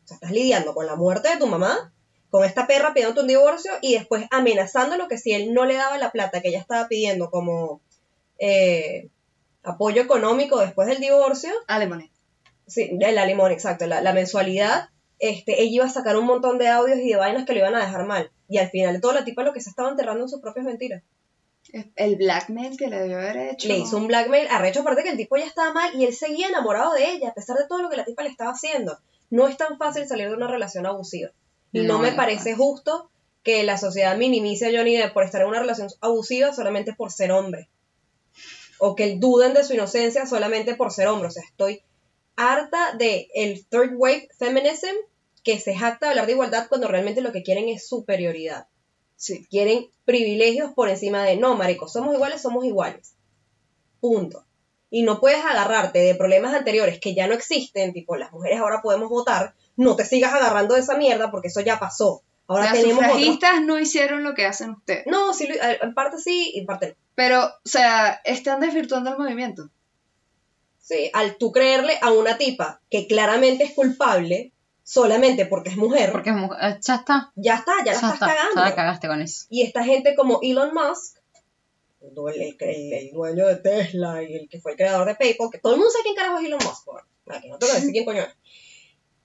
O 0.04 0.08
sea, 0.08 0.16
estás 0.16 0.32
lidiando 0.32 0.74
con 0.76 0.86
la 0.86 0.96
muerte 0.96 1.30
de 1.30 1.38
tu 1.38 1.48
mamá, 1.48 1.94
con 2.30 2.46
esta 2.46 2.68
perra 2.68 2.94
pidiendo 2.94 3.22
un 3.22 3.28
divorcio 3.28 3.72
y 3.82 3.94
después 3.96 4.26
amenazándolo 4.32 5.08
que 5.08 5.18
si 5.18 5.34
él 5.34 5.54
no 5.54 5.66
le 5.66 5.76
daba 5.76 5.98
la 5.98 6.12
plata 6.12 6.42
que 6.42 6.50
ella 6.50 6.60
estaba 6.60 6.88
pidiendo 6.88 7.30
como 7.32 7.82
eh, 8.40 9.10
apoyo 9.64 10.02
económico 10.02 10.60
después 10.60 10.88
del 10.88 11.00
divorcio, 11.00 11.52
Alemania. 11.68 12.10
Sí, 12.68 12.90
de 12.94 13.12
la 13.14 13.26
limón, 13.26 13.52
exacto, 13.52 13.88
la, 13.88 14.02
la 14.02 14.14
mensualidad, 14.14 14.90
este, 15.20 15.62
ella 15.62 15.72
iba 15.72 15.86
a 15.86 15.90
sacar 15.90 16.18
un 16.18 16.26
montón 16.26 16.58
de 16.58 16.68
audios 16.68 17.00
y 17.00 17.10
de 17.10 17.16
vainas 17.16 17.46
que 17.46 17.54
lo 17.54 17.60
iban 17.60 17.76
a 17.76 17.80
dejar 17.80 18.06
mal. 18.06 18.32
Y 18.50 18.60
al 18.60 18.70
final 18.70 18.94
de 18.94 19.00
todo 19.02 19.14
la 19.14 19.26
tipa 19.26 19.44
lo 19.44 19.54
que 19.54 19.62
se 19.62 19.70
estaba 19.70 19.90
enterrando 19.90 20.24
en 20.24 20.30
sus 20.30 20.42
propias 20.42 20.66
mentiras. 20.66 21.04
El 21.96 22.16
blackmail 22.16 22.78
que 22.78 22.88
le 22.88 23.00
debió 23.00 23.18
haber 23.18 23.38
hecho. 23.38 23.68
Le 23.68 23.78
hizo 23.78 23.98
un 23.98 24.08
blackmail, 24.08 24.48
arrecho 24.50 24.82
aparte 24.82 25.04
que 25.04 25.10
el 25.10 25.18
tipo 25.18 25.36
ya 25.36 25.46
estaba 25.46 25.74
mal 25.74 25.94
y 25.96 26.06
él 26.06 26.14
seguía 26.14 26.48
enamorado 26.48 26.94
de 26.94 27.12
ella, 27.12 27.30
a 27.30 27.34
pesar 27.34 27.58
de 27.58 27.68
todo 27.68 27.82
lo 27.82 27.90
que 27.90 27.98
la 27.98 28.06
tipa 28.06 28.24
le 28.24 28.30
estaba 28.30 28.52
haciendo. 28.52 28.98
No 29.30 29.48
es 29.48 29.58
tan 29.58 29.78
fácil 29.78 30.08
salir 30.08 30.30
de 30.30 30.36
una 30.36 30.48
relación 30.48 30.86
abusiva. 30.86 31.32
Y 31.74 31.82
no, 31.82 31.96
No 31.96 32.00
me 32.00 32.14
parece 32.14 32.56
justo 32.56 33.10
que 33.44 33.64
la 33.64 33.78
sociedad 33.78 34.18
minimice 34.18 34.68
a 34.68 34.78
Johnny 34.78 34.96
Depp 34.98 35.14
por 35.14 35.24
estar 35.24 35.42
en 35.42 35.48
una 35.48 35.60
relación 35.60 35.90
abusiva 36.02 36.54
solamente 36.54 36.94
por 36.94 37.12
ser 37.12 37.32
hombre. 37.32 37.70
O 38.80 38.96
que 38.96 39.16
duden 39.18 39.54
de 39.54 39.64
su 39.64 39.74
inocencia 39.74 40.26
solamente 40.26 40.76
por 40.76 40.92
ser 40.92 41.08
hombre. 41.08 41.28
O 41.28 41.32
sea, 41.32 41.44
estoy 41.44 41.82
harta 42.36 42.94
de 42.98 43.30
el 43.34 43.66
third 43.66 43.94
wave 43.96 44.30
feminism 44.38 44.96
que 45.44 45.60
se 45.60 45.76
jacta 45.76 46.06
de 46.06 46.10
hablar 46.12 46.26
de 46.28 46.34
igualdad 46.34 46.68
cuando 46.68 46.88
realmente 46.88 47.22
lo 47.22 47.32
que 47.32 47.44
quieren 47.44 47.70
es 47.70 47.88
superioridad. 47.88 48.68
Sí. 49.18 49.46
Quieren 49.50 49.88
privilegios 50.06 50.72
por 50.74 50.88
encima 50.90 51.24
de 51.24 51.36
no, 51.36 51.56
marico, 51.56 51.90
somos 51.90 52.14
iguales, 52.16 52.42
somos 52.42 52.64
iguales. 52.64 53.16
Punto. 54.00 54.46
Y 54.90 55.04
no 55.04 55.20
puedes 55.20 55.44
agarrarte 55.44 56.00
de 56.00 56.16
problemas 56.16 56.54
anteriores 56.54 57.00
que 57.00 57.14
ya 57.14 57.28
no 57.28 57.34
existen, 57.34 57.92
tipo 57.92 58.16
las 58.16 58.32
mujeres 58.32 58.60
ahora 58.60 58.82
podemos 58.82 59.10
votar, 59.10 59.54
no 59.76 59.96
te 59.98 60.06
sigas 60.06 60.34
agarrando 60.34 60.76
de 60.76 60.80
esa 60.82 60.96
mierda 60.96 61.30
porque 61.30 61.50
eso 61.50 61.60
ya 61.62 61.78
pasó. 61.80 62.22
Ahora 62.48 62.66
Las 62.66 62.74
tenemos 62.76 63.00
otros- 63.00 63.12
sufragistas 63.12 63.62
no 63.64 63.78
hicieron 63.80 64.24
lo 64.24 64.34
que 64.34 64.46
hacen 64.46 64.70
ustedes. 64.70 65.06
No, 65.08 65.34
sí, 65.34 65.48
lo- 65.48 65.56
en 65.62 65.94
parte 65.94 66.18
sí 66.20 66.52
y 66.54 66.60
en 66.60 66.66
parte 66.66 66.88
no. 66.90 66.94
Pero, 67.16 67.44
o 67.46 67.52
sea, 67.68 68.22
están 68.24 68.62
desvirtuando 68.62 69.10
el 69.10 69.18
movimiento. 69.18 69.70
Sí, 70.80 71.10
al 71.14 71.36
tú 71.38 71.52
creerle 71.52 71.98
a 72.02 72.12
una 72.12 72.38
tipa 72.38 72.80
que 72.90 73.08
claramente 73.08 73.66
es 73.66 73.74
culpable 73.74 74.54
solamente 74.90 75.46
porque 75.46 75.72
es 75.72 75.76
mujer, 75.78 76.14
Porque 76.14 76.30
es 76.30 76.36
mujer- 76.38 76.58
eh, 76.62 76.78
ya 76.82 76.96
está. 76.96 77.32
ya 77.36 77.56
está, 77.56 77.74
ya 77.80 77.92
la 77.92 77.92
estás 77.92 78.14
está. 78.14 78.26
cagando. 78.28 78.56
Ya 78.56 78.62
la 78.70 78.76
cagaste 78.76 79.08
con 79.10 79.22
eso. 79.22 79.46
Y 79.50 79.64
esta 79.64 79.84
gente 79.84 80.16
como 80.16 80.40
Elon 80.42 80.74
Musk, 80.74 81.18
el, 82.02 82.42
el- 82.42 82.56
el- 82.58 82.94
el 82.94 83.12
dueño 83.12 83.48
de 83.48 83.58
Tesla 83.58 84.24
y 84.24 84.34
el 84.34 84.48
que 84.48 84.62
fue 84.62 84.72
el 84.72 84.78
creador 84.78 85.06
de 85.08 85.16
PayPal, 85.16 85.50
que 85.52 85.58
todo 85.58 85.74
el 85.74 85.80
mundo 85.80 85.92
sabe 85.92 86.04
quién 86.04 86.16
carajo 86.16 86.40
es 86.40 86.46
Elon 86.46 86.60
Musk, 86.64 86.86
por- 86.86 87.06
aquí 87.36 87.50
no 87.50 87.58
tengo 87.60 87.74
que 87.74 87.80
decir 87.80 87.92
quién 87.92 88.06
coño 88.06 88.22
es. 88.22 88.30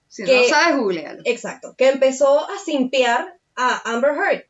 Si 0.09 0.25
Que- 0.25 0.43
no 0.43 0.49
sabes, 0.49 0.77
googlealo. 0.79 1.23
Exacto, 1.25 1.75
que 1.79 1.89
empezó 1.89 2.41
a 2.51 2.59
simpear 2.59 3.39
a 3.57 3.91
Amber 3.91 4.11
Heard. 4.11 4.45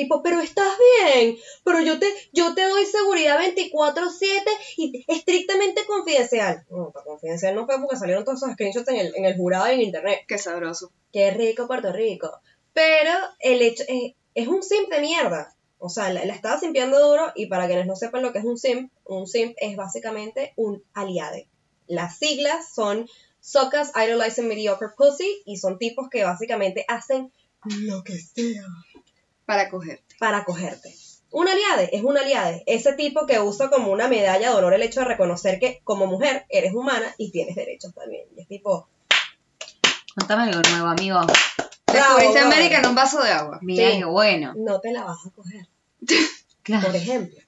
Tipo, 0.00 0.22
pero 0.22 0.40
estás 0.40 0.72
bien, 1.04 1.36
pero 1.62 1.82
yo 1.82 1.98
te, 1.98 2.06
yo 2.32 2.54
te 2.54 2.66
doy 2.66 2.86
seguridad 2.86 3.38
24/7 3.38 4.42
y 4.78 5.04
estrictamente 5.06 5.84
confidencial. 5.84 6.64
No, 6.70 6.90
para 6.90 7.04
confidencial 7.04 7.54
no 7.54 7.66
fue 7.66 7.78
porque 7.78 7.98
salieron 7.98 8.24
todos 8.24 8.42
esos 8.42 8.54
screenshots 8.54 8.88
en 8.88 8.96
el, 8.96 9.12
en 9.14 9.26
el 9.26 9.36
jurado 9.36 9.70
y 9.70 9.74
en 9.74 9.82
internet. 9.82 10.20
Qué 10.26 10.38
sabroso. 10.38 10.90
Qué 11.12 11.32
rico 11.32 11.66
Puerto 11.66 11.92
Rico. 11.92 12.30
Pero 12.72 13.12
el 13.40 13.60
hecho 13.60 13.84
es, 13.88 14.14
es 14.34 14.48
un 14.48 14.62
simp 14.62 14.88
de 14.88 15.02
mierda. 15.02 15.54
O 15.76 15.90
sea, 15.90 16.10
la, 16.10 16.24
la 16.24 16.32
estaba 16.32 16.58
simpiando 16.58 16.98
duro 16.98 17.30
y 17.34 17.44
para 17.48 17.66
quienes 17.66 17.86
no 17.86 17.94
sepan 17.94 18.22
lo 18.22 18.32
que 18.32 18.38
es 18.38 18.44
un 18.46 18.56
simp, 18.56 18.90
un 19.04 19.26
simp 19.26 19.54
es 19.58 19.76
básicamente 19.76 20.54
un 20.56 20.82
aliade. 20.94 21.46
Las 21.88 22.16
siglas 22.16 22.72
son 22.74 23.06
Suckers 23.40 23.92
Idolizing 23.94 24.48
Mediocre 24.48 24.88
Pussy 24.96 25.42
y 25.44 25.58
son 25.58 25.76
tipos 25.76 26.08
que 26.08 26.24
básicamente 26.24 26.86
hacen 26.88 27.30
lo 27.66 28.02
que 28.02 28.18
sea 28.18 28.64
Para 29.50 29.68
cogerte. 29.68 30.14
para 30.20 30.44
cogerte. 30.44 30.94
Un 31.32 31.48
aliade 31.48 31.90
es 31.92 32.02
un 32.04 32.16
aliade, 32.16 32.62
ese 32.66 32.92
tipo 32.92 33.26
que 33.26 33.40
usa 33.40 33.68
como 33.68 33.90
una 33.92 34.06
medalla 34.08 34.50
de 34.50 34.54
honor 34.56 34.74
el 34.74 34.82
hecho 34.82 35.00
de 35.00 35.06
reconocer 35.06 35.58
que 35.58 35.80
como 35.84 36.06
mujer 36.06 36.44
eres 36.48 36.72
humana 36.74 37.12
y 37.18 37.30
tienes 37.32 37.56
derechos 37.56 37.92
también. 37.94 38.26
Y 38.36 38.40
es 38.42 38.48
tipo, 38.48 38.88
Contame 40.16 40.44
algo 40.44 40.60
nuevo, 40.70 40.86
amigo. 40.88 41.20
Descubriste. 41.86 42.38
América 42.38 42.78
en 42.78 42.86
un 42.86 42.94
vaso 42.94 43.22
de 43.22 43.30
agua. 43.30 43.58
Mirá 43.62 43.90
Sí. 43.90 43.98
qué 43.98 44.04
bueno. 44.04 44.52
no 44.56 44.80
te 44.80 44.92
la 44.92 45.04
vas 45.04 45.18
a 45.26 45.30
coger, 45.30 45.66
Claro. 46.62 46.86
por 46.86 46.96
ejemplo. 46.96 47.38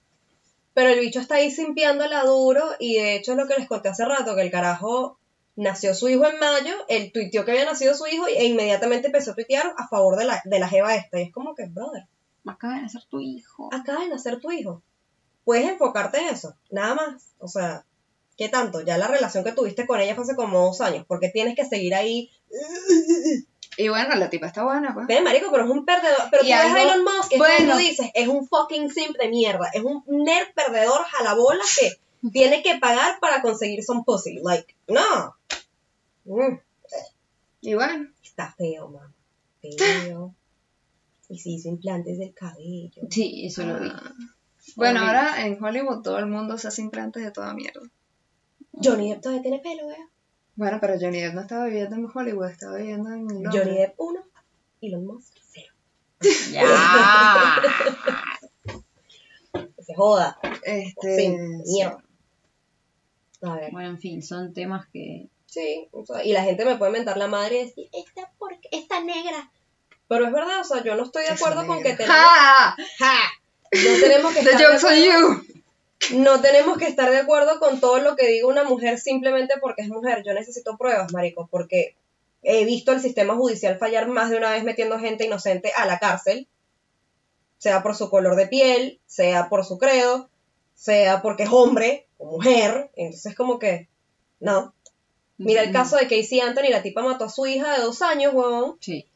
Pero 0.74 0.88
el 0.90 1.00
bicho 1.00 1.20
está 1.20 1.36
ahí 1.36 1.50
simpiándola 1.50 2.24
duro 2.24 2.64
y 2.80 2.94
de 2.96 3.16
hecho 3.16 3.32
es 3.32 3.38
lo 3.38 3.46
que 3.46 3.54
les 3.56 3.68
conté 3.68 3.90
hace 3.90 4.04
rato, 4.04 4.34
que 4.34 4.42
el 4.42 4.50
carajo 4.50 5.18
nació 5.56 5.94
su 5.94 6.08
hijo 6.08 6.26
en 6.26 6.38
mayo, 6.38 6.74
él 6.88 7.10
tuiteó 7.12 7.44
que 7.44 7.50
había 7.52 7.64
nacido 7.64 7.94
su 7.94 8.06
hijo 8.06 8.26
e 8.26 8.44
inmediatamente 8.46 9.08
empezó 9.08 9.32
a 9.32 9.34
tuitear 9.34 9.74
a 9.76 9.88
favor 9.88 10.16
de 10.16 10.24
la, 10.24 10.40
de 10.44 10.58
la 10.58 10.68
jeva 10.68 10.94
esta. 10.94 11.20
Y 11.20 11.24
es 11.24 11.32
como 11.32 11.54
que, 11.54 11.66
brother, 11.66 12.06
Acaba 12.46 12.74
de 12.74 12.82
nacer 12.82 13.02
tu 13.08 13.20
hijo. 13.20 13.68
acaba 13.72 14.00
de 14.00 14.08
nacer 14.08 14.40
tu 14.40 14.50
hijo. 14.50 14.82
Puedes 15.44 15.68
enfocarte 15.68 16.18
en 16.20 16.28
eso, 16.28 16.56
nada 16.70 16.94
más. 16.94 17.34
O 17.38 17.46
sea, 17.48 17.84
¿qué 18.36 18.48
tanto? 18.48 18.80
Ya 18.80 18.96
la 18.98 19.06
relación 19.08 19.44
que 19.44 19.52
tuviste 19.52 19.86
con 19.86 20.00
ella 20.00 20.14
fue 20.14 20.24
hace 20.24 20.34
como 20.36 20.58
dos 20.60 20.80
años, 20.80 21.04
porque 21.06 21.28
tienes 21.28 21.54
que 21.54 21.64
seguir 21.64 21.94
ahí. 21.94 22.30
Y 23.78 23.88
bueno, 23.88 24.14
la 24.16 24.28
tipa 24.28 24.46
está 24.46 24.64
buena, 24.64 24.92
pues. 24.92 25.06
Ve, 25.06 25.22
marico, 25.22 25.50
pero 25.50 25.64
es 25.64 25.70
un 25.70 25.84
perdedor. 25.86 26.28
Pero 26.30 26.42
tú 26.42 26.48
ves 26.48 26.56
algo- 26.58 26.76
a 26.76 26.82
Elon 26.82 27.04
Musk, 27.04 27.28
que 27.30 27.38
bueno. 27.38 27.72
tú 27.72 27.78
dices, 27.78 28.10
es 28.14 28.28
un 28.28 28.46
fucking 28.46 28.90
simp 28.90 29.16
de 29.16 29.28
mierda. 29.28 29.70
Es 29.72 29.82
un 29.82 30.02
nerd 30.06 30.48
perdedor 30.54 31.00
jalabola 31.04 31.62
que 31.80 31.92
tiene 32.30 32.62
que 32.62 32.78
pagar 32.78 33.18
para 33.20 33.42
conseguir 33.42 33.82
some 33.82 34.02
pussy. 34.04 34.40
Like, 34.42 34.74
no. 34.88 35.34
Mm, 36.24 36.58
Y 37.62 37.74
bueno, 37.74 38.08
está 38.22 38.52
feo, 38.56 38.88
mamá. 38.88 39.12
Feo. 39.60 40.34
Y 41.28 41.38
se 41.38 41.50
hizo 41.50 41.68
implantes 41.68 42.18
del 42.18 42.34
cabello. 42.34 43.02
Sí, 43.10 43.46
eso 43.46 43.64
lo 43.64 43.80
vi. 43.80 43.88
ah. 43.90 44.12
bueno, 44.76 45.00
Horrible. 45.00 45.18
ahora 45.18 45.46
en 45.46 45.62
Hollywood 45.64 46.02
todo 46.02 46.18
el 46.18 46.26
mundo 46.26 46.58
se 46.58 46.68
hace 46.68 46.82
implantes 46.82 47.22
de 47.24 47.30
toda 47.30 47.54
mierda. 47.54 47.80
Johnny 48.72 49.10
Depp 49.10 49.22
todavía 49.22 49.42
tiene 49.42 49.58
pelo, 49.60 49.90
¿eh? 49.90 50.06
Bueno, 50.56 50.78
pero 50.80 50.94
Johnny 51.00 51.20
Depp 51.20 51.34
no 51.34 51.40
estaba 51.42 51.66
viviendo 51.66 51.96
en 51.96 52.06
Hollywood, 52.12 52.48
estaba 52.50 52.76
viviendo 52.76 53.10
en 53.12 53.26
Londres. 53.28 53.52
Johnny 53.54 53.76
Depp 53.78 53.94
1, 53.98 54.20
Elon 54.82 55.06
Musk 55.06 55.34
0. 55.52 55.66
Ya. 56.52 57.62
Se 59.84 59.94
joda. 59.94 60.38
Este, 60.64 61.16
sí. 61.16 61.28
mierda. 61.66 62.02
A 63.42 63.56
ver. 63.56 63.72
bueno, 63.72 63.88
en 63.90 63.98
fin, 63.98 64.22
son 64.22 64.54
temas 64.54 64.86
que. 64.92 65.26
Sí, 65.46 65.88
o 65.92 66.06
sea, 66.06 66.24
y 66.24 66.32
la 66.32 66.42
gente 66.44 66.64
me 66.64 66.76
puede 66.76 66.92
mentar 66.92 67.16
la 67.16 67.26
madre 67.26 67.56
y 67.56 67.64
decir, 67.66 67.88
esta, 67.92 68.30
porque, 68.38 68.68
esta 68.70 69.00
negra. 69.00 69.50
Pero 70.08 70.26
es 70.26 70.32
verdad, 70.32 70.60
o 70.60 70.64
sea, 70.64 70.82
yo 70.82 70.94
no 70.96 71.04
estoy 71.04 71.24
de 71.24 71.30
acuerdo 71.30 71.66
con 71.66 71.82
que 71.82 71.94
tenemos... 71.94 72.16
¡Ja! 72.16 72.76
¡Ja! 72.98 73.14
No 73.72 74.00
tenemos 74.00 74.32
que 74.34 74.40
The 74.44 74.50
estar 74.50 74.58
de 74.58 74.64
joke's 74.66 74.84
on 74.84 74.90
acuerdo- 74.92 75.42
you. 75.44 76.18
No 76.18 76.40
tenemos 76.40 76.78
que 76.78 76.86
estar 76.86 77.10
de 77.10 77.18
acuerdo 77.18 77.58
con 77.60 77.80
todo 77.80 77.98
lo 78.00 78.16
que 78.16 78.26
diga 78.26 78.46
una 78.48 78.64
mujer 78.64 78.98
simplemente 78.98 79.54
porque 79.60 79.82
es 79.82 79.88
mujer. 79.88 80.22
Yo 80.26 80.34
necesito 80.34 80.76
pruebas, 80.76 81.12
marico, 81.12 81.48
porque 81.50 81.94
he 82.42 82.64
visto 82.64 82.92
el 82.92 83.00
sistema 83.00 83.34
judicial 83.36 83.78
fallar 83.78 84.08
más 84.08 84.28
de 84.30 84.36
una 84.36 84.50
vez 84.50 84.64
metiendo 84.64 84.98
gente 84.98 85.26
inocente 85.26 85.72
a 85.76 85.86
la 85.86 85.98
cárcel, 85.98 86.48
sea 87.58 87.82
por 87.82 87.94
su 87.94 88.10
color 88.10 88.34
de 88.36 88.48
piel, 88.48 88.98
sea 89.06 89.48
por 89.48 89.64
su 89.64 89.78
credo, 89.78 90.28
sea 90.74 91.22
porque 91.22 91.44
es 91.44 91.50
hombre 91.52 92.06
o 92.22 92.30
mujer. 92.32 92.90
Entonces, 92.96 93.34
como 93.34 93.58
que, 93.58 93.88
no. 94.40 94.74
Mira 95.38 95.62
el 95.62 95.72
caso 95.72 95.96
de 95.96 96.02
Casey 96.04 96.40
Anthony, 96.40 96.70
la 96.70 96.82
tipa 96.82 97.02
mató 97.02 97.24
a 97.24 97.28
su 97.28 97.46
hija 97.46 97.74
de 97.76 97.82
dos 97.82 98.00
años, 98.02 98.32
huevón, 98.34 98.76
Sí. 98.80 99.08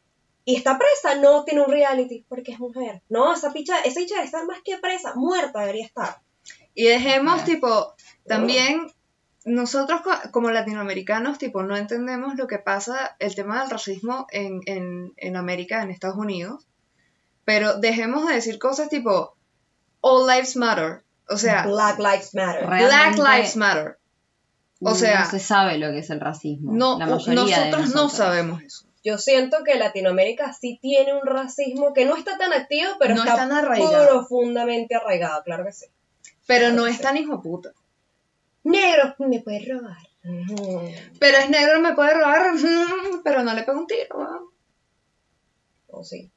y 0.44 0.56
está 0.56 0.76
presa, 0.78 1.20
no 1.20 1.44
tiene 1.44 1.60
un 1.62 1.70
reality 1.70 2.24
porque 2.28 2.52
es 2.52 2.58
mujer. 2.58 3.02
No, 3.08 3.32
esa 3.34 3.52
picha, 3.52 3.78
esa 3.80 4.00
picha 4.00 4.14
debe 4.16 4.26
estar 4.26 4.44
más 4.46 4.60
que 4.64 4.78
presa, 4.78 5.14
muerta 5.14 5.60
debería 5.60 5.84
estar. 5.86 6.20
Y 6.74 6.84
dejemos, 6.84 7.44
tipo, 7.44 7.94
también 8.26 8.90
nosotros 9.44 10.00
co- 10.02 10.30
como 10.32 10.50
latinoamericanos, 10.50 11.38
tipo, 11.38 11.62
no 11.62 11.76
entendemos 11.76 12.34
lo 12.36 12.48
que 12.48 12.58
pasa, 12.58 13.14
el 13.20 13.34
tema 13.36 13.60
del 13.60 13.70
racismo 13.70 14.26
en, 14.32 14.60
en, 14.66 15.12
en 15.16 15.36
América, 15.36 15.82
en 15.82 15.90
Estados 15.90 16.16
Unidos, 16.18 16.66
pero 17.44 17.78
dejemos 17.78 18.26
de 18.26 18.34
decir 18.34 18.58
cosas 18.58 18.88
tipo, 18.88 19.36
All 20.00 20.26
Lives 20.28 20.56
Matter, 20.56 21.04
o 21.28 21.36
sea, 21.36 21.66
Black 21.66 21.98
Lives 21.98 22.34
Matter. 22.34 22.66
Black 22.66 23.16
Lives 23.18 23.56
Matter. 23.56 23.98
O 24.80 24.94
sea, 24.94 25.20
no 25.24 25.30
se 25.30 25.38
sabe 25.40 25.78
lo 25.78 25.90
que 25.90 26.00
es 26.00 26.10
el 26.10 26.20
racismo. 26.20 26.72
No, 26.72 26.98
la 26.98 27.06
mayoría 27.06 27.34
de 27.60 27.70
nosotros 27.70 27.94
no 27.94 28.08
sabemos 28.08 28.62
eso. 28.62 28.86
Yo 29.02 29.18
siento 29.18 29.58
que 29.64 29.76
Latinoamérica 29.76 30.52
sí 30.52 30.78
tiene 30.82 31.14
un 31.14 31.24
racismo 31.26 31.94
que 31.94 32.04
no 32.04 32.16
está 32.16 32.36
tan 32.38 32.52
activo, 32.52 32.90
pero 32.98 33.14
No 33.14 33.20
está 33.20 33.32
es 33.34 33.38
tan 33.38 33.52
arraigado. 33.52 34.08
profundamente 34.08 34.96
arraigado, 34.96 35.42
claro 35.44 35.64
que 35.64 35.72
sí. 35.72 35.86
Pero 36.46 36.66
Claro 36.66 36.74
no 36.76 36.86
es 36.86 36.96
sí. 36.96 37.02
tan 37.02 37.16
hijo 37.16 37.36
de 37.36 37.42
puta. 37.42 37.70
Negro, 38.64 39.14
me 39.18 39.40
puedes 39.40 39.68
robar. 39.68 39.96
Pero 41.20 41.38
es 41.38 41.48
negro, 41.50 41.80
me 41.80 41.94
puede 41.94 42.14
robar, 42.14 42.46
pero 43.22 43.44
no 43.44 43.54
le 43.54 43.62
pego 43.62 43.78
un 43.78 43.86
tiro. 43.86 44.18
¿no? 44.18 44.52
O 45.88 46.02
sí. 46.02 46.30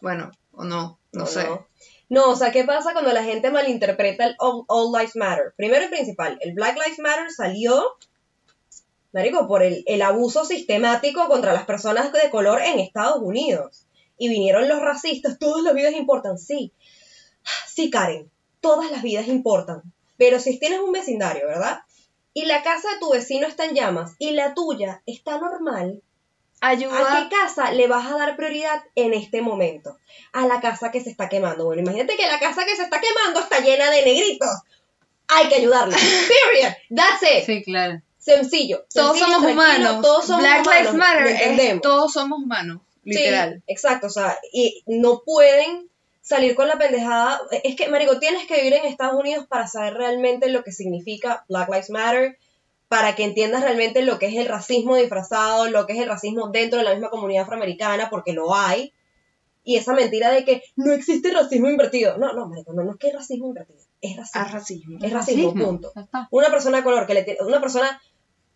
Bueno, 0.00 0.30
o 0.52 0.64
no, 0.64 0.98
no, 1.12 1.24
O 1.24 1.26
sé. 1.26 1.44
No. 1.44 1.66
No, 2.08 2.30
o 2.30 2.36
sea, 2.36 2.52
¿qué 2.52 2.64
pasa 2.64 2.92
cuando 2.92 3.12
la 3.12 3.24
gente 3.24 3.50
malinterpreta 3.50 4.26
el 4.26 4.36
All, 4.38 4.92
Lives 4.92 5.16
Matter? 5.16 5.54
Primero 5.56 5.84
y 5.84 5.88
principal, 5.88 6.38
el 6.40 6.54
Black 6.54 6.76
Lives 6.76 7.00
Matter 7.00 7.30
salió, 7.32 7.82
marico, 9.12 9.48
por 9.48 9.62
el, 9.62 9.82
el 9.86 10.02
abuso 10.02 10.44
sistemático 10.44 11.26
contra 11.26 11.52
las 11.52 11.64
personas 11.64 12.12
de 12.12 12.30
color 12.30 12.62
en 12.62 12.78
Estados 12.78 13.20
Unidos. 13.20 13.86
Y 14.18 14.28
vinieron 14.28 14.68
los 14.68 14.80
racistas, 14.80 15.38
todas 15.38 15.62
las 15.62 15.74
vidas 15.74 15.94
importan, 15.94 16.38
sí. 16.38 16.72
Sí, 17.66 17.90
Karen, 17.90 18.30
todas 18.60 18.90
las 18.90 19.02
vidas 19.02 19.26
importan. 19.28 19.82
Pero 20.16 20.38
si 20.40 20.58
tienes 20.58 20.80
un 20.80 20.92
vecindario, 20.92 21.46
¿verdad? 21.46 21.80
Y 22.32 22.44
la 22.44 22.62
casa 22.62 22.88
de 22.92 23.00
tu 23.00 23.10
vecino 23.10 23.46
está 23.46 23.64
en 23.64 23.74
llamas 23.74 24.14
y 24.18 24.30
la 24.30 24.54
tuya 24.54 25.02
está 25.06 25.38
normal, 25.38 26.02
¿A 26.60 26.68
Ayuda. 26.70 27.28
qué 27.28 27.36
casa 27.36 27.72
le 27.72 27.86
vas 27.86 28.06
a 28.10 28.16
dar 28.16 28.36
prioridad 28.36 28.82
en 28.94 29.12
este 29.14 29.42
momento? 29.42 29.98
A 30.32 30.46
la 30.46 30.60
casa 30.60 30.90
que 30.90 31.00
se 31.02 31.10
está 31.10 31.28
quemando. 31.28 31.64
Bueno, 31.66 31.82
imagínate 31.82 32.16
que 32.16 32.26
la 32.26 32.38
casa 32.40 32.64
que 32.64 32.74
se 32.76 32.82
está 32.84 33.00
quemando 33.00 33.40
está 33.40 33.60
llena 33.60 33.90
de 33.90 34.04
negritos. 34.04 34.48
Hay 35.28 35.48
que 35.48 35.56
ayudarla. 35.56 35.96
Period. 36.52 36.72
That's 36.94 37.22
it. 37.22 37.44
Sí, 37.46 37.62
claro. 37.62 38.00
Sencillo. 38.18 38.84
Todos 38.92 39.18
Sencillo, 39.18 39.36
somos 39.38 39.52
humanos. 39.52 40.02
Todos 40.02 40.26
somos 40.26 40.42
Black 40.42 40.60
humanos. 40.62 40.80
Lives 40.82 40.94
Matter 40.94 41.26
entendemos. 41.28 41.82
todos 41.82 42.12
somos 42.12 42.38
humanos, 42.42 42.80
Sí, 43.04 43.10
literal. 43.10 43.62
exacto. 43.66 44.06
O 44.08 44.10
sea, 44.10 44.36
y 44.52 44.82
no 44.86 45.22
pueden 45.24 45.88
salir 46.22 46.56
con 46.56 46.66
la 46.68 46.76
pendejada. 46.78 47.40
Es 47.62 47.76
que, 47.76 47.88
Marico, 47.88 48.18
tienes 48.18 48.46
que 48.46 48.56
vivir 48.56 48.74
en 48.74 48.86
Estados 48.86 49.14
Unidos 49.20 49.46
para 49.46 49.68
saber 49.68 49.94
realmente 49.94 50.48
lo 50.48 50.64
que 50.64 50.72
significa 50.72 51.44
Black 51.48 51.68
Lives 51.68 51.90
Matter, 51.90 52.38
para 52.88 53.16
que 53.16 53.24
entiendas 53.24 53.62
realmente 53.62 54.02
lo 54.02 54.18
que 54.18 54.26
es 54.26 54.36
el 54.36 54.46
racismo 54.46 54.96
disfrazado, 54.96 55.68
lo 55.70 55.86
que 55.86 55.94
es 55.94 55.98
el 56.00 56.08
racismo 56.08 56.48
dentro 56.48 56.78
de 56.78 56.84
la 56.84 56.92
misma 56.92 57.10
comunidad 57.10 57.42
afroamericana, 57.42 58.08
porque 58.10 58.32
lo 58.32 58.54
hay. 58.54 58.92
Y 59.64 59.76
esa 59.76 59.94
mentira 59.94 60.30
de 60.30 60.44
que 60.44 60.62
no 60.76 60.92
existe 60.92 61.32
racismo 61.32 61.68
invertido. 61.68 62.16
No, 62.18 62.32
no, 62.32 62.46
Marico, 62.46 62.72
no, 62.72 62.84
no 62.84 62.92
es 62.92 62.98
que 62.98 63.08
hay 63.08 63.14
racismo 63.14 63.48
invertido. 63.48 63.80
Es 64.00 64.16
racismo. 64.16 64.40
Ah, 64.40 64.52
racismo. 64.52 64.98
Es 65.02 65.12
racismo, 65.12 65.54
punto. 65.54 65.92
Una 66.30 66.50
persona 66.50 66.76
de 66.78 66.84
color 66.84 67.06
que 67.06 67.14
le 67.14 67.24
tiene, 67.24 67.40
una 67.42 67.60
persona 67.60 68.00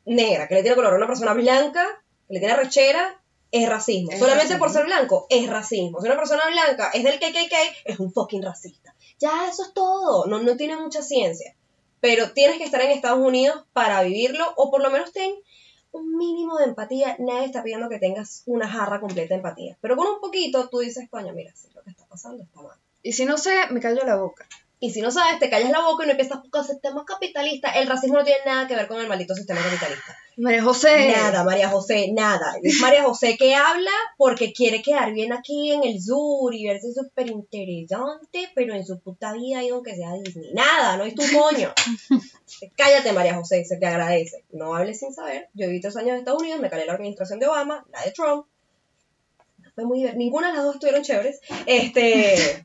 negra 0.04 0.48
que 0.48 0.54
le 0.54 0.62
tiene 0.62 0.76
color 0.76 0.94
una 0.94 1.06
persona 1.06 1.34
blanca 1.34 1.84
que 2.26 2.34
le 2.34 2.40
tiene 2.40 2.56
rechera 2.56 3.20
es 3.50 3.68
racismo. 3.68 4.12
Es 4.12 4.20
Solamente 4.20 4.44
racismo. 4.44 4.64
por 4.64 4.72
ser 4.72 4.84
blanco 4.84 5.26
es 5.28 5.48
racismo. 5.48 6.00
Si 6.00 6.06
una 6.06 6.16
persona 6.16 6.44
blanca 6.46 6.90
es 6.94 7.02
del 7.02 7.18
KKK 7.18 7.54
es 7.84 7.98
un 7.98 8.12
fucking 8.12 8.42
racista. 8.42 8.94
Ya 9.18 9.48
eso 9.48 9.64
es 9.64 9.74
todo. 9.74 10.26
No, 10.26 10.40
no 10.40 10.56
tiene 10.56 10.76
mucha 10.76 11.02
ciencia. 11.02 11.56
Pero 12.00 12.32
tienes 12.32 12.58
que 12.58 12.64
estar 12.64 12.80
en 12.80 12.90
Estados 12.90 13.24
Unidos 13.24 13.64
para 13.72 14.02
vivirlo 14.02 14.44
o 14.56 14.70
por 14.70 14.82
lo 14.82 14.90
menos 14.90 15.12
ten 15.12 15.32
un 15.92 16.16
mínimo 16.16 16.58
de 16.58 16.64
empatía. 16.64 17.16
Nadie 17.18 17.46
está 17.46 17.62
pidiendo 17.62 17.88
que 17.88 17.98
tengas 17.98 18.42
una 18.46 18.68
jarra 18.68 19.00
completa 19.00 19.34
de 19.34 19.36
empatía. 19.36 19.78
Pero 19.80 19.96
con 19.96 20.06
un 20.06 20.20
poquito 20.20 20.68
tú 20.68 20.78
dices, 20.78 21.08
coño, 21.10 21.32
mira, 21.32 21.52
si 21.54 21.70
lo 21.74 21.82
que 21.82 21.90
está 21.90 22.06
pasando 22.06 22.42
está 22.42 22.62
mal. 22.62 22.78
Y 23.02 23.12
si 23.12 23.24
no 23.24 23.38
sé, 23.38 23.54
me 23.70 23.80
callo 23.80 24.04
la 24.04 24.16
boca. 24.16 24.46
Y 24.82 24.90
si 24.92 25.02
no 25.02 25.10
sabes, 25.10 25.38
te 25.38 25.50
callas 25.50 25.70
la 25.70 25.82
boca 25.82 26.04
y 26.04 26.06
no 26.06 26.12
empiezas 26.12 26.38
con 26.50 26.64
sistemas 26.64 27.04
capitalistas. 27.04 27.76
El 27.76 27.86
racismo 27.86 28.16
no 28.16 28.24
tiene 28.24 28.40
nada 28.46 28.66
que 28.66 28.74
ver 28.74 28.88
con 28.88 28.98
el 28.98 29.08
maldito 29.08 29.34
sistema 29.34 29.60
capitalista. 29.60 30.16
María 30.38 30.62
José. 30.62 31.12
Nada, 31.14 31.44
María 31.44 31.68
José, 31.68 32.10
nada. 32.12 32.54
Es 32.62 32.80
María 32.80 33.02
José 33.02 33.36
que 33.36 33.54
habla 33.54 33.90
porque 34.16 34.54
quiere 34.54 34.80
quedar 34.80 35.12
bien 35.12 35.34
aquí 35.34 35.70
en 35.70 35.84
el 35.84 36.00
sur 36.00 36.54
y 36.54 36.66
verse 36.66 36.94
súper 36.94 37.28
interesante, 37.28 38.48
pero 38.54 38.74
en 38.74 38.86
su 38.86 38.98
puta 39.00 39.34
vida 39.34 39.58
ha 39.58 39.64
ido 39.64 39.76
aunque 39.76 39.96
sea 39.96 40.14
Disney. 40.14 40.54
Nada, 40.54 40.96
no 40.96 41.04
es 41.04 41.14
tu 41.14 41.24
coño. 41.30 41.74
Cállate, 42.76 43.12
María 43.12 43.34
José, 43.34 43.62
se 43.66 43.76
te 43.76 43.86
agradece. 43.86 44.44
No 44.50 44.74
hables 44.74 44.98
sin 44.98 45.12
saber. 45.12 45.50
Yo 45.52 45.66
viví 45.66 45.82
tres 45.82 45.96
años 45.96 46.12
en 46.12 46.16
Estados 46.20 46.40
Unidos, 46.40 46.58
me 46.58 46.70
calé 46.70 46.86
la 46.86 46.94
administración 46.94 47.38
de 47.38 47.48
Obama, 47.48 47.84
la 47.92 48.02
de 48.02 48.12
Trump. 48.12 48.46
No 49.58 49.70
fue 49.74 49.84
muy 49.84 50.02
Ninguna 50.14 50.48
de 50.48 50.54
las 50.54 50.64
dos 50.64 50.76
estuvieron 50.76 51.02
chéveres. 51.02 51.40
Este. 51.66 52.64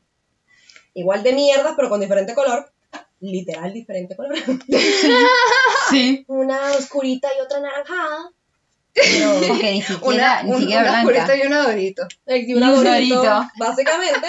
Igual 0.96 1.22
de 1.22 1.32
mierdas, 1.32 1.74
pero 1.76 1.88
con 1.88 2.00
diferente 2.00 2.34
color. 2.34 2.72
Literal, 3.20 3.72
diferente 3.72 4.16
color. 4.16 4.34
Sí. 5.90 6.24
Una 6.26 6.72
oscurita 6.72 7.28
y 7.36 7.40
otra 7.40 7.60
naranjada. 7.60 8.30
Pero, 8.94 9.40
Porque 9.46 9.72
ni 9.72 9.82
siquiera, 9.82 10.02
Una, 10.06 10.42
ni 10.42 10.50
un, 10.52 10.60
siquiera 10.60 10.82
una 10.82 10.90
blanca. 10.90 11.04
purita 11.06 11.36
y 11.36 11.46
un 11.46 11.52
adorito. 11.52 12.08
y 12.26 12.50
Y 12.50 12.54
un 12.54 12.62
adorito, 12.62 13.14
dorito. 13.16 13.48
básicamente. 13.58 14.26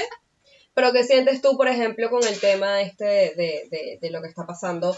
Pero 0.74 0.92
¿qué 0.92 1.04
sientes 1.06 1.42
tú, 1.42 1.56
por 1.58 1.68
ejemplo, 1.70 2.10
con 2.10 2.22
el 2.28 2.40
tema 2.40 2.82
este 2.82 3.06
de, 3.06 3.68
de, 3.72 3.98
de 4.02 4.10
lo 4.12 4.22
que 4.22 4.28
está 4.28 4.46
pasando 4.46 4.96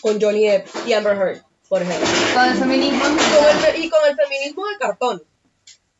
con 0.00 0.20
Johnny 0.20 0.46
Depp 0.46 0.68
y 0.86 0.92
Amber 0.94 1.16
Heard, 1.16 1.42
por 1.68 1.82
ejemplo? 1.82 2.08
Con 2.34 2.44
el 2.50 2.56
feminismo. 2.56 3.00
Con 3.04 3.74
el, 3.74 3.84
y 3.84 3.90
con 3.90 4.00
el 4.08 4.16
feminismo 4.16 4.66
de 4.68 4.78
cartón. 4.78 5.22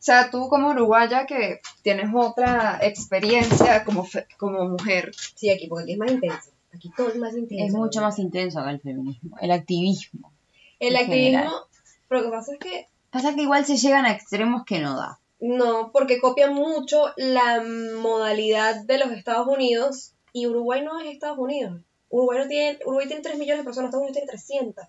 O 0.00 0.02
sea, 0.02 0.30
tú 0.30 0.48
como 0.48 0.70
uruguaya 0.70 1.26
que 1.26 1.60
tienes 1.82 2.06
otra 2.14 2.78
experiencia 2.82 3.84
como, 3.84 4.04
fe- 4.04 4.26
como 4.38 4.66
mujer, 4.66 5.12
Sí, 5.34 5.50
aquí, 5.50 5.66
porque 5.68 5.82
aquí 5.84 5.92
es 5.92 5.98
más 5.98 6.10
intenso. 6.12 6.50
Aquí 6.74 6.90
todo 6.96 7.08
es 7.08 7.16
más 7.16 7.36
intenso. 7.36 7.64
Es 7.66 7.72
mucho 7.72 8.00
más 8.00 8.18
intenso 8.18 8.64
que 8.64 8.70
el 8.70 8.80
feminismo. 8.80 9.36
El 9.40 9.50
activismo. 9.50 10.32
El 10.78 10.96
activismo, 10.96 11.38
general. 11.40 11.52
pero 12.08 12.20
lo 12.22 12.26
que 12.30 12.36
pasa 12.36 12.52
es 12.54 12.58
que 12.58 12.86
Pasa 13.10 13.34
que 13.34 13.42
igual 13.42 13.66
se 13.66 13.76
llegan 13.76 14.06
a 14.06 14.12
extremos 14.12 14.64
que 14.64 14.78
no 14.78 14.96
da. 14.96 15.18
no, 15.40 15.90
porque 15.92 16.20
copian 16.20 16.54
mucho 16.54 17.12
la 17.16 17.60
modalidad 17.62 18.84
de 18.84 18.98
los 18.98 19.10
Estados 19.12 19.46
Unidos 19.48 20.12
y 20.32 20.46
Uruguay 20.46 20.82
no 20.82 21.00
es 21.00 21.08
Estados 21.12 21.38
Unidos. 21.38 21.80
Uruguay, 22.08 22.38
no 22.38 22.48
tiene, 22.48 22.78
Uruguay 22.86 23.06
tiene 23.06 23.22
3 23.22 23.36
millones 23.38 23.58
de 23.58 23.64
personas, 23.64 23.88
Estados 23.88 24.04
Unidos 24.08 24.16
tiene 24.26 24.28
300. 24.30 24.84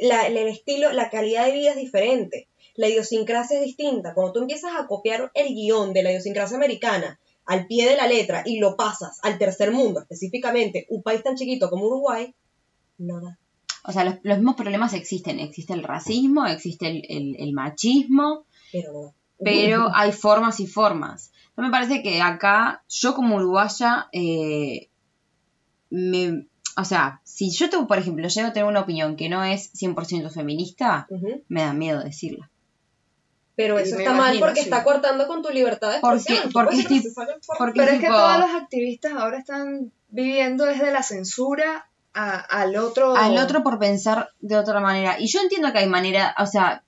La, 0.00 0.26
el 0.26 0.36
estilo, 0.36 0.92
la 0.92 1.10
calidad 1.10 1.46
de 1.46 1.52
vida 1.52 1.70
es 1.70 1.76
diferente. 1.76 2.48
La 2.76 2.88
idiosincrasia 2.88 3.58
es 3.58 3.64
distinta. 3.64 4.14
Cuando 4.14 4.32
tú 4.32 4.40
empiezas 4.40 4.72
a 4.78 4.86
copiar 4.86 5.30
el 5.34 5.54
guion 5.54 5.92
de 5.92 6.02
la 6.02 6.10
idiosincrasia 6.10 6.56
americana 6.56 7.18
al 7.44 7.66
pie 7.66 7.88
de 7.88 7.96
la 7.96 8.06
letra 8.08 8.42
y 8.44 8.58
lo 8.58 8.76
pasas 8.76 9.18
al 9.22 9.38
tercer 9.38 9.70
mundo, 9.72 10.00
específicamente 10.00 10.86
un 10.90 11.02
país 11.02 11.22
tan 11.22 11.36
chiquito 11.36 11.70
como 11.70 11.86
Uruguay, 11.86 12.34
no 12.98 13.20
da. 13.20 13.38
O 13.84 13.92
sea, 13.92 14.02
los, 14.04 14.16
los 14.22 14.38
mismos 14.38 14.56
problemas 14.56 14.94
existen. 14.94 15.38
Existe 15.38 15.72
el 15.72 15.84
racismo, 15.84 16.44
existe 16.46 16.88
el, 16.88 17.02
el- 17.08 17.36
el 17.38 17.52
machismo, 17.52 18.44
Pero 18.72 18.92
no 18.92 19.14
pero 19.44 19.90
hay 19.94 20.12
formas 20.12 20.58
y 20.60 20.66
formas. 20.66 21.30
Yo 21.56 21.62
me 21.62 21.70
parece 21.70 22.02
que 22.02 22.20
acá, 22.20 22.82
yo 22.88 23.14
como 23.14 23.36
uruguaya, 23.36 24.08
eh, 24.12 24.88
me, 25.90 26.46
o 26.76 26.84
sea, 26.84 27.20
si 27.24 27.50
yo 27.50 27.70
tengo, 27.70 27.86
por 27.86 27.98
ejemplo, 27.98 28.26
llego 28.28 28.48
a 28.48 28.52
tener 28.52 28.68
una 28.68 28.80
opinión 28.80 29.16
que 29.16 29.28
no 29.28 29.44
es 29.44 29.72
100% 29.74 30.30
feminista, 30.30 31.06
me 31.48 31.62
da 31.62 31.72
miedo 31.72 32.00
decirla. 32.02 32.50
Pero 33.56 33.78
eso 33.78 33.96
está 33.98 34.12
mal 34.12 34.38
porque 34.38 34.60
sí. 34.60 34.64
está 34.66 34.84
cortando 34.84 35.26
con 35.26 35.42
tu 35.42 35.48
libertad 35.50 35.90
de 35.94 36.00
Porque- 36.00 36.16
expresión. 36.18 36.52
Porque 36.52 36.66
puedes 36.68 36.78
es 36.84 36.88
decir 36.90 36.96
lo 36.98 37.02
que 37.02 37.08
se 37.08 37.14
sale 37.14 37.32
por- 37.46 37.56
Porque 37.58 37.80
pero 37.80 37.92
es 37.92 38.00
que 38.00 38.06
todos 38.06 38.38
los 38.38 38.50
activistas 38.62 39.12
ahora 39.14 39.38
están 39.38 39.92
viviendo 40.10 40.64
desde 40.66 40.92
la 40.92 41.02
censura 41.02 41.88
a- 42.12 42.38
al 42.40 42.76
otro... 42.76 43.16
al 43.16 43.36
otro 43.38 43.62
por 43.62 43.78
pensar 43.78 44.30
de 44.40 44.56
otra 44.56 44.80
manera. 44.80 45.16
Y 45.18 45.26
yo 45.28 45.40
entiendo 45.40 45.72
que 45.72 45.78
hay 45.78 45.86
manera, 45.88 46.34
o 46.38 46.46
sea, 46.46 46.82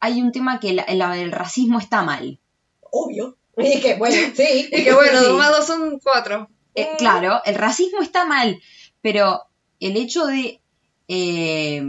hay 0.00 0.20
un 0.22 0.32
tema 0.32 0.58
que 0.58 0.72
la- 0.72 0.86
la- 0.88 1.18
el 1.18 1.32
racismo 1.32 1.78
está 1.78 2.02
mal. 2.02 2.38
Obvio. 2.80 3.36
Y 3.58 3.80
que, 3.80 3.94
bueno, 3.96 4.16
sí. 4.36 4.68
Y 4.72 4.84
que 4.84 4.92
bueno, 4.94 5.18
Sí. 5.20 5.24
dos 5.26 5.38
más 5.38 5.50
dos 5.50 5.66
son 5.66 5.98
cuatro. 6.00 6.48
Eh, 6.74 6.90
Mm. 6.92 6.96
claro, 6.96 7.40
el 7.44 7.54
racismo 7.56 8.00
está 8.02 8.24
mal, 8.26 8.58
pero 9.02 9.42
el 9.80 9.96
hecho 9.98 10.26
de 10.26 10.60
eh, 11.08 11.82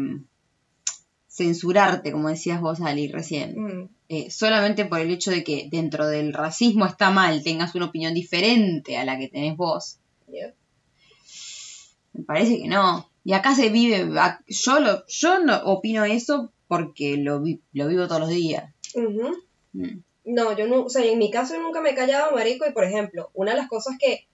censurarte, 1.38 2.12
como 2.12 2.30
decías 2.30 2.60
vos, 2.62 2.82
Ali, 2.82 3.08
recién, 3.10 3.54
Mm. 3.56 3.90
eh, 4.10 4.32
solamente 4.32 4.86
por 4.86 5.00
el 5.00 5.12
hecho 5.12 5.30
de 5.32 5.44
que 5.44 5.68
dentro 5.72 6.08
del 6.08 6.34
racismo 6.34 6.86
está 6.88 7.12
mal, 7.12 7.44
tengas 7.44 7.76
una 7.76 7.86
opinión 7.86 8.14
diferente 8.16 8.98
a 8.98 9.06
la 9.06 9.18
que 9.20 9.28
tenés 9.28 9.56
vos, 9.56 10.00
Yeah. 10.28 10.54
me 12.14 12.24
parece 12.24 12.58
que 12.58 12.68
no. 12.68 13.10
Y 13.24 13.34
acá 13.34 13.54
se 13.56 13.70
vive, 13.70 14.10
yo, 14.48 14.80
lo, 14.80 15.06
yo 15.08 15.40
no 15.40 15.58
opino 15.66 16.04
eso 16.06 16.52
porque 16.68 17.18
lo, 17.18 17.42
vi- 17.42 17.62
lo 17.74 17.88
vivo 17.88 18.08
todos 18.08 18.22
los 18.22 18.30
días. 18.30 18.74
Mm. 18.96 20.00
No, 20.26 20.58
yo 20.58 20.68
no, 20.68 20.84
o 20.86 20.90
sea, 20.90 21.06
en 21.06 21.20
mi 21.20 21.30
caso 21.32 21.58
nunca 21.62 21.80
me 21.82 21.92
he 21.92 21.96
callado, 21.96 22.34
marico, 22.36 22.66
y 22.68 22.72
por 22.74 22.84
ejemplo, 22.84 23.30
una 23.34 23.52
de 23.52 23.58
las 23.58 23.70
cosas 23.70 23.96
que 24.00 24.28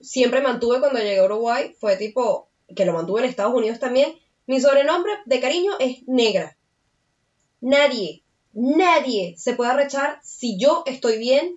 siempre 0.00 0.40
mantuve 0.42 0.78
cuando 0.80 0.98
llegué 0.98 1.18
a 1.18 1.24
Uruguay 1.24 1.74
fue 1.80 1.96
tipo, 1.96 2.48
que 2.76 2.84
lo 2.84 2.92
mantuve 2.92 3.20
en 3.22 3.28
Estados 3.30 3.54
Unidos 3.54 3.78
también, 3.80 4.12
mi 4.46 4.60
sobrenombre 4.60 5.12
de 5.26 5.40
cariño 5.40 5.72
es 5.78 6.06
negra. 6.06 6.56
Nadie, 7.60 8.22
nadie 8.52 9.34
se 9.38 9.54
puede 9.54 9.70
arrechar 9.70 10.20
si 10.22 10.58
yo 10.58 10.82
estoy 10.86 11.18
bien 11.18 11.56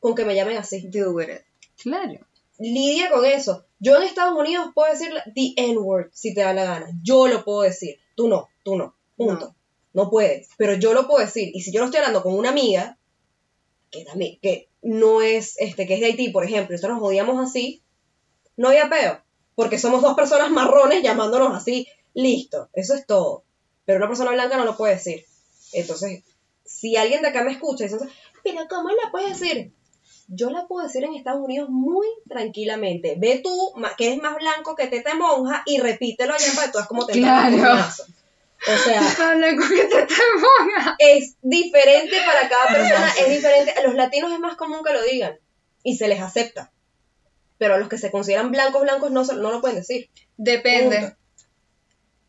con 0.00 0.14
que 0.14 0.24
me 0.24 0.34
llamen 0.34 0.56
así. 0.56 0.86
Deal 0.88 1.08
with 1.08 1.28
it. 1.28 1.42
Claro. 1.82 2.26
lidia 2.58 3.10
con 3.10 3.24
eso. 3.26 3.66
Yo 3.78 3.96
en 3.96 4.04
Estados 4.04 4.38
Unidos 4.38 4.70
puedo 4.74 4.90
decir 4.90 5.12
la- 5.12 5.24
the 5.34 5.52
N-word 5.56 6.08
si 6.12 6.32
te 6.32 6.40
da 6.40 6.54
la 6.54 6.64
gana. 6.64 6.86
Yo 7.02 7.26
lo 7.28 7.44
puedo 7.44 7.60
decir. 7.62 7.98
Tú 8.14 8.28
no, 8.28 8.48
tú 8.64 8.76
no. 8.76 8.94
Punto. 9.16 9.54
No. 9.92 10.08
puedes. 10.10 10.48
Pero 10.56 10.74
yo 10.74 10.94
lo 10.94 11.06
puedo 11.06 11.24
decir. 11.24 11.50
Y 11.54 11.60
si 11.60 11.70
yo 11.72 11.80
lo 11.80 11.86
estoy 11.86 11.98
hablando 11.98 12.22
con 12.22 12.34
una 12.34 12.48
amiga, 12.50 12.98
que 13.90 14.04
también, 14.04 14.38
que 14.40 14.68
no 14.82 15.20
es, 15.20 15.56
este, 15.58 15.86
que 15.86 15.94
es 15.94 16.00
de 16.00 16.06
Haití, 16.06 16.30
por 16.30 16.44
ejemplo, 16.44 16.74
y 16.74 16.76
nosotros 16.76 16.98
nos 16.98 17.08
odiamos 17.08 17.46
así, 17.46 17.82
no 18.56 18.68
había 18.68 18.88
peo. 18.88 19.20
Porque 19.54 19.78
somos 19.78 20.00
dos 20.02 20.14
personas 20.14 20.50
marrones 20.50 21.02
llamándonos 21.02 21.54
así. 21.54 21.86
Listo. 22.16 22.70
Eso 22.72 22.94
es 22.94 23.06
todo. 23.06 23.44
Pero 23.84 23.98
una 23.98 24.08
persona 24.08 24.32
blanca 24.32 24.56
no 24.56 24.64
lo 24.64 24.76
puede 24.76 24.94
decir. 24.94 25.24
Entonces, 25.72 26.24
si 26.64 26.96
alguien 26.96 27.22
de 27.22 27.28
acá 27.28 27.44
me 27.44 27.52
escucha 27.52 27.84
y 27.84 27.88
dice, 27.88 27.98
pero 28.42 28.66
¿cómo 28.68 28.88
la 28.88 29.10
puedes 29.12 29.38
decir? 29.38 29.72
Yo 30.28 30.50
la 30.50 30.66
puedo 30.66 30.86
decir 30.86 31.04
en 31.04 31.14
Estados 31.14 31.44
Unidos 31.44 31.68
muy 31.68 32.06
tranquilamente. 32.28 33.16
Ve 33.18 33.40
tú, 33.44 33.54
que 33.96 34.06
eres 34.06 34.22
más 34.22 34.34
blanco 34.36 34.74
que 34.74 34.88
teta 34.88 35.14
monja, 35.14 35.62
y 35.66 35.78
repítelo 35.78 36.34
allá 36.34 36.52
para 36.54 36.66
que 36.66 36.72
tú 36.72 36.78
cómo 36.88 37.06
te 37.06 37.12
Claro. 37.12 37.84
O 38.66 38.76
sea, 38.78 39.00
es 40.98 41.36
diferente 41.42 42.16
para 42.24 42.48
cada 42.48 42.66
persona, 42.68 43.12
es 43.20 43.28
diferente. 43.28 43.72
A 43.72 43.82
los 43.82 43.94
latinos 43.94 44.32
es 44.32 44.40
más 44.40 44.56
común 44.56 44.82
que 44.84 44.92
lo 44.92 45.02
digan 45.02 45.38
y 45.82 45.96
se 45.96 46.08
les 46.08 46.20
acepta. 46.20 46.72
Pero 47.58 47.74
a 47.74 47.78
los 47.78 47.88
que 47.88 47.98
se 47.98 48.10
consideran 48.10 48.50
blancos, 48.50 48.82
blancos 48.82 49.10
no, 49.12 49.22
no 49.24 49.52
lo 49.52 49.60
pueden 49.60 49.76
decir. 49.76 50.08
Depende. 50.36 50.98
Punto. 50.98 51.16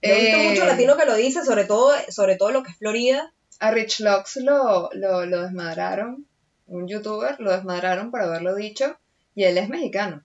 Yo 0.08 0.14
he 0.14 0.22
visto 0.22 0.38
Eh, 0.38 0.50
mucho 0.50 0.66
latino 0.66 0.98
que 0.98 1.06
lo 1.06 1.16
dice, 1.16 1.44
sobre 1.46 1.66
todo, 1.66 1.92
sobre 2.10 2.36
todo 2.36 2.52
lo 2.52 2.64
que 2.64 2.72
es 2.72 2.78
Florida. 2.78 3.34
A 3.60 3.72
Rich 3.72 4.00
Locks 4.02 4.38
lo, 4.38 4.90
lo, 4.94 5.26
lo 5.26 5.42
desmadraron, 5.44 6.28
un 6.68 6.88
youtuber, 6.88 7.40
lo 7.40 7.52
desmadraron 7.52 8.12
por 8.12 8.22
haberlo 8.22 8.56
dicho, 8.56 8.98
y 9.36 9.44
él 9.46 9.58
es 9.58 9.70
mexicano. 9.70 10.24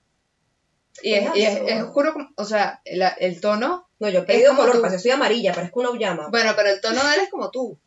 Y 1.02 1.14
es, 1.14 1.34
y 1.34 1.42
es, 1.42 1.60
es 1.66 1.84
o 2.36 2.44
sea, 2.44 2.82
el, 2.84 3.02
el 3.18 3.40
tono, 3.40 3.88
No, 3.98 4.10
yo 4.10 4.20
he 4.20 4.22
pedido 4.24 4.54
color, 4.54 4.82
tú. 4.82 4.88
yo 4.92 4.98
soy 4.98 5.10
amarilla, 5.12 5.54
parezco 5.54 5.80
una 5.80 5.98
llama. 5.98 6.28
bueno, 6.30 6.52
pero 6.54 6.68
el 6.68 6.80
tono 6.82 7.02
de 7.02 7.14
él 7.14 7.20
es 7.22 7.30
como 7.30 7.50
tú. 7.50 7.78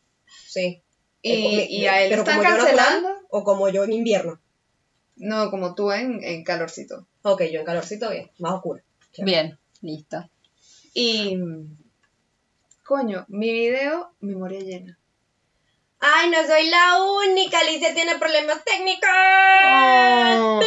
Sí. 0.48 0.82
Y, 1.22 1.30
Eh, 1.60 1.66
y 1.70 1.86
a 1.86 2.02
él 2.02 2.10
pero 2.10 2.22
están 2.22 2.38
como 2.38 2.48
yo 2.50 2.56
cancelando, 2.56 3.08
o 3.30 3.44
como 3.44 3.68
yo 3.68 3.84
en 3.84 3.92
invierno. 3.92 4.40
no, 5.16 5.50
como 5.50 5.74
tú 5.76 5.92
en, 5.92 6.22
en 6.24 6.42
calorcito. 6.42 7.06
Ok, 7.22 7.42
yo 7.52 7.60
en 7.60 7.66
calorcito 7.66 8.10
bien, 8.10 8.30
más 8.38 8.54
oscuro. 8.54 8.82
Bien, 9.18 9.56
listo. 9.82 10.28
Y, 10.92 11.38
coño, 12.86 13.26
mi 13.28 13.50
video, 13.52 14.12
memoria 14.20 14.60
llena. 14.60 14.98
Ay, 15.98 16.30
no 16.30 16.38
soy 16.46 16.68
la 16.70 17.02
única, 17.02 17.58
Alicia 17.58 17.92
tiene 17.94 18.16
problemas 18.16 18.62
técnicos. 18.64 19.08
Oh. 19.66 20.60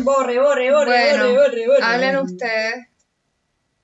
Borre, 0.00 0.40
borre, 0.40 0.72
borre, 0.72 0.84
Bueno, 0.86 1.24
borre, 1.24 1.36
borre, 1.36 1.66
borre. 1.66 1.82
Hablen 1.82 2.16
ustedes. 2.18 2.86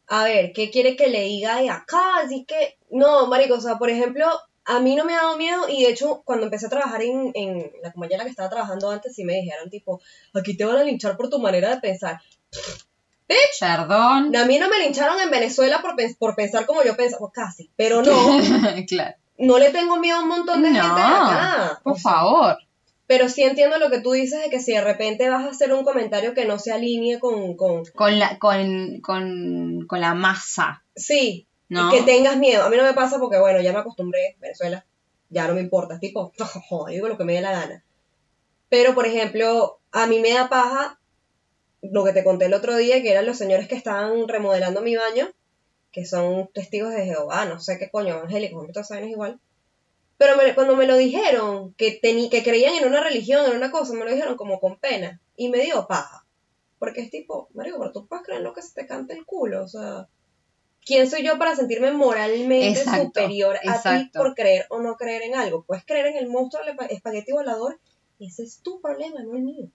A 0.06 0.24
ver, 0.24 0.52
¿qué 0.52 0.70
quiere 0.70 0.96
que 0.96 1.08
le 1.08 1.22
diga 1.22 1.60
de 1.60 1.70
acá? 1.70 2.18
Así 2.24 2.44
que, 2.44 2.78
no, 2.90 3.26
marico, 3.26 3.54
o 3.54 3.60
sea, 3.60 3.76
por 3.76 3.90
ejemplo, 3.90 4.26
a 4.64 4.80
mí 4.80 4.94
no 4.94 5.04
me 5.04 5.14
ha 5.14 5.22
dado 5.22 5.36
miedo 5.36 5.68
y 5.68 5.84
de 5.84 5.90
hecho, 5.90 6.22
cuando 6.24 6.44
empecé 6.44 6.66
a 6.66 6.70
trabajar 6.70 7.02
en, 7.02 7.32
en 7.34 7.72
la 7.82 7.92
compañía 7.92 8.16
en 8.16 8.18
la 8.18 8.24
que 8.24 8.30
estaba 8.30 8.50
trabajando 8.50 8.90
antes, 8.90 9.14
sí 9.14 9.24
me 9.24 9.34
dijeron, 9.34 9.68
tipo, 9.68 10.00
aquí 10.34 10.56
te 10.56 10.64
van 10.64 10.76
a 10.76 10.84
linchar 10.84 11.16
por 11.16 11.28
tu 11.28 11.38
manera 11.38 11.70
de 11.70 11.80
pensar. 11.80 12.20
Perdón. 13.60 14.34
A 14.36 14.44
mí 14.46 14.58
no 14.58 14.68
me 14.68 14.78
lincharon 14.78 15.20
en 15.20 15.30
Venezuela 15.30 15.80
por, 15.82 15.94
pens- 15.96 16.16
por 16.18 16.34
pensar 16.34 16.66
como 16.66 16.82
yo 16.84 16.96
pensaba, 16.96 17.20
pues 17.20 17.32
casi, 17.34 17.70
pero 17.76 18.02
no, 18.02 18.12
claro. 18.88 19.16
no 19.38 19.58
le 19.58 19.70
tengo 19.70 19.98
miedo 19.98 20.18
a 20.18 20.22
un 20.22 20.28
montón 20.28 20.62
de 20.62 20.70
No, 20.70 20.82
gente 20.82 21.00
de 21.00 21.06
acá. 21.06 21.80
Por 21.82 21.92
O 21.92 21.96
sea, 21.96 22.12
favor. 22.12 22.56
Pero 23.06 23.28
sí 23.28 23.42
entiendo 23.42 23.78
lo 23.78 23.90
que 23.90 24.00
tú 24.00 24.12
dices 24.12 24.40
de 24.42 24.48
que 24.48 24.60
si 24.60 24.72
de 24.72 24.80
repente 24.80 25.28
vas 25.28 25.44
a 25.44 25.50
hacer 25.50 25.72
un 25.74 25.84
comentario 25.84 26.32
que 26.34 26.44
no 26.46 26.58
se 26.58 26.72
alinee 26.72 27.18
con, 27.20 27.56
con 27.56 27.84
Con 27.94 28.18
la, 28.18 28.38
con, 28.38 29.00
con, 29.00 29.86
con 29.86 30.00
la 30.00 30.14
masa, 30.14 30.82
sí, 30.96 31.46
¿no? 31.68 31.90
que 31.90 32.02
tengas 32.02 32.36
miedo. 32.38 32.64
A 32.64 32.70
mí 32.70 32.76
no 32.76 32.84
me 32.84 32.94
pasa 32.94 33.18
porque, 33.18 33.38
bueno, 33.38 33.60
ya 33.60 33.72
me 33.72 33.80
acostumbré, 33.80 34.36
Venezuela, 34.40 34.84
ya 35.28 35.46
no 35.46 35.54
me 35.54 35.60
importa, 35.60 35.98
tipo, 35.98 36.32
yo 36.38 36.84
digo 36.88 37.08
lo 37.08 37.18
que 37.18 37.24
me 37.24 37.34
dé 37.34 37.42
la 37.42 37.52
gana. 37.52 37.84
Pero, 38.70 38.94
por 38.94 39.06
ejemplo, 39.06 39.78
a 39.90 40.06
mí 40.06 40.20
me 40.20 40.32
da 40.32 40.48
paja 40.48 40.98
lo 41.82 42.04
que 42.04 42.12
te 42.12 42.24
conté 42.24 42.46
el 42.46 42.54
otro 42.54 42.76
día, 42.76 43.02
que 43.02 43.10
eran 43.10 43.26
los 43.26 43.36
señores 43.38 43.68
que 43.68 43.74
estaban 43.74 44.28
remodelando 44.28 44.80
mi 44.82 44.96
baño, 44.96 45.28
que 45.90 46.06
son 46.06 46.48
testigos 46.54 46.92
de 46.94 47.04
Jehová, 47.04 47.44
no 47.44 47.60
sé 47.60 47.78
qué 47.78 47.90
coño, 47.90 48.14
evangélicos, 48.18 48.70
todos 48.72 48.88
saben 48.88 49.04
es 49.04 49.10
igual. 49.10 49.40
Pero 50.16 50.36
me- 50.36 50.54
cuando 50.54 50.76
me 50.76 50.86
lo 50.86 50.96
dijeron, 50.96 51.74
que, 51.74 52.00
teni- 52.00 52.30
que 52.30 52.42
creían 52.42 52.74
en 52.76 52.86
una 52.86 53.02
religión, 53.02 53.44
en 53.50 53.56
una 53.56 53.70
cosa, 53.70 53.92
me 53.94 54.04
lo 54.04 54.10
dijeron 54.12 54.36
como 54.36 54.60
con 54.60 54.78
pena, 54.78 55.20
y 55.36 55.48
me 55.48 55.58
dio 55.60 55.86
paja. 55.88 56.24
Porque 56.78 57.00
es 57.00 57.10
tipo, 57.10 57.48
Mario, 57.54 57.76
pero 57.78 57.92
tú 57.92 58.06
puedes 58.06 58.24
creer 58.24 58.42
lo 58.42 58.52
que 58.54 58.62
se 58.62 58.72
te 58.74 58.86
cante 58.86 59.14
el 59.14 59.24
culo, 59.26 59.64
o 59.64 59.68
sea, 59.68 60.08
¿quién 60.84 61.10
soy 61.10 61.24
yo 61.24 61.38
para 61.38 61.56
sentirme 61.56 61.90
moralmente 61.92 62.80
Exacto, 62.80 63.04
superior 63.20 63.56
a 63.56 63.60
ti 63.60 64.10
por 64.18 64.34
creer 64.34 64.66
o 64.70 64.80
no 64.80 64.96
creer 64.96 65.22
en 65.22 65.34
algo? 65.34 65.64
Puedes 65.64 65.84
creer 65.84 66.06
en 66.06 66.16
el 66.16 66.28
monstruo 66.28 66.64
del 66.64 66.76
espa- 66.76 66.86
espagueti 66.90 67.32
volador, 67.32 67.80
ese 68.20 68.44
es 68.44 68.60
tu 68.62 68.80
problema, 68.80 69.20
no 69.22 69.34
el 69.36 69.42
mío. 69.42 69.68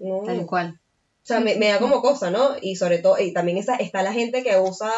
No. 0.00 0.22
Tal 0.24 0.44
cual. 0.46 0.80
O 1.22 1.26
sea, 1.26 1.40
me, 1.40 1.54
me 1.56 1.68
da 1.68 1.78
como 1.78 2.00
cosa, 2.02 2.30
¿no? 2.30 2.50
Y 2.60 2.76
sobre 2.76 2.98
todo, 2.98 3.18
y 3.20 3.32
también 3.32 3.58
esa, 3.58 3.76
está 3.76 4.02
la 4.02 4.12
gente 4.12 4.42
que 4.42 4.58
usa 4.58 4.90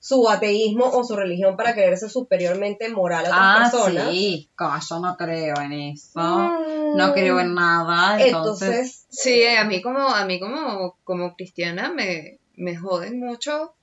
su 0.00 0.28
ateísmo 0.28 0.86
o 0.86 1.02
su 1.04 1.16
religión 1.16 1.56
para 1.56 1.74
creerse 1.74 2.08
superiormente 2.08 2.88
moral 2.88 3.26
a 3.26 3.28
otras 3.28 3.40
Ah, 3.42 3.70
personas. 3.70 4.10
sí. 4.10 4.48
Como 4.56 4.78
yo 4.88 5.00
no 5.00 5.16
creo 5.16 5.60
en 5.60 5.72
eso. 5.72 6.20
Mm. 6.20 6.96
No 6.96 7.12
creo 7.12 7.40
en 7.40 7.54
nada. 7.54 8.18
Entonces, 8.24 8.68
Entonces, 8.68 9.06
Sí, 9.10 9.44
a 9.44 9.64
mí 9.64 9.82
como, 9.82 10.08
a 10.08 10.24
mí 10.24 10.38
como, 10.38 10.96
como 11.04 11.34
cristiana 11.34 11.92
me, 11.92 12.38
me 12.54 12.76
joden 12.76 13.18
mucho, 13.18 13.74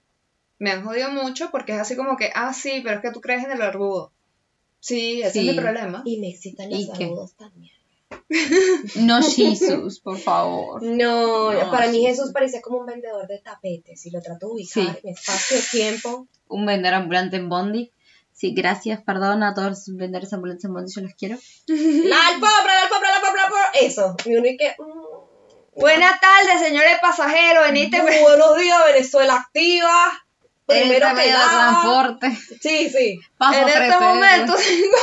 me 0.57 0.71
han 0.71 0.85
jodido 0.85 1.11
mucho 1.11 1.49
porque 1.51 1.73
es 1.73 1.79
así 1.79 1.95
como 1.97 2.15
que, 2.15 2.31
ah, 2.33 2.53
sí, 2.53 2.79
pero 2.83 2.95
es 2.95 3.01
que 3.01 3.11
tú 3.11 3.19
crees 3.19 3.43
en 3.43 3.51
el 3.51 3.59
barbudo. 3.59 4.11
Sí, 4.79 5.21
ese 5.21 5.31
Sí. 5.41 5.49
es 5.49 5.55
mi 5.55 5.61
problema. 5.61 6.01
y 6.05 6.19
me 6.19 6.29
excitan 6.29 6.69
los 6.71 6.85
saludos 6.85 7.33
también. 7.35 7.74
No 8.95 9.21
Jesús, 9.21 9.99
por 9.99 10.17
favor. 10.17 10.81
No, 10.83 11.51
No, 11.53 11.71
para 11.71 11.87
mí 11.87 11.97
sí, 11.99 12.05
Jesús 12.05 12.31
parecía 12.33 12.61
como 12.61 12.79
un 12.79 12.85
vendedor 12.85 13.27
de 13.27 13.39
tapetes 13.39 14.05
y 14.05 14.11
lo 14.11 14.21
trato 14.21 14.47
de 14.47 14.53
ubicar 14.53 14.83
Sí. 14.83 14.99
en 15.03 15.13
espacio-tiempo. 15.13 16.27
Un 16.47 16.65
vendedor 16.65 16.95
ambulante 16.95 17.37
en 17.37 17.49
Bondi. 17.49 17.91
Sí, 18.31 18.53
gracias, 18.53 19.01
perdón 19.01 19.43
a 19.43 19.53
todos 19.53 19.69
los 19.69 19.85
vendedores 19.97 20.33
ambulantes 20.33 20.65
en 20.65 20.73
Bondi, 20.73 20.91
yo 20.93 21.01
los 21.01 21.13
quiero. 21.13 21.37
La 21.67 22.27
alfombra, 22.27 22.73
la 22.75 22.81
alfombra, 22.83 23.09
la 23.09 23.15
alfombra. 23.15 23.71
Eso. 23.79 24.15
Y 24.25 24.35
uno 24.35 24.47
y 24.47 24.57
que. 24.57 24.75
mm, 24.77 25.79
Buenas 25.79 26.19
tardes, 26.21 26.61
señores 26.65 26.93
pasajeros, 27.01 27.65
veniste. 27.67 28.01
Buenos 28.01 28.57
días, 28.57 28.77
Venezuela 28.93 29.35
activa. 29.35 30.21
Primero 30.65 31.07
Este 31.09 31.21
que 31.21 31.31
nada. 31.31 31.49
transporte. 31.81 32.37
Sí, 32.61 32.89
sí. 32.89 33.19
Paso 33.37 33.59
En 33.59 33.67
este 33.67 33.79
13. 33.81 33.99
momento 33.99 34.53
Tengo 34.67 34.97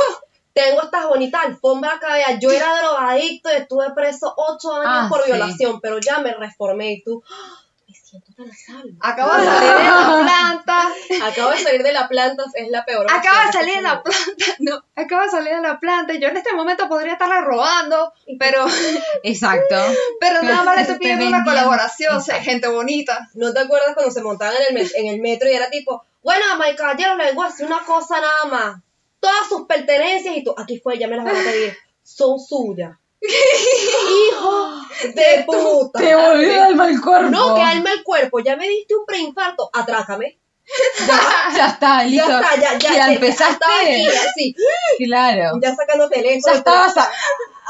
estas 0.55 1.07
bonitas 1.09 1.45
alfombras 1.45 1.95
acá. 1.95 2.15
vea, 2.15 2.39
Yo 2.39 2.51
era 2.51 2.77
drogadicto 2.79 3.51
y 3.53 3.57
estuve 3.57 3.91
preso 3.95 4.33
ocho 4.37 4.75
años 4.75 4.87
Ah, 5.05 5.07
por 5.09 5.23
sí. 5.23 5.31
violación, 5.33 5.81
pero 5.81 5.99
ya 5.99 6.19
me 6.19 6.35
reformé 6.35 6.93
y 6.93 7.03
tú. 7.03 7.23
¡ah! 7.31 7.59
Me 7.89 7.95
siento 7.99 8.33
tan 8.35 8.51
salvo. 8.53 8.89
acabo 9.01 9.35
de 9.37 9.45
salir 9.45 9.71
de 9.71 9.85
la 9.85 10.23
planta, 10.25 10.89
Acabo 11.27 11.51
de 11.51 11.59
salir 11.59 11.83
de 11.83 11.93
la 11.93 12.09
planta, 12.09 12.45
es 12.55 12.69
la 12.71 12.85
peor. 12.87 13.07
acabo 13.11 13.47
de 13.47 13.53
salir 13.53 13.75
de 13.77 13.83
la 13.83 14.03
planta, 14.03 14.33
no, 14.61 14.83
acabo 14.97 15.23
de 15.23 15.29
salir 15.31 15.55
de 15.57 15.61
la 15.61 15.79
planta, 15.79 16.15
yo 16.15 16.29
en 16.29 16.37
este 16.39 16.53
momento 16.55 16.89
podría 16.89 17.13
estarla 17.15 17.43
robando, 17.43 18.13
pero, 18.39 18.65
Exacto. 19.25 19.77
pero 20.21 20.43
nada 20.43 20.63
más 20.63 20.77
le 20.77 20.83
estoy 20.83 20.99
pidiendo 20.99 21.27
una 21.27 21.45
colaboración, 21.45 22.17
o 22.17 22.21
sea, 22.21 22.43
gente 22.43 22.69
bonita. 22.69 23.29
¿No 23.35 23.53
te 23.53 23.61
acuerdas 23.61 23.95
cuando 23.95 24.11
se 24.13 24.23
montaban 24.23 24.55
en 24.57 24.77
el, 24.79 24.83
me- 24.85 24.91
en 25.01 25.07
el 25.15 25.21
metro 25.21 25.51
y 25.51 25.55
era 25.55 25.69
tipo, 25.69 26.03
bueno, 26.23 26.45
my 26.59 26.75
caballero, 26.75 27.17
le 27.17 27.27
vengo 27.27 27.43
a 27.43 27.49
decir 27.49 27.67
una 27.67 27.81
cosa 27.81 28.21
nada 28.21 28.45
más. 28.51 28.81
Todas 29.23 29.49
sus 29.49 29.67
pertenencias 29.69 30.37
y 30.37 30.43
tú, 30.43 30.53
aquí 30.59 30.81
fue, 30.81 30.99
ya 30.99 31.07
me 31.07 31.15
las 31.17 31.25
van 31.25 31.37
a 31.37 31.45
pedir, 31.45 31.77
son 32.03 32.41
suyas. 32.41 32.91
Hijo 33.23 34.81
de 35.15 35.45
puta. 35.47 35.99
Te 36.01 36.15
volvió 36.17 36.65
el 36.67 36.75
mal 36.75 37.01
cuerpo. 37.01 37.31
No, 37.31 37.55
que 37.55 37.63
alma 37.63 37.93
el 37.93 38.03
cuerpo, 38.03 38.41
ya 38.41 38.57
me 38.57 38.69
diste 38.69 38.97
un 38.97 39.07
preinfarto, 39.07 39.71
atrácame. 39.73 40.41
Ya 41.57 41.67
está, 41.69 42.03
listo. 42.05 42.29
Ya 42.29 42.41
está, 42.41 42.57
ya, 42.61 42.79
ya. 42.79 42.95
Ya 42.97 43.07
te- 43.07 43.13
empezaste. 43.15 43.65
Aquí, 43.83 44.07
así, 44.09 44.57
Claro. 45.05 45.59
ya 45.63 45.75
sacando 45.77 46.09
teléfono. 46.09 46.53
Ya 46.53 46.59
estabas. 46.59 46.97
a- 46.97 47.11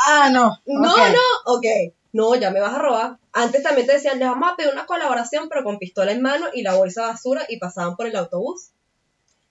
Ah, 0.06 0.30
no. 0.32 0.56
No, 0.64 0.90
Ok. 0.90 0.98
no, 1.12 1.54
ok. 1.54 1.66
No, 2.12 2.34
ya 2.34 2.50
me 2.50 2.60
vas 2.60 2.74
a 2.74 2.78
robar. 2.78 3.18
Antes 3.34 3.62
también 3.62 3.86
te 3.86 3.92
decían, 3.94 4.18
les 4.18 4.28
vamos 4.28 4.50
a 4.50 4.56
pedir 4.56 4.72
una 4.72 4.86
colaboración, 4.86 5.48
pero 5.50 5.64
con 5.64 5.78
pistola 5.78 6.12
en 6.12 6.22
mano 6.22 6.46
y 6.54 6.62
la 6.62 6.74
bolsa 6.74 7.02
de 7.02 7.06
basura 7.08 7.44
y 7.48 7.58
pasaban 7.58 7.94
por 7.96 8.06
el 8.06 8.16
autobús. 8.16 8.70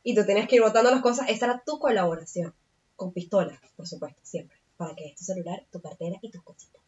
Y 0.04 0.16
tú 0.16 0.26
tenías 0.26 0.48
que 0.48 0.56
ir 0.56 0.62
botando 0.62 0.90
las 0.92 1.02
cosas. 1.02 1.30
Esa 1.30 1.46
era 1.46 1.64
tu 1.66 1.80
colaboración. 1.80 2.54
Con 2.96 3.12
pistola, 3.14 3.60
por 3.76 3.88
supuesto, 3.88 4.20
siempre. 4.24 4.58
Para 4.78 4.96
que 4.96 5.06
es 5.08 5.16
tu 5.16 5.24
celular, 5.24 5.64
tu 5.72 5.82
cartera 5.82 6.18
y 6.22 6.32
tus 6.32 6.42
cositas. 6.44 6.82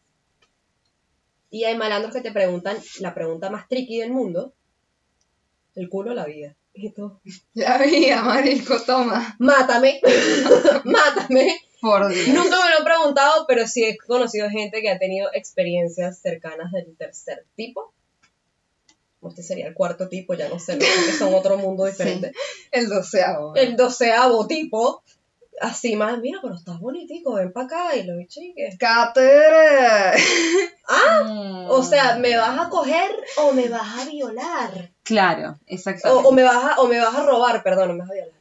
Y 1.50 1.64
hay 1.64 1.76
malandros 1.76 2.12
que 2.12 2.20
te 2.20 2.32
preguntan 2.32 2.76
la 2.98 3.14
pregunta 3.14 3.50
más 3.50 3.68
tricky 3.68 3.98
del 4.00 4.10
mundo. 4.10 4.52
El 5.76 5.88
culo 5.88 6.10
o 6.10 6.14
la 6.14 6.24
vida. 6.26 6.56
Y 6.76 6.90
tú, 6.90 7.20
La 7.54 7.78
vida, 7.78 8.22
marico, 8.22 8.80
toma. 8.82 9.36
mátame, 9.38 10.00
mátame. 10.84 11.60
Por 11.80 12.08
Dios. 12.08 12.26
Nunca 12.28 12.56
me 12.64 12.70
lo 12.70 12.80
he 12.80 12.84
preguntado, 12.84 13.44
pero 13.46 13.68
sí 13.68 13.84
he 13.84 13.96
conocido 13.96 14.50
gente 14.50 14.80
que 14.80 14.90
ha 14.90 14.98
tenido 14.98 15.28
experiencias 15.34 16.18
cercanas 16.18 16.72
del 16.72 16.96
tercer 16.96 17.44
tipo. 17.54 17.92
O 19.24 19.28
Este 19.30 19.42
sería 19.42 19.66
el 19.66 19.74
cuarto 19.74 20.08
tipo, 20.08 20.34
ya 20.34 20.48
no 20.48 20.58
sé, 20.58 20.78
que 20.78 20.84
son 21.18 21.32
otro 21.34 21.56
mundo 21.56 21.86
diferente. 21.86 22.32
El 22.70 22.88
doceavo. 22.88 23.54
El 23.54 23.76
doceavo 23.76 24.46
tipo, 24.46 25.02
así 25.60 25.96
más, 25.96 26.20
mira, 26.20 26.40
pero 26.42 26.54
estás 26.54 26.78
bonitico, 26.78 27.34
ven 27.34 27.52
para 27.52 27.66
acá 27.66 27.96
y 27.96 28.02
lo 28.04 28.14
chiques. 28.26 28.76
Cátere. 28.78 30.12
Ah, 30.86 31.66
o 31.70 31.82
sea, 31.82 32.18
¿me 32.18 32.36
vas 32.36 32.60
a 32.60 32.68
coger 32.68 33.10
o 33.38 33.52
me 33.52 33.70
vas 33.70 34.00
a 34.00 34.04
violar? 34.04 34.90
Claro, 35.02 35.52
O, 35.52 35.58
exactamente. 35.66 36.28
o 36.28 36.32
me 36.32 36.42
vas 36.42 36.62
a, 36.62 36.80
o 36.82 36.86
me 36.88 36.98
vas 37.00 37.14
a 37.14 37.22
robar, 37.24 37.62
perdón, 37.62 37.88
no 37.88 37.94
me 37.94 38.00
vas 38.00 38.10
a 38.10 38.12
violar. 38.12 38.32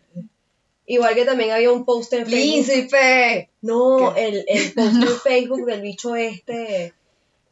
Igual 0.85 1.15
que 1.15 1.23
también 1.23 1.51
había 1.51 1.71
un 1.71 1.85
post 1.85 2.11
en 2.11 2.25
Facebook. 2.25 2.65
Príncipe. 2.65 3.49
No, 3.61 4.13
el, 4.13 4.43
el 4.45 4.73
post 4.73 4.95
en 4.95 5.07
Facebook 5.23 5.65
del 5.65 5.81
bicho 5.81 6.17
este. 6.17 6.93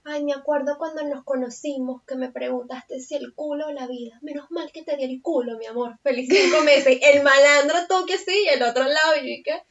Ay, 0.03 0.23
me 0.23 0.33
acuerdo 0.33 0.77
cuando 0.79 1.03
nos 1.03 1.23
conocimos 1.23 2.01
que 2.07 2.15
me 2.15 2.31
preguntaste 2.31 2.99
si 2.99 3.15
el 3.15 3.33
culo 3.35 3.67
o 3.67 3.71
la 3.71 3.85
vida. 3.87 4.17
Menos 4.21 4.49
mal 4.49 4.71
que 4.71 4.83
te 4.83 4.97
di 4.97 5.03
el 5.03 5.21
culo, 5.21 5.57
mi 5.57 5.67
amor. 5.67 5.99
Feliz 6.03 6.27
cinco 6.29 6.61
meses. 6.65 6.97
El 7.01 7.23
malandro 7.23 7.75
tú 7.87 8.05
que 8.07 8.17
sí, 8.17 8.45
y 8.45 8.47
el 8.49 8.63
otro 8.63 8.83
lado, 8.83 9.15
y 9.21 9.37
yo, 9.37 9.43
¿qué? 9.45 9.63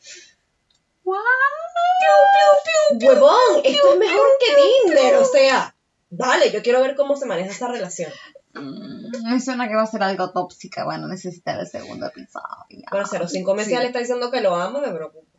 Huevón, 3.07 3.61
esto 3.65 3.93
es 3.93 3.99
mejor 3.99 4.27
que 4.39 4.55
Tinder, 4.93 5.15
o 5.17 5.25
sea. 5.25 5.75
Dale, 6.11 6.51
yo 6.51 6.63
quiero 6.63 6.81
ver 6.81 6.97
cómo 6.97 7.17
se 7.17 7.27
maneja 7.27 7.51
esa 7.51 7.69
relación. 7.69 8.13
Mm, 8.55 9.31
Me 9.33 9.41
suena 9.41 9.69
que 9.69 9.77
va 9.77 9.83
a 9.83 9.87
ser 9.87 10.03
algo 10.03 10.33
tóxica. 10.33 10.85
Bueno, 10.85 11.07
necesitar 11.07 11.59
el 11.61 11.69
segundo 11.69 12.07
episodio. 12.07 12.45
Pero 12.91 13.05
a 13.11 13.19
los 13.19 13.31
cinco 13.31 13.55
meses 13.55 13.69
Sí. 13.69 13.75
ya 13.75 13.81
le 13.81 13.87
está 13.87 14.01
diciendo 14.01 14.31
que 14.31 14.41
lo 14.41 14.55
ama, 14.57 14.81
me 14.81 14.93
preocupa. 14.93 15.39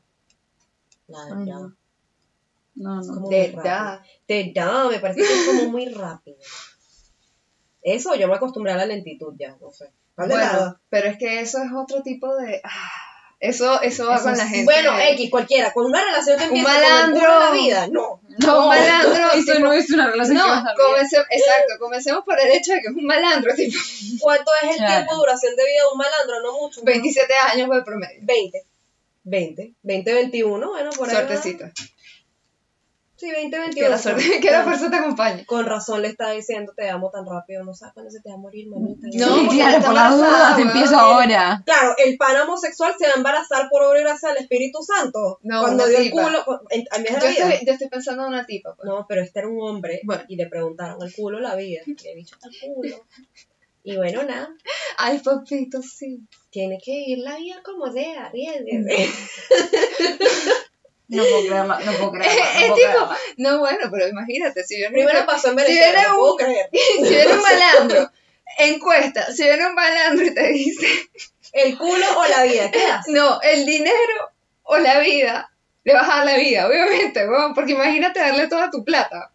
Nada. 1.07 1.73
No. 2.82 3.01
No, 3.01 3.29
rápido. 3.29 3.29
verdad. 3.63 4.01
Te 4.27 4.51
da, 4.53 4.88
me 4.89 4.99
parece 4.99 5.21
que 5.21 5.34
es 5.41 5.47
como 5.47 5.69
muy 5.71 5.86
rápido. 5.89 6.38
Eso, 7.84 8.13
yo 8.15 8.27
me 8.27 8.36
acostumbré 8.36 8.73
a 8.73 8.77
la 8.77 8.86
lentitud 8.86 9.34
ya, 9.39 9.55
no 9.59 9.71
sé. 9.71 9.89
Pero 10.89 11.07
es 11.09 11.17
que 11.17 11.39
eso 11.39 11.57
es 11.63 11.71
otro 11.75 12.03
tipo 12.03 12.36
de... 12.36 12.61
ah, 12.63 12.91
eso, 13.39 13.82
eso 13.82 14.05
va 14.05 14.15
Eso 14.17 14.25
con 14.25 14.38
la 14.38 14.47
gente. 14.47 14.65
Bueno, 14.65 14.91
X, 14.99 15.32
cualquiera, 15.32 15.73
con 15.73 15.86
una 15.88 16.03
relación 16.03 16.38
que 16.38 16.43
Un 16.43 16.57
empieza 16.57 16.73
con 16.73 16.84
el 16.84 16.89
malandro. 16.91 17.19
culo 17.21 17.34
de 17.34 17.39
la 17.45 17.51
vida, 17.51 17.88
no. 17.88 18.21
No, 18.38 18.61
Un 18.63 18.67
malandro, 18.69 19.32
Eso 19.34 19.53
tipo- 19.53 19.59
no 19.65 19.73
es 19.73 19.89
una 19.89 20.11
relación 20.11 20.38
No, 20.38 20.43
exacto, 20.57 21.73
comencemos 21.79 22.23
por 22.23 22.39
el 22.39 22.51
hecho 22.51 22.73
de 22.73 22.82
que 22.82 22.88
es 22.89 22.95
un 22.95 23.05
malandro, 23.05 23.53
tipo 23.55 23.77
¿Cuánto 24.19 24.51
es 24.61 24.69
el 24.69 24.75
Claro. 24.75 24.93
tiempo 24.93 25.13
de 25.13 25.17
duración 25.17 25.55
de 25.55 25.63
vida 25.65 25.82
de 25.82 25.91
un 25.91 25.97
malandro? 25.97 26.41
No 26.43 26.59
mucho. 26.61 26.82
27 26.84 27.34
años 27.51 27.69
de 27.71 27.82
promedio. 27.82 28.19
20. 28.21 28.63
20. 29.23 29.73
20, 29.82 30.13
21, 30.13 30.69
bueno, 30.69 30.89
por 30.91 31.09
ahí. 31.09 31.15
va. 31.15 31.71
Sí, 33.22 33.30
20, 33.30 33.55
Que 33.55 33.61
21. 33.61 33.89
la, 33.89 33.97
suerte, 33.99 34.39
que 34.41 34.49
la 34.49 34.63
fuerza 34.63 34.89
te 34.89 34.95
acompañe. 34.97 35.45
Con 35.45 35.63
razón 35.67 36.01
le 36.01 36.07
está 36.07 36.32
diciendo 36.32 36.74
te 36.76 36.89
amo 36.89 37.11
tan 37.11 37.24
rápido, 37.24 37.63
no 37.63 37.76
sabes 37.76 37.93
cuándo 37.93 38.09
se 38.09 38.19
te 38.19 38.30
va 38.30 38.36
a 38.36 38.39
morir, 38.39 38.67
mamita. 38.67 39.07
No, 39.13 39.47
claro, 39.47 39.86
por 39.86 39.93
la 39.93 40.09
duda, 40.09 40.53
te 40.55 40.63
empiezo 40.63 40.95
ahora. 40.97 41.61
Claro, 41.63 41.93
el 42.03 42.17
pan 42.17 42.36
homosexual 42.41 42.95
se 42.97 43.05
va 43.05 43.13
a 43.13 43.17
embarazar 43.17 43.69
por 43.69 43.84
obra 43.84 43.99
y 43.99 44.03
gracia 44.03 44.30
del 44.30 44.39
Espíritu 44.39 44.80
Santo. 44.82 45.38
No, 45.43 45.61
cuando 45.61 45.86
dio 45.86 45.99
el 45.99 46.09
culo, 46.09 46.43
en, 46.72 46.84
en 46.97 47.03
de 47.03 47.09
Yo 47.11 47.13
la 47.17 47.19
vida. 47.19 47.49
estoy, 47.49 47.67
yo 47.67 47.74
estoy 47.74 47.89
pensando 47.89 48.24
en 48.24 48.30
una 48.30 48.45
tipa. 48.47 48.74
pues. 48.76 48.88
No, 48.89 49.05
pero 49.07 49.22
este 49.22 49.38
era 49.38 49.47
un 49.49 49.61
hombre 49.61 50.01
Bueno. 50.03 50.24
y 50.28 50.36
le 50.36 50.47
preguntaron 50.47 50.97
el 51.03 51.13
culo 51.13 51.38
o 51.38 51.41
la 51.41 51.55
vida. 51.55 51.82
Y 51.86 51.91
el 52.07 52.15
bicho 52.15 52.36
está 52.36 52.47
el 52.47 52.74
culo. 52.74 53.05
Y 53.84 53.97
bueno, 53.97 54.24
nada, 54.24 54.49
Ay, 54.97 55.19
papito, 55.19 55.82
sí. 55.84 56.22
tiene 56.49 56.80
que 56.84 56.91
ir 56.91 57.19
la 57.19 57.36
vida 57.38 57.61
como 57.63 57.91
sea, 57.91 58.26
arriesgue. 58.26 59.09
No 61.12 61.24
puedo 61.24 61.41
creerlo, 61.47 61.80
no 61.80 61.91
puedo 61.93 62.12
creerlo. 62.12 62.41
Es 62.41 62.68
No 62.70 62.76
puedo 62.76 62.76
tipo, 62.76 62.91
creerlo. 63.09 63.16
no, 63.38 63.59
bueno, 63.59 63.80
pero 63.91 64.07
imagínate, 64.07 64.64
si 64.64 64.78
viene, 64.78 64.91
Primero 64.93 65.26
pasó 65.26 65.49
en 65.51 65.59
Si 65.59 65.64
Venezuela, 65.64 65.91
viene 65.91 66.07
no 66.07 66.16
puedo 66.18 66.32
un- 66.32 66.38
creer. 66.38 66.70
si 66.72 67.09
viene 67.09 67.34
un 67.34 67.41
malandro, 67.41 68.12
encuesta, 68.57 69.32
si 69.32 69.43
viene 69.43 69.68
un 69.68 69.76
malandro 69.76 70.26
y 70.26 70.34
te 70.34 70.47
dice, 70.49 70.88
El 71.53 71.78
culo 71.78 72.05
o 72.18 72.26
la 72.28 72.43
vida, 72.43 72.72
¿qué 72.72 72.84
haces? 72.86 73.14
no, 73.14 73.39
el 73.41 73.66
dinero 73.66 74.32
o 74.64 74.78
la 74.78 74.99
vida, 74.99 75.51
le 75.84 75.93
vas 75.93 76.09
a 76.09 76.18
dar 76.18 76.26
la 76.26 76.38
vida, 76.38 76.68
obviamente, 76.68 77.28
weón, 77.28 77.53
porque 77.53 77.74
imagínate 77.74 78.20
darle 78.20 78.47
toda 78.47 78.70
tu 78.72 78.84
plata. 78.86 79.32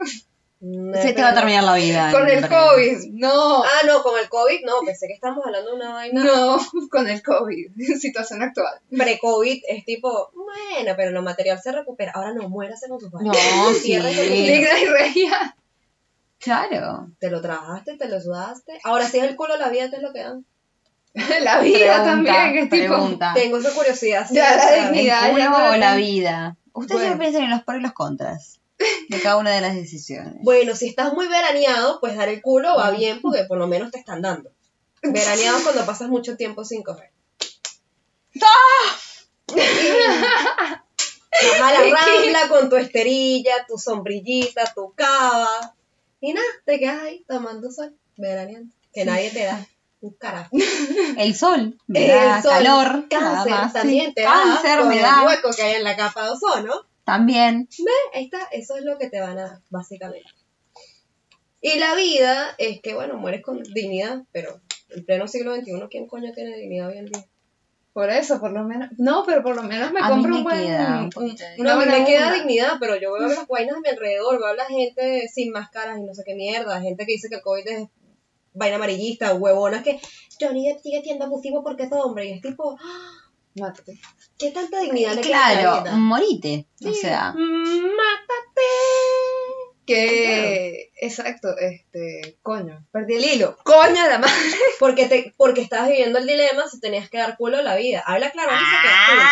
No, 0.58 1.00
Se 1.00 1.12
te 1.12 1.20
va 1.20 1.28
a 1.30 1.34
terminar 1.34 1.64
la 1.64 1.74
vida. 1.74 2.10
Con 2.10 2.28
el. 2.28 2.48
COVID, 2.48 3.12
no, 3.12 3.62
Ah, 3.62 3.86
no, 3.86 4.02
con 4.02 4.18
el 4.18 4.26
COVID, 4.28 4.64
no, 4.64 4.80
pensé 4.86 5.06
que 5.06 5.12
estamos 5.12 5.44
hablando 5.44 5.70
de 5.70 5.76
una 5.76 5.92
vaina 5.92 6.24
no, 6.24 6.56
con 6.90 7.06
el 7.08 7.22
COVID, 7.22 7.72
situación 8.00 8.42
actual. 8.42 8.72
pre-COVID, 8.90 9.62
es 9.68 9.84
tipo, 9.84 10.30
bueno, 10.34 10.94
pero 10.96 11.10
lo 11.10 11.22
material 11.22 11.60
se 11.60 11.72
recupera. 11.72 12.12
Ahora 12.14 12.32
no, 12.32 12.48
muérase 12.48 12.88
con 12.88 12.98
sus 12.98 13.12
No, 13.12 13.18
vainas. 13.32 13.76
sí. 13.82 13.96
Digna 13.96 14.78
y 14.80 14.86
regia. 14.86 15.56
Claro. 16.38 17.08
Te 17.18 17.30
lo 17.30 17.40
trabajaste, 17.42 17.96
te 17.96 18.08
lo 18.08 18.20
sudaste. 18.20 18.78
Ahora, 18.84 19.06
si 19.06 19.18
es 19.18 19.24
el 19.24 19.36
culo 19.36 19.56
la 19.56 19.68
vida, 19.68 19.90
¿qué 19.90 19.96
es 19.96 20.02
lo 20.02 20.12
que 20.12 20.20
dan? 20.20 20.44
La 21.42 21.60
vida 21.60 21.78
Pregunta, 21.78 22.04
también, 22.04 22.56
es 22.58 22.70
tipo. 22.70 22.94
pregunta. 22.94 23.32
Tengo 23.34 23.56
esa 23.58 23.70
curiosidad. 23.72 24.26
Ya, 24.30 24.54
la. 24.56 24.88
¿El 24.90 25.30
culo 25.32 25.50
no 25.50 25.70
o 25.72 25.76
la 25.76 25.96
vida? 25.96 26.56
Ustedes 26.72 27.00
Bueno. 27.00 27.06
siempre 27.08 27.26
piensan 27.26 27.44
en 27.44 27.50
los 27.50 27.62
pros 27.62 27.78
y 27.78 27.82
los 27.82 27.92
contras 27.92 28.60
de 29.08 29.20
cada 29.20 29.36
una 29.36 29.54
de 29.54 29.60
las 29.60 29.74
decisiones. 29.74 30.34
Bueno, 30.42 30.74
si 30.76 30.88
estás 30.88 31.12
muy 31.12 31.28
veraneado, 31.28 32.00
pues 32.00 32.16
dar 32.16 32.28
el 32.28 32.42
culo 32.42 32.76
va 32.76 32.90
bien 32.90 33.20
porque 33.20 33.44
por 33.44 33.58
lo 33.58 33.66
menos 33.66 33.90
te 33.90 33.98
están 33.98 34.22
dando. 34.22 34.50
Veraneado 35.02 35.62
cuando 35.62 35.86
pasas 35.86 36.08
mucho 36.08 36.36
tiempo 36.36 36.64
sin 36.64 36.82
coger. 36.82 37.10
Vas 41.60 41.60
a 41.60 41.72
la 41.72 41.96
rambla 42.06 42.48
con 42.48 42.68
tu 42.68 42.76
esterilla, 42.76 43.66
tu 43.68 43.78
sombrillita, 43.78 44.72
tu 44.74 44.92
cava. 44.94 45.74
Y 46.20 46.32
nada, 46.32 46.46
te 46.64 46.78
quedas 46.78 47.02
ahí 47.02 47.24
tomando 47.28 47.70
sol, 47.70 47.94
veraneando. 48.16 48.74
Que 48.92 49.04
nadie 49.04 49.30
te 49.30 49.44
da 49.44 49.66
un 50.00 50.12
carajo. 50.14 50.56
El 51.18 51.34
sol, 51.34 51.78
me 51.86 52.04
El 52.04 52.08
da 52.08 52.42
sol, 52.42 52.50
calor, 52.50 53.06
nada 53.10 53.36
Cáncer 53.44 53.52
más, 53.52 53.72
sí. 53.72 53.78
también 53.78 54.14
te 54.14 54.22
da 54.22 54.32
Cáncer 54.32 54.84
me 54.84 54.96
el 54.96 55.02
da 55.02 55.24
hueco 55.24 55.50
que 55.54 55.62
hay 55.62 55.74
en 55.74 55.84
la 55.84 55.96
capa 55.96 56.24
de 56.24 56.30
ozono. 56.30 56.86
También. 57.06 57.68
Ahí 58.12 58.24
está, 58.26 58.40
eso 58.52 58.76
es 58.76 58.84
lo 58.84 58.98
que 58.98 59.08
te 59.08 59.20
van 59.20 59.38
a 59.38 59.42
dar, 59.48 59.58
básicamente. 59.70 60.28
Y 61.62 61.78
la 61.78 61.94
vida 61.94 62.54
es 62.58 62.80
que, 62.82 62.94
bueno, 62.94 63.16
mueres 63.16 63.42
con 63.42 63.62
dignidad, 63.62 64.24
pero 64.32 64.60
en 64.90 65.04
pleno 65.06 65.26
siglo 65.26 65.54
XXI, 65.56 65.72
¿quién 65.90 66.06
coño 66.06 66.32
tiene 66.34 66.56
dignidad 66.56 66.88
hoy 66.88 66.98
en 66.98 67.06
día? 67.06 67.24
Por 67.92 68.10
eso, 68.10 68.38
por 68.40 68.52
lo 68.52 68.62
menos. 68.64 68.90
No, 68.98 69.24
pero 69.26 69.42
por 69.42 69.56
lo 69.56 69.62
menos 69.62 69.90
me 69.90 70.00
A 70.00 70.08
mí 70.08 70.08
compro 70.10 70.30
me 70.32 70.36
un 70.38 70.44
buen. 70.44 70.66
queda 70.66 70.98
un 70.98 71.04
un- 71.04 71.10
poquito 71.10 71.44
de- 71.44 71.60
una 71.62 71.74
No, 71.76 71.80
me 71.86 72.04
queda 72.04 72.32
dignidad, 72.34 72.72
pero 72.78 72.96
yo 72.96 73.12
veo 73.14 73.26
las 73.26 73.46
vainas 73.48 73.76
a 73.76 73.80
mi 73.80 73.88
alrededor, 73.88 74.38
veo 74.38 74.48
a 74.48 74.54
la 74.54 74.66
gente 74.66 75.26
sin 75.32 75.50
máscaras 75.50 75.98
y 75.98 76.02
no 76.02 76.12
sé 76.12 76.22
qué 76.26 76.34
mierda, 76.34 76.80
gente 76.82 77.06
que 77.06 77.12
dice 77.12 77.28
que 77.30 77.36
el 77.36 77.40
COVID 77.42 77.66
es 77.68 77.88
vaina 78.52 78.76
amarillista, 78.76 79.34
huevonas 79.34 79.82
que 79.82 79.98
Johnny 80.38 80.68
Depp 80.68 80.80
sigue 80.82 81.00
siendo 81.02 81.24
abusivo 81.24 81.62
porque 81.64 81.84
es 81.84 81.92
hombre, 81.92 82.26
y 82.26 82.32
es 82.32 82.42
tipo, 82.42 82.76
¡ah! 82.78 83.25
Mátate. 83.56 83.98
¿qué 84.38 84.50
tanta 84.50 84.80
dignidad 84.80 85.14
le 85.14 85.20
queda 85.22 85.46
a 85.46 85.54
la 85.54 85.60
Claro, 85.80 85.96
morite. 85.96 86.66
O 86.84 86.92
sea, 86.92 87.32
¡Mátate! 87.32 88.62
Que, 89.86 90.90
exacto, 91.00 91.56
este, 91.58 92.38
coño, 92.42 92.84
perdí 92.90 93.14
el 93.14 93.24
hilo. 93.24 93.56
Coño 93.62 94.02
de 94.02 94.08
la 94.08 94.18
madre. 94.18 94.34
Porque, 94.80 95.06
te, 95.06 95.32
porque 95.38 95.60
estabas 95.62 95.88
viviendo 95.88 96.18
el 96.18 96.26
dilema 96.26 96.66
si 96.68 96.80
tenías 96.80 97.08
que 97.08 97.16
dar 97.18 97.36
culo 97.38 97.58
a 97.58 97.62
la 97.62 97.76
vida. 97.76 98.02
Habla 98.04 98.30
claro, 98.30 98.50
dice 98.52 98.64
que 98.82 98.88
das 98.88 99.08
culo. 99.08 99.22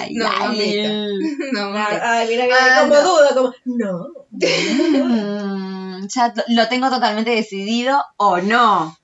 Ay, 0.00 0.14
No, 0.14 0.26
ay, 0.28 1.08
No, 1.52 1.72
Ay, 1.74 1.98
ay, 2.02 2.28
mira, 2.28 2.44
mira, 2.44 2.56
Ah, 2.60 2.80
como 2.82 2.94
no. 2.94 3.02
duda, 3.02 3.28
como, 3.34 3.54
no. 3.64 4.08
Mm, 6.02 6.08
ya 6.08 6.34
lo 6.48 6.68
tengo 6.68 6.90
totalmente 6.90 7.30
decidido 7.30 8.04
o 8.16 8.38
no. 8.38 8.98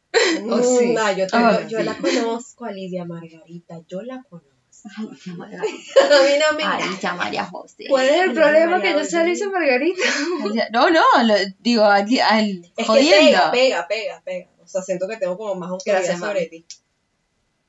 Oh, 0.51 0.63
sí. 0.63 0.93
No, 0.95 1.13
yo, 1.13 1.27
te- 1.27 1.37
Oh, 1.37 1.61
yo 1.69 1.79
sí. 1.79 1.85
la 1.85 1.95
conozco, 1.97 2.65
Alicia 2.65 3.05
Margarita, 3.05 3.81
yo 3.89 4.03
la 4.03 4.23
conozco. 4.29 4.49
Ay, 4.97 5.33
mala. 5.33 5.59
A 5.61 5.63
mí 5.63 6.39
no 6.39 6.57
me 6.57 6.63
Alicia 6.65 7.13
María 7.15 7.45
José. 7.45 7.85
¿Cuál 7.89 8.07
es 8.07 8.13
el 8.13 8.19
María 8.29 8.35
problema 8.35 8.81
que 8.81 8.93
yo 8.93 9.05
sea 9.05 9.21
Alicia 9.21 9.49
Margarita? 9.51 10.03
Alicia- 10.45 10.69
No, 10.73 10.89
no, 10.91 11.03
lo, 11.25 11.35
digo, 11.59 11.85
al, 11.85 12.03
al- 12.21 12.65
Es 12.65 12.73
que 12.77 12.85
jodiendo. 12.85 13.17
pega, 13.19 13.51
pega, 13.51 13.89
pega, 13.89 14.23
pega. 14.25 14.49
O 14.63 14.67
sea, 14.67 14.83
siento 14.83 15.09
que 15.09 15.17
tengo 15.17 15.37
como 15.37 15.55
más 15.57 15.71
autoridad 15.71 15.99
Gracias, 15.99 16.21
sobre 16.21 16.47
ti. 16.47 16.65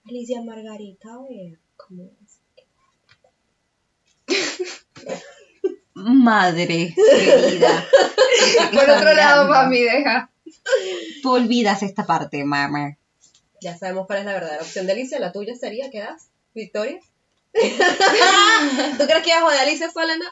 Alicia 0.07 0.41
Margarita, 0.41 1.09
a 1.09 1.17
¿cómo 1.77 2.03
es? 2.21 2.39
Madre 5.93 6.93
querida. 6.95 7.85
Por 8.73 8.89
otro 8.89 9.13
lado, 9.13 9.47
mami, 9.47 9.81
deja. 9.81 10.29
Tú 11.21 11.31
olvidas 11.31 11.83
esta 11.83 12.05
parte, 12.05 12.43
mamá. 12.43 12.97
Ya 13.61 13.77
sabemos 13.77 14.07
cuál 14.07 14.19
es 14.19 14.25
la 14.25 14.33
verdadera 14.33 14.61
opción 14.61 14.85
de 14.85 14.93
Alicia. 14.93 15.19
La 15.19 15.31
tuya 15.31 15.55
sería, 15.55 15.89
¿qué 15.89 15.99
das? 15.99 16.29
¿Victoria? 16.53 16.99
¿Tú 17.53 19.05
crees 19.05 19.23
que 19.23 19.29
iba 19.29 19.39
a 19.39 19.41
joder 19.41 19.59
a 19.59 19.63
Alicia 19.63 19.89
sola? 19.91 20.15
No? 20.15 20.25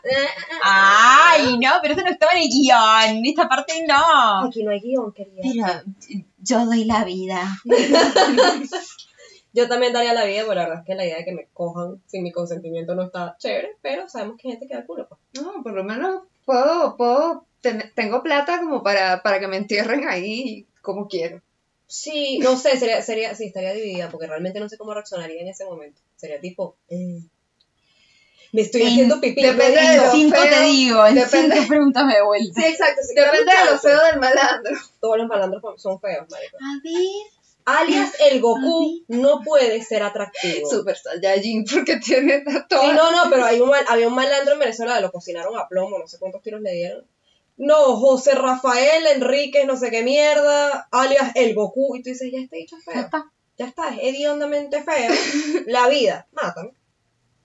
Ay, 0.63 1.57
no, 1.57 1.71
pero 1.81 1.95
eso 1.95 2.03
no 2.03 2.11
estaba 2.11 2.33
en 2.33 2.43
el 2.43 2.49
guion. 2.49 3.25
Esta 3.25 3.49
parte 3.49 3.85
no. 3.87 4.45
Aquí 4.47 4.63
no 4.63 4.71
hay 4.71 4.79
guion, 4.79 5.11
querida. 5.11 5.41
Pero 5.41 6.23
yo 6.37 6.65
doy 6.65 6.85
la 6.85 7.03
vida. 7.03 7.57
Yo 9.53 9.67
también 9.67 9.91
daría 9.91 10.13
la 10.13 10.25
vida, 10.25 10.43
pero 10.43 10.53
la 10.53 10.67
verdad 10.67 10.79
es 10.81 10.85
que 10.85 10.93
la 10.93 11.03
idea 11.03 11.17
de 11.17 11.25
que 11.25 11.31
me 11.31 11.47
cojan 11.51 11.99
sin 12.05 12.21
mi 12.21 12.31
consentimiento 12.31 12.93
no 12.93 13.01
está 13.05 13.35
chévere, 13.39 13.75
pero 13.81 14.07
sabemos 14.07 14.37
que 14.37 14.47
hay 14.47 14.51
gente 14.51 14.67
que 14.67 14.75
da 14.75 14.85
culo. 14.85 15.07
pues. 15.07 15.19
No, 15.33 15.63
por 15.63 15.73
lo 15.73 15.83
menos 15.83 16.21
puedo, 16.45 16.95
puedo, 16.95 17.45
ten- 17.71 17.91
tengo 17.95 18.23
plata 18.23 18.59
como 18.59 18.83
para, 18.83 19.21
para 19.23 19.39
que 19.39 19.47
me 19.47 19.57
entierren 19.57 20.07
ahí 20.07 20.65
como 20.81 21.07
quiero. 21.07 21.41
Sí, 21.87 22.39
no 22.39 22.57
sé, 22.57 22.77
sería, 22.77 23.01
sería, 23.01 23.33
sí, 23.35 23.45
estaría 23.45 23.73
dividida, 23.73 24.09
porque 24.09 24.27
realmente 24.27 24.59
no 24.59 24.67
sé 24.67 24.77
cómo 24.77 24.93
reaccionaría 24.93 25.41
en 25.41 25.47
ese 25.47 25.63
momento. 25.65 26.01
Sería 26.17 26.39
tipo, 26.41 26.75
eh, 26.89 27.19
me 28.51 28.61
estoy 28.61 28.81
En- 28.81 28.87
haciendo 28.87 29.21
pipí. 29.21 29.41
depende 29.41 29.79
de 29.81 29.93
En 29.93 29.97
lo 29.97 30.11
cinco 30.11 30.37
feo, 30.37 30.49
te 30.49 30.61
digo, 30.65 31.05
en 31.05 31.15
depende- 31.15 31.55
cinco 31.55 31.67
pregúntame 31.67 32.15
de 32.15 32.23
vuelta. 32.23 32.61
Sí, 32.61 32.67
exacto. 32.67 33.01
sí, 33.07 33.13
Depende 33.15 33.51
de 33.51 33.71
lo 33.71 33.79
feo 33.79 34.03
del 34.05 34.19
malandro. 34.19 34.77
Todos 34.99 35.17
los 35.17 35.27
malandros 35.27 35.63
son 35.81 35.99
feos, 35.99 36.25
marico. 36.29 36.57
A 36.57 36.81
ver. 36.83 37.03
Alias 37.69 38.13
el 38.31 38.39
Goku 38.39 39.03
no 39.09 39.41
puede 39.43 39.83
ser 39.83 40.01
atractivo. 40.01 40.69
Super 40.69 40.95
Saiyajin 40.97 41.65
porque 41.65 41.97
tiene 41.97 42.41
todo. 42.69 42.81
Sí, 42.81 42.87
no, 42.95 43.11
no, 43.11 43.29
pero 43.29 43.43
hay 43.45 43.59
un 43.59 43.69
mal- 43.69 43.83
había 43.89 44.07
un 44.07 44.15
malandro 44.15 44.53
en 44.53 44.59
Venezuela, 44.59 45.01
lo 45.01 45.11
cocinaron 45.11 45.57
a 45.57 45.67
plomo, 45.67 45.99
no 45.99 46.07
sé 46.07 46.17
cuántos 46.17 46.41
tiros 46.41 46.61
le 46.61 46.71
dieron. 46.71 47.05
No, 47.57 47.97
José 47.97 48.35
Rafael 48.35 49.05
Enríquez, 49.07 49.65
no 49.65 49.75
sé 49.77 49.89
qué 49.91 50.03
mierda, 50.03 50.87
alias 50.91 51.31
el 51.35 51.55
Goku. 51.55 51.95
Y 51.95 52.03
tú 52.03 52.09
dices, 52.09 52.31
ya 52.31 52.39
este 52.39 52.57
dicho 52.57 52.77
es 52.77 52.85
Ya 52.85 52.91
feo. 52.93 53.01
está. 53.01 53.31
Ya 53.57 53.65
está, 53.65 53.89
es 53.95 53.99
hediondamente 54.03 54.83
feo. 54.83 55.11
La 55.65 55.87
vida, 55.87 56.27
mátame. 56.31 56.73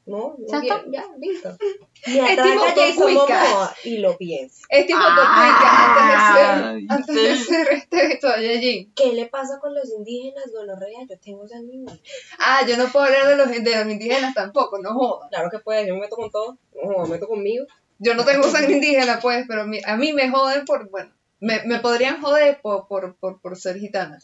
No, 0.05 0.35
no 0.37 0.47
Ya 0.49 0.59
está. 0.59 0.85
ya, 0.91 1.07
listo. 1.19 1.57
Me 2.09 2.21
atraca 2.33 2.75
Jason. 2.75 3.15
Momoa 3.15 3.75
y 3.85 3.99
lo 3.99 4.17
pienso. 4.19 4.63
Es 4.69 4.87
tipo 4.87 4.99
Ah, 5.01 5.15
Tocuica 5.17 6.83
antes 6.89 7.15
de 7.15 7.15
ser, 7.15 7.25
antes 7.29 7.49
de 7.49 7.55
ser 7.55 7.73
este 7.73 8.21
Saiyajin. 8.21 8.93
¿Qué 8.95 9.13
le 9.13 9.27
pasa 9.27 9.61
con 9.61 9.73
los 9.75 9.89
indígenas, 9.97 10.45
gonorrea? 10.53 11.07
Yo 11.09 11.17
tengo 11.21 11.47
sangre 11.47 11.75
indígena. 11.77 12.03
Ah, 12.41 12.67
yo 12.67 12.77
no 12.77 12.89
puedo 12.89 13.07
hablar 13.07 13.29
de 13.29 13.37
los, 13.37 13.49
de 13.65 13.85
los 13.85 13.93
indígenas 13.93 14.35
tampoco, 14.35 14.79
no 14.79 14.93
joda. 14.93 15.29
Claro 15.31 15.49
que 15.51 15.61
puede, 15.61 15.87
yo 15.87 15.95
me 15.95 16.01
meto 16.01 16.17
con 16.17 16.31
todo. 16.33 16.59
No, 16.85 17.05
me 17.05 17.09
meto 17.11 17.29
conmigo. 17.29 17.65
Yo 17.99 18.15
no 18.15 18.25
tengo 18.25 18.51
sangre 18.51 18.73
indígena, 18.75 19.21
pues, 19.21 19.45
pero 19.49 19.67
mi- 19.67 19.81
a 19.85 19.97
mí 19.97 20.13
me 20.13 20.31
joden 20.31 20.65
por, 20.65 20.91
bueno, 20.91 21.13
me, 21.41 21.63
me 21.65 21.79
podrían 21.81 22.21
joder 22.21 22.61
por, 22.61 22.87
por, 22.89 23.15
por, 23.17 23.41
por 23.41 23.57
ser 23.59 23.79
gitana. 23.79 24.19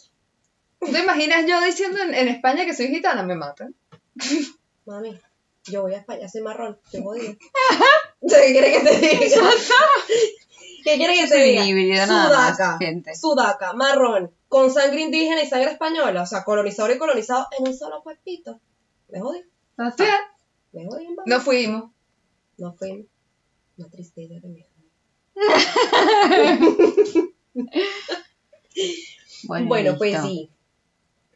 ¿Tú 0.81 0.93
te 0.93 1.01
imaginas 1.01 1.45
yo 1.47 1.61
diciendo 1.61 1.99
en, 2.03 2.15
en 2.15 2.29
España 2.29 2.65
que 2.65 2.75
soy 2.75 2.89
gitana? 2.89 3.23
Me 3.23 3.35
matan. 3.35 3.75
Mami, 4.87 5.19
yo 5.65 5.83
voy 5.83 5.95
a 5.95 5.99
España, 5.99 6.29
soy 6.29 6.41
marrón, 6.43 6.79
estoy 6.85 7.03
jodida. 7.03 7.35
¿Qué 8.21 8.53
quieres 8.53 8.79
que 8.79 8.89
te 8.89 8.97
diga? 8.99 9.41
¿Qué 10.85 10.97
quieres 10.97 11.21
que 11.21 11.27
te 11.29 11.43
diga? 11.43 11.61
Sensibilidad 11.63 12.07
nada 12.07 12.29
más, 12.31 12.57
Sudaca, 12.57 12.79
gente. 12.79 13.15
sudaca, 13.15 13.73
marrón, 13.75 14.33
con 14.49 14.73
sangre 14.73 15.03
indígena 15.03 15.43
y 15.43 15.47
sangre 15.49 15.73
española, 15.73 16.23
o 16.23 16.27
sea, 16.27 16.45
colonizador 16.45 16.93
y 16.93 16.99
colonizado 16.99 17.47
en 17.59 17.69
un 17.69 17.77
solo 17.77 18.03
cuerpito. 18.03 18.61
Me 19.09 19.21
jodí, 19.21 19.41
está. 19.89 20.07
me 20.73 20.87
jodí 20.87 21.07
en 21.07 21.17
No 21.27 21.41
fuimos. 21.41 21.91
No 22.57 22.73
fue 22.75 23.07
una 23.79 23.89
tristeza 23.89 24.35
de 24.35 24.49
mierda. 24.49 24.73
Bueno, 29.45 29.97
pues 29.97 30.13
listo. 30.13 30.27
sí. 30.27 30.51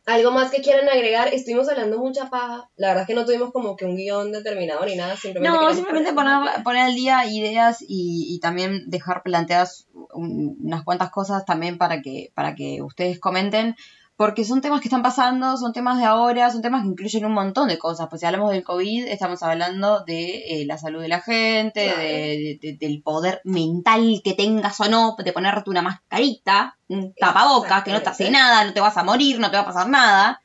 Algo 0.04 0.32
más 0.32 0.50
que 0.50 0.62
quieran 0.62 0.88
agregar, 0.88 1.28
estuvimos 1.32 1.68
hablando 1.68 1.96
mucha 1.98 2.28
paja. 2.28 2.68
La 2.74 2.88
verdad 2.88 3.02
es 3.02 3.06
que 3.06 3.14
no 3.14 3.24
tuvimos 3.24 3.52
como 3.52 3.76
que 3.76 3.84
un 3.84 3.96
guion 3.96 4.32
determinado 4.32 4.84
ni 4.84 4.96
nada, 4.96 5.16
simplemente. 5.16 5.56
No, 5.56 5.72
simplemente 5.72 6.12
poner, 6.12 6.62
poner 6.64 6.82
al 6.82 6.94
día 6.96 7.24
ideas 7.26 7.82
y, 7.86 8.26
y 8.34 8.40
también 8.40 8.90
dejar 8.90 9.22
planteadas 9.22 9.86
un- 10.12 10.56
unas 10.60 10.82
cuantas 10.82 11.10
cosas 11.10 11.44
también 11.44 11.78
para 11.78 12.02
que, 12.02 12.32
para 12.34 12.56
que 12.56 12.82
ustedes 12.82 13.20
comenten, 13.20 13.76
porque 14.22 14.44
son 14.44 14.60
temas 14.60 14.80
que 14.80 14.86
están 14.86 15.02
pasando, 15.02 15.56
son 15.56 15.72
temas 15.72 15.98
de 15.98 16.04
ahora, 16.04 16.48
son 16.52 16.62
temas 16.62 16.82
que 16.82 16.88
incluyen 16.90 17.24
un 17.24 17.32
montón 17.32 17.66
de 17.66 17.76
cosas. 17.76 18.06
Pues 18.08 18.20
si 18.20 18.26
hablamos 18.26 18.52
del 18.52 18.62
COVID, 18.62 19.08
estamos 19.08 19.42
hablando 19.42 20.04
de 20.04 20.60
eh, 20.62 20.64
la 20.64 20.78
salud 20.78 21.02
de 21.02 21.08
la 21.08 21.20
gente, 21.20 21.86
Claro. 21.86 21.98
de- 22.00 22.58
de- 22.62 22.76
del 22.78 23.02
poder 23.02 23.40
mental 23.44 24.20
que 24.22 24.34
tengas 24.34 24.78
o 24.80 24.88
no, 24.88 25.16
de 25.18 25.32
ponerte 25.32 25.70
una 25.70 25.82
mascarita, 25.82 26.76
un 26.88 27.12
tapabocas, 27.14 27.82
que 27.82 27.90
no 27.90 28.00
te 28.02 28.10
hace 28.10 28.30
nada, 28.30 28.64
no 28.64 28.72
te 28.72 28.80
vas 28.80 28.96
a 28.96 29.02
morir, 29.02 29.40
no 29.40 29.50
te 29.50 29.56
va 29.56 29.62
a 29.62 29.66
pasar 29.66 29.88
nada. 29.88 30.41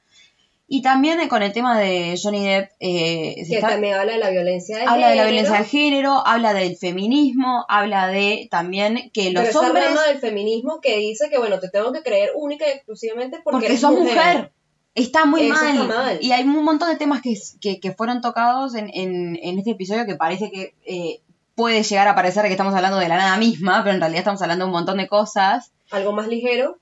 Y 0.70 0.82
también 0.82 1.20
eh, 1.22 1.30
con 1.30 1.44
el 1.44 1.54
tema 1.54 1.80
de 1.80 2.20
Johnny 2.22 2.46
Depp, 2.46 2.72
eh, 2.82 3.36
Que 3.48 3.56
está- 3.56 3.70
también 3.70 3.94
habla 3.96 4.12
de 4.14 4.18
la 4.20 4.30
violencia 4.32 4.78
de 4.78 4.84
habla 4.84 5.10
de 5.10 5.16
la 5.16 5.24
violencia 5.24 5.60
de 5.60 5.64
género, 5.66 6.28
habla 6.28 6.54
del 6.54 6.76
feminismo, 6.76 7.66
habla 7.70 8.08
de 8.08 8.50
también 8.52 9.10
que 9.14 9.28
Pero 9.30 9.40
los 9.42 9.50
esa 9.50 9.60
hombres, 9.62 9.86
rama 9.86 10.04
del 10.08 10.20
feminismo 10.20 10.82
que 10.82 10.98
dice 10.98 11.30
que, 11.30 11.38
bueno, 11.38 11.60
te 11.62 11.70
tengo 11.70 11.94
que 11.94 12.02
creer 12.04 12.32
única 12.36 12.68
y 12.68 12.72
exclusivamente 12.72 13.38
porque, 13.44 13.52
porque 13.54 13.66
eres 13.68 13.80
sos 13.80 13.92
mujer, 13.92 14.52
está 14.94 15.26
muy 15.26 15.44
Eso 15.44 15.54
mal. 15.54 15.68
está 15.78 15.84
mal. 15.86 16.18
Y 16.22 16.32
hay 16.34 16.44
un 16.44 16.64
montón 16.66 16.90
de 16.90 16.98
temas 16.98 17.22
que, 17.22 17.34
que, 17.62 17.80
que 17.80 17.94
fueron 17.94 18.20
tocados 18.20 18.76
en, 18.76 18.90
en, 18.94 19.40
en 19.42 19.58
este 19.60 19.72
episodio 19.72 20.06
que 20.06 20.16
parece 20.16 20.52
que 20.52 20.74
eh, 20.86 21.22
puede 21.56 21.82
llegar 21.84 22.10
a 22.10 22.16
parecer 22.16 22.44
que 22.46 22.52
estamos 22.52 22.74
hablando 22.76 22.98
de 22.98 23.08
la 23.08 23.16
nada 23.16 23.38
misma, 23.38 23.84
pero 23.84 23.96
en 23.96 24.02
realidad 24.02 24.20
estamos 24.20 24.42
hablando 24.42 24.66
de 24.66 24.70
un 24.70 24.74
montón 24.76 24.98
de 24.98 25.08
cosas. 25.08 25.72
Algo 25.92 26.12
más 26.12 26.28
ligero. 26.28 26.78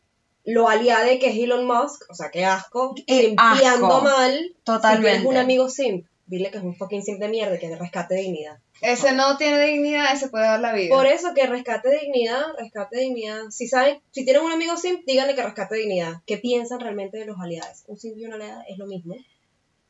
Lo 0.45 0.69
aliade 0.69 1.19
que 1.19 1.29
es 1.29 1.37
Elon 1.37 1.65
Musk, 1.65 2.03
o 2.09 2.13
sea, 2.13 2.29
qué 2.31 2.45
asco. 2.45 2.95
Eh, 3.07 3.27
Simpiando 3.29 3.87
asco. 3.87 4.01
mal. 4.01 4.33
Si 4.33 4.55
Totalmente. 4.63 5.09
tienes 5.09 5.27
un 5.27 5.37
amigo 5.37 5.69
simp, 5.69 6.05
dile 6.27 6.51
que 6.51 6.57
es 6.57 6.63
un 6.63 6.75
fucking 6.75 7.03
simp 7.03 7.19
de 7.19 7.27
mierda 7.29 7.57
que 7.57 7.75
rescate 7.75 8.15
dignidad. 8.15 8.59
Ese 8.81 9.13
no 9.13 9.37
tiene 9.37 9.65
dignidad, 9.65 10.13
ese 10.13 10.29
puede 10.29 10.45
dar 10.45 10.59
la 10.59 10.73
vida. 10.73 10.93
Por 10.93 11.07
eso 11.07 11.33
que 11.33 11.47
rescate 11.47 11.89
dignidad, 11.99 12.43
rescate 12.59 12.99
dignidad. 12.99 13.49
Si 13.49 13.67
saben, 13.67 13.99
si 14.11 14.25
tienen 14.25 14.43
un 14.43 14.51
amigo 14.51 14.77
simp, 14.77 15.05
díganle 15.05 15.33
que 15.33 15.43
rescate 15.43 15.75
dignidad. 15.75 16.21
¿Qué 16.25 16.37
piensan 16.37 16.79
realmente 16.79 17.17
de 17.17 17.25
los 17.25 17.39
aliados? 17.39 17.83
Un 17.87 17.97
simp 17.97 18.17
y 18.17 18.25
una 18.25 18.35
aliada 18.35 18.63
es 18.67 18.77
lo 18.77 18.85
mismo. 18.85 19.15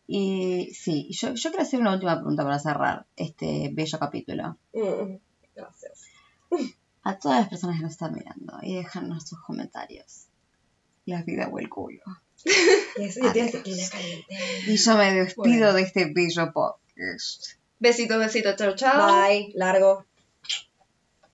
Y 0.07 0.71
sí, 0.73 1.09
yo, 1.11 1.33
yo 1.33 1.49
quiero 1.49 1.63
hacer 1.63 1.79
una 1.79 1.93
última 1.93 2.15
pregunta 2.15 2.43
para 2.43 2.59
cerrar 2.59 3.05
este 3.15 3.71
bello 3.73 3.97
capítulo. 3.97 4.57
Mm, 4.73 5.15
gracias. 5.55 6.03
A 7.03 7.17
todas 7.17 7.39
las 7.39 7.49
personas 7.49 7.77
que 7.77 7.83
nos 7.83 7.91
están 7.91 8.13
mirando 8.13 8.53
y 8.61 8.75
dejarnos 8.75 9.27
sus 9.27 9.39
comentarios. 9.41 10.24
La 11.05 11.23
vida 11.23 11.47
o 11.51 11.59
el 11.59 11.69
culo. 11.69 12.01
Y 12.97 13.03
eso 13.03 13.19
ya 13.21 13.33
tienes 13.33 13.51
tequila 13.51 13.83
caliente. 13.89 14.37
Y 14.67 14.77
yo 14.77 14.97
me 14.97 15.13
despido 15.13 15.43
Bueno. 15.45 15.73
de 15.73 15.81
este 15.81 16.05
bello 16.13 16.53
podcast. 16.53 17.53
Besitos, 17.79 18.19
besitos, 18.19 18.55
chao, 18.55 18.75
chao. 18.75 19.27
Bye, 19.27 19.51
largo. 19.55 20.05